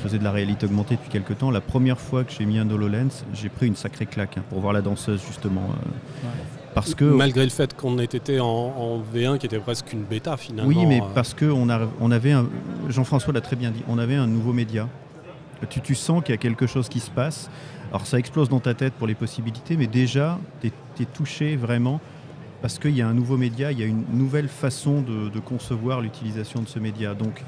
faisais 0.00 0.18
de 0.18 0.24
la 0.24 0.32
réalité 0.32 0.66
augmentée 0.66 0.96
depuis 0.96 1.10
quelques 1.10 1.38
temps. 1.38 1.50
La 1.50 1.60
première 1.60 2.00
fois 2.00 2.24
que 2.24 2.32
j'ai 2.32 2.44
mis 2.44 2.58
un 2.58 2.68
HoloLens, 2.70 3.24
j'ai 3.34 3.48
pris 3.48 3.66
une 3.66 3.76
sacrée 3.76 4.06
claque 4.06 4.38
hein, 4.38 4.42
pour 4.48 4.60
voir 4.60 4.72
la 4.72 4.82
danseuse 4.82 5.22
justement, 5.26 5.70
euh, 5.70 6.28
parce 6.74 6.94
que 6.94 7.04
Malgré 7.04 7.44
le 7.44 7.50
fait 7.50 7.76
qu'on 7.76 7.98
ait 7.98 8.04
été 8.04 8.40
en, 8.40 8.46
en 8.46 8.98
V1 9.00 9.38
qui 9.38 9.46
était 9.46 9.58
presque 9.58 9.92
une 9.92 10.04
bêta 10.04 10.36
finalement. 10.36 10.68
oui, 10.68 10.86
mais 10.86 11.00
euh, 11.00 11.04
parce 11.14 11.34
que 11.34 11.44
on, 11.46 11.68
a, 11.68 11.80
on 12.00 12.10
avait 12.10 12.32
un, 12.32 12.48
Jean-François 12.88 13.32
l'a 13.32 13.40
très 13.40 13.56
bien 13.56 13.70
dit, 13.70 13.82
on 13.88 13.98
avait 13.98 14.14
un 14.14 14.26
nouveau 14.26 14.52
média. 14.52 14.88
Tu, 15.68 15.80
tu 15.80 15.94
sens 15.94 16.22
qu'il 16.22 16.32
y 16.32 16.38
a 16.38 16.40
quelque 16.40 16.66
chose 16.66 16.88
qui 16.88 17.00
se 17.00 17.10
passe. 17.10 17.50
Alors 17.90 18.06
ça 18.06 18.18
explose 18.18 18.48
dans 18.48 18.60
ta 18.60 18.74
tête 18.74 18.94
pour 18.94 19.06
les 19.06 19.14
possibilités, 19.14 19.76
mais 19.76 19.88
déjà, 19.88 20.38
tu 20.60 20.68
es, 20.68 21.04
touché 21.06 21.56
vraiment 21.56 22.00
parce 22.62 22.78
qu'il 22.78 22.94
y 22.94 23.00
a 23.00 23.08
un 23.08 23.14
nouveau 23.14 23.38
média, 23.38 23.72
il 23.72 23.80
y 23.80 23.82
a 23.82 23.86
une 23.86 24.04
nouvelle 24.12 24.48
façon 24.48 25.00
de, 25.00 25.30
de 25.30 25.40
concevoir 25.40 26.02
l'utilisation 26.02 26.60
de 26.60 26.68
ce 26.68 26.78
média. 26.78 27.14
Donc 27.14 27.42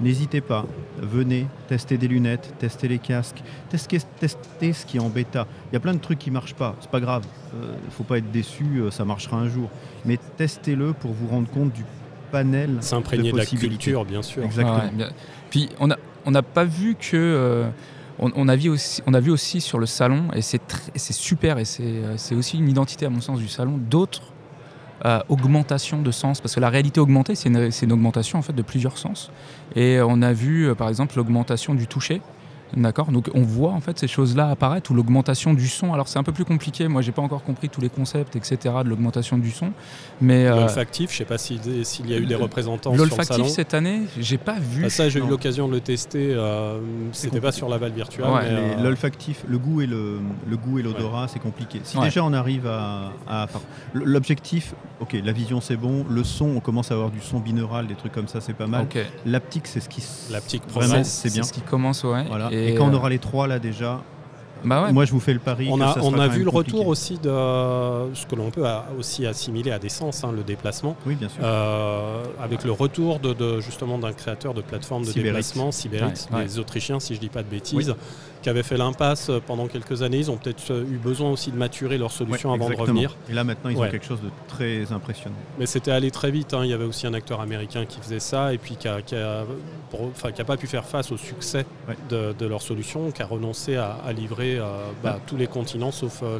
n'hésitez 0.00 0.40
pas, 0.40 0.64
venez 1.00 1.46
tester 1.68 1.98
des 1.98 2.08
lunettes, 2.08 2.54
tester 2.58 2.88
les 2.88 2.98
casques, 2.98 3.42
tester, 3.70 3.98
tester 4.18 4.72
ce 4.72 4.86
qui 4.86 4.96
est 4.96 5.00
en 5.00 5.08
bêta. 5.08 5.46
Il 5.70 5.74
y 5.74 5.76
a 5.76 5.80
plein 5.80 5.94
de 5.94 5.98
trucs 5.98 6.18
qui 6.18 6.30
ne 6.30 6.34
marchent 6.34 6.54
pas, 6.54 6.76
c'est 6.80 6.90
pas 6.90 7.00
grave, 7.00 7.24
il 7.52 7.58
ne 7.86 7.90
faut 7.90 8.04
pas 8.04 8.18
être 8.18 8.30
déçu, 8.30 8.64
euh, 8.78 8.90
ça 8.90 9.04
marchera 9.04 9.36
un 9.36 9.48
jour. 9.48 9.70
Mais 10.04 10.18
testez-le 10.36 10.92
pour 10.92 11.12
vous 11.12 11.28
rendre 11.28 11.48
compte 11.48 11.72
du 11.72 11.84
panel 12.30 12.78
s'imprégner 12.80 13.30
de 13.30 13.32
de 13.32 13.38
la 13.38 13.46
culture, 13.46 14.04
bien 14.04 14.22
sûr. 14.22 14.44
Exactement. 14.44 14.78
Ouais, 14.78 14.90
bien. 14.92 15.10
Puis 15.50 15.68
on 15.80 15.90
a 15.90 15.96
on 16.26 16.30
n'a 16.30 16.42
pas 16.42 16.64
vu 16.64 16.94
que 16.94 17.16
euh, 17.16 17.68
on, 18.18 18.30
on 18.36 18.48
a 18.48 18.56
vu 18.56 18.68
aussi 18.68 19.02
on 19.06 19.14
a 19.14 19.20
vu 19.20 19.30
aussi 19.30 19.60
sur 19.60 19.78
le 19.78 19.86
salon 19.86 20.24
et 20.34 20.42
c'est 20.42 20.60
super 20.96 21.58
et 21.58 21.64
c'est 21.64 21.82
euh, 21.84 22.16
c'est 22.16 22.34
aussi 22.34 22.58
une 22.58 22.68
identité 22.68 23.06
à 23.06 23.10
mon 23.10 23.20
sens 23.20 23.38
du 23.38 23.48
salon 23.48 23.78
d'autres 23.78 24.22
euh, 25.04 25.20
augmentations 25.28 26.02
de 26.02 26.10
sens. 26.10 26.40
Parce 26.40 26.54
que 26.54 26.60
la 26.60 26.70
réalité 26.70 27.00
augmentée 27.00 27.34
c'est 27.34 27.48
une, 27.48 27.70
c'est 27.70 27.86
une 27.86 27.92
augmentation 27.92 28.38
en 28.38 28.42
fait 28.42 28.52
de 28.52 28.62
plusieurs 28.62 28.98
sens. 28.98 29.30
Et 29.76 29.98
on 30.02 30.22
a 30.22 30.32
vu 30.32 30.68
euh, 30.68 30.74
par 30.74 30.88
exemple 30.88 31.16
l'augmentation 31.16 31.74
du 31.74 31.86
toucher 31.86 32.20
D'accord 32.76 33.10
Donc 33.12 33.30
on 33.34 33.42
voit 33.42 33.72
en 33.72 33.80
fait 33.80 33.98
ces 33.98 34.08
choses-là 34.08 34.48
apparaître 34.50 34.90
ou 34.90 34.94
l'augmentation 34.94 35.54
du 35.54 35.68
son. 35.68 35.94
Alors 35.94 36.08
c'est 36.08 36.18
un 36.18 36.22
peu 36.22 36.32
plus 36.32 36.44
compliqué, 36.44 36.86
moi 36.88 37.00
j'ai 37.02 37.12
pas 37.12 37.22
encore 37.22 37.42
compris 37.42 37.68
tous 37.68 37.80
les 37.80 37.88
concepts, 37.88 38.36
etc. 38.36 38.74
de 38.84 38.88
l'augmentation 38.88 39.38
du 39.38 39.50
son. 39.50 39.72
Mais 40.20 40.46
euh, 40.46 40.60
L'olfactif, 40.60 41.10
je 41.12 41.16
sais 41.18 41.24
pas 41.24 41.38
s'il 41.38 41.60
s'il 41.84 42.08
y 42.10 42.14
a 42.14 42.18
eu 42.18 42.26
des 42.26 42.34
représentants 42.34 42.94
sur 42.94 43.04
le 43.04 43.24
salon. 43.24 43.44
cette 43.48 43.74
année, 43.74 44.02
j'ai 44.18 44.38
pas 44.38 44.58
vu. 44.58 44.84
Ah, 44.84 44.90
ça, 44.90 45.08
j'ai 45.08 45.18
eu 45.20 45.26
l'occasion 45.26 45.66
de 45.68 45.72
le 45.72 45.80
tester. 45.80 46.32
euh, 46.34 46.78
C'était 47.12 47.40
pas 47.40 47.52
sur 47.52 47.68
la 47.68 47.78
balle 47.78 47.92
virtuelle. 47.92 48.26
Ouais, 48.26 48.42
mais, 48.42 48.50
Les- 48.50 48.80
euh, 48.80 48.82
L'olfactif, 48.84 49.44
le 49.48 49.58
goût 49.58 49.80
et 49.80 49.86
le, 49.86 50.18
le 50.48 50.56
goût 50.56 50.78
et 50.78 50.82
l'odorat, 50.82 51.26
c'est 51.28 51.38
compliqué. 51.38 51.80
Si 51.84 51.96
Ouais. 51.98 52.04
déjà 52.04 52.22
on 52.24 52.32
arrive 52.32 52.66
à, 52.66 53.12
à- 53.28 53.44
enfin, 53.44 53.60
l- 53.94 54.02
l'objectif, 54.04 54.74
ok, 55.00 55.16
la 55.24 55.32
vision 55.32 55.60
c'est 55.60 55.76
bon, 55.76 56.04
le 56.08 56.22
son, 56.24 56.46
on 56.56 56.60
commence 56.60 56.90
à 56.90 56.94
avoir 56.94 57.10
du 57.10 57.20
son 57.20 57.38
binaural, 57.40 57.86
des 57.86 57.94
trucs 57.94 58.12
comme 58.12 58.28
ça, 58.28 58.40
c'est 58.40 58.52
pas 58.54 58.66
mal. 58.66 58.82
Ok. 58.82 58.98
L'aptique, 59.26 59.66
c'est 59.66 59.80
ce 59.80 59.88
qui, 59.88 60.02
L'aptique 60.30 60.62
c'est 61.04 61.32
bien. 61.32 61.42
ce 61.42 61.52
qui 61.52 61.60
commence, 61.60 62.04
ouais. 62.04 62.24
Voilà. 62.28 62.48
Et, 62.52 62.57
quand 62.76 62.86
on 62.88 62.92
euh, 62.92 62.96
aura 62.96 63.08
les 63.10 63.18
trois 63.18 63.46
là 63.46 63.58
déjà, 63.58 64.00
Bah 64.64 64.84
ouais. 64.84 64.92
moi 64.92 65.04
je 65.04 65.12
vous 65.12 65.20
fais 65.20 65.32
le 65.32 65.38
pari. 65.38 65.68
On 65.70 65.78
que 65.78 65.82
a, 65.82 65.94
ça 65.94 66.00
on 66.02 66.10
sera 66.10 66.24
a 66.24 66.28
vu 66.28 66.42
le 66.44 66.50
compliqué. 66.50 66.76
retour 66.76 66.88
aussi 66.88 67.14
de 67.18 67.28
ce 68.14 68.26
que 68.26 68.34
l'on 68.34 68.50
peut 68.50 68.66
a- 68.66 68.86
aussi 68.98 69.26
assimiler 69.26 69.70
à 69.70 69.78
des 69.78 69.88
sens, 69.88 70.24
hein, 70.24 70.32
le 70.34 70.42
déplacement, 70.42 70.96
Oui, 71.06 71.14
bien 71.14 71.28
sûr. 71.28 71.40
Euh, 71.42 72.24
avec 72.42 72.64
le 72.64 72.72
retour 72.72 73.18
de, 73.20 73.32
de- 73.34 73.60
justement 73.60 73.98
d'un 73.98 74.12
créateur 74.12 74.54
de 74.54 74.62
plateforme 74.62 75.04
de 75.04 75.12
déplacement, 75.12 75.70
Cyberix, 75.72 76.26
Ouais, 76.32 76.38
ouais. 76.38 76.44
des 76.44 76.58
Autrichiens, 76.58 76.98
si 77.00 77.14
je 77.14 77.20
dis 77.20 77.28
pas 77.28 77.42
de 77.42 77.48
bêtises, 77.48 77.94
qui 78.42 78.48
avaient 78.48 78.62
fait 78.62 78.76
l'impasse 78.76 79.30
pendant 79.46 79.66
quelques 79.66 80.02
années. 80.02 80.18
Ils 80.18 80.30
ont 80.30 80.36
peut-être 80.36 80.70
euh, 80.70 80.84
eu 80.90 80.96
besoin 80.98 81.30
aussi 81.30 81.50
de 81.50 81.56
maturer 81.56 81.98
leur 81.98 82.10
solution 82.12 82.50
Ouais, 82.50 82.54
avant 82.56 82.70
de 82.70 82.76
revenir. 82.76 83.16
Et 83.28 83.32
là 83.32 83.44
maintenant, 83.44 83.70
ils 83.70 83.76
Ouais. 83.76 83.88
ont 83.88 83.90
quelque 83.90 84.06
chose 84.06 84.20
de 84.20 84.30
très 84.48 84.92
impressionnant. 84.92 85.34
Mais 85.58 85.66
c'était 85.66 85.90
allé 85.90 86.10
très 86.10 86.30
vite. 86.30 86.54
hein. 86.54 86.60
Il 86.64 86.70
y 86.70 86.72
avait 86.72 86.84
aussi 86.84 87.06
un 87.06 87.14
acteur 87.14 87.40
américain 87.40 87.84
qui 87.86 88.00
faisait 88.00 88.20
ça 88.20 88.52
et 88.52 88.58
puis 88.58 88.76
qui 88.76 88.86
n'a 88.88 90.44
pas 90.46 90.56
pu 90.56 90.66
faire 90.66 90.84
face 90.84 91.10
au 91.12 91.16
succès 91.16 91.64
Ouais. 91.88 91.96
de, 92.10 92.34
de 92.38 92.46
leur 92.46 92.60
solution, 92.62 93.10
qui 93.10 93.22
a 93.22 93.26
renoncé 93.26 93.76
à, 93.76 93.96
à 94.06 94.12
livrer 94.12 94.58
euh, 94.58 94.64
bah, 95.02 95.18
tous 95.26 95.36
les 95.36 95.46
continents 95.46 95.90
sauf 95.90 96.20
euh, 96.22 96.38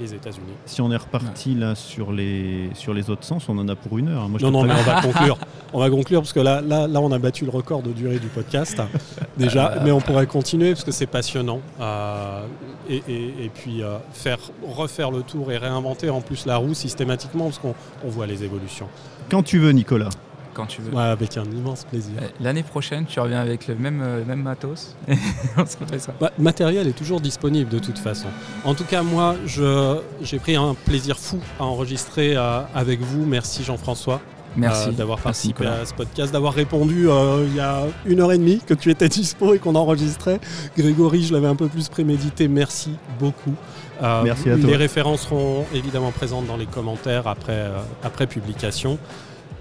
les 0.00 0.14
États-Unis. 0.14 0.52
Si 0.66 0.80
on 0.80 0.90
est 0.90 0.96
reparti 0.96 1.54
là 1.54 1.74
sur 1.74 2.12
les, 2.12 2.70
sur 2.74 2.94
les 2.94 3.10
autres 3.10 3.24
sens, 3.24 3.48
on 3.48 3.58
en 3.58 3.68
a 3.68 3.76
pour 3.76 3.98
une 3.98 4.08
heure. 4.08 4.22
hein. 4.22 4.28
Moi, 4.28 4.38
je 4.40 4.46
Non, 4.46 4.50
non, 4.52 4.64
mais 4.64 4.74
on 4.78 4.82
va 4.82 5.00
conclure. 5.02 5.38
On 5.72 5.78
va 5.80 5.90
conclure 5.90 6.20
parce 6.22 6.32
que 6.32 6.40
là, 6.40 6.60
là, 6.62 6.86
là, 6.88 7.00
on 7.00 7.12
a 7.12 7.18
battu 7.18 7.44
le 7.44 7.50
record 7.50 7.82
de 7.82 7.92
durée 7.92 8.18
du 8.18 8.28
podcast 8.28 8.80
déjà, 9.36 9.76
mais 9.84 9.92
on 9.92 10.00
pourrait 10.00 10.26
continuer 10.26 10.72
parce 10.72 10.84
que 10.84 10.92
c'est 10.92 11.06
passionnant. 11.06 11.20
Euh, 11.36 12.42
et, 12.88 13.02
et- 13.08 13.44
et 13.44 13.48
puis 13.54 13.82
euh, 13.82 13.98
faire 14.12 14.38
refaire 14.66 15.10
le 15.10 15.22
tour 15.22 15.50
et 15.52 15.58
réinventer 15.58 16.10
en 16.10 16.20
plus 16.20 16.46
la 16.46 16.56
roue 16.56 16.74
systématiquement 16.74 17.44
parce 17.44 17.58
qu'on 17.58 17.74
on 18.04 18.08
voit 18.08 18.26
les 18.26 18.42
évolutions. 18.44 18.88
Quand 19.30 19.42
tu 19.42 19.58
veux, 19.58 19.70
Nicolas. 19.72 20.08
Quand 20.52 20.66
tu 20.66 20.82
veux. 20.82 20.92
Ouais, 20.92 21.02
avec 21.04 21.36
un 21.36 21.44
immense 21.44 21.84
plaisir. 21.84 22.14
Euh, 22.20 22.26
L'année 22.40 22.64
prochaine, 22.64 23.06
tu 23.06 23.20
reviens 23.20 23.40
avec 23.40 23.68
le 23.68 23.76
même, 23.76 24.02
euh, 24.02 24.24
même 24.24 24.42
matos. 24.42 24.96
Et 25.08 25.14
on 25.56 25.64
se 25.64 25.76
fait 25.88 26.00
ça. 26.00 26.12
Bah, 26.20 26.32
le 26.36 26.42
matériel 26.42 26.88
est 26.88 26.92
toujours 26.98 27.20
disponible 27.20 27.70
de 27.70 27.78
toute 27.78 27.98
façon. 27.98 28.26
En 28.64 28.74
tout 28.74 28.84
cas, 28.84 29.02
moi, 29.04 29.36
je- 29.46 30.00
j'ai 30.22 30.40
pris 30.40 30.56
un 30.56 30.74
plaisir 30.74 31.18
fou 31.20 31.38
à 31.60 31.64
enregistrer 31.64 32.36
euh, 32.36 32.62
avec 32.74 33.00
vous. 33.00 33.24
Merci 33.24 33.62
Jean-François 33.62 34.20
Merci. 34.56 34.88
euh, 34.88 34.92
d'avoir 34.92 35.18
participé 35.20 35.66
à 35.66 35.86
ce 35.86 35.94
podcast, 35.94 36.32
d'avoir 36.32 36.54
répondu 36.54 37.08
euh, 37.08 37.46
il 37.46 37.54
y 37.56 37.60
a 37.60 37.84
une 38.04 38.20
heure 38.20 38.32
et 38.32 38.38
demie 38.38 38.60
que 38.66 38.74
tu 38.74 38.90
étais 38.90 39.08
dispo 39.08 39.54
et 39.54 39.58
qu'on 39.58 39.74
enregistrait. 39.74 40.40
Grégory, 40.76 41.22
je 41.22 41.32
l'avais 41.32 41.46
un 41.46 41.56
peu 41.56 41.68
plus 41.68 41.88
prémédité. 41.88 42.48
Merci 42.48 42.96
beaucoup. 43.18 43.54
Euh, 44.02 44.22
Merci 44.24 44.50
à 44.50 44.56
toi. 44.56 44.66
Les 44.70 44.76
références 44.76 45.22
seront 45.22 45.64
évidemment 45.74 46.10
présentes 46.10 46.46
dans 46.46 46.56
les 46.56 46.66
commentaires 46.66 47.26
après, 47.26 47.52
euh, 47.52 47.78
après 48.02 48.26
publication. 48.26 48.98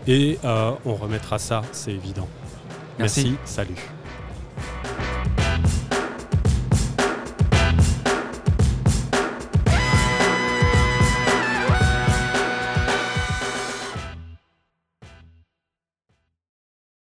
Et 0.08 0.40
euh, 0.44 0.72
on 0.86 0.96
remettra 0.96 1.38
ça, 1.40 1.62
c'est 1.72 1.92
évident. 1.92 2.28
Merci. 2.98 3.22
Merci. 3.24 3.38
Salut. 3.46 3.99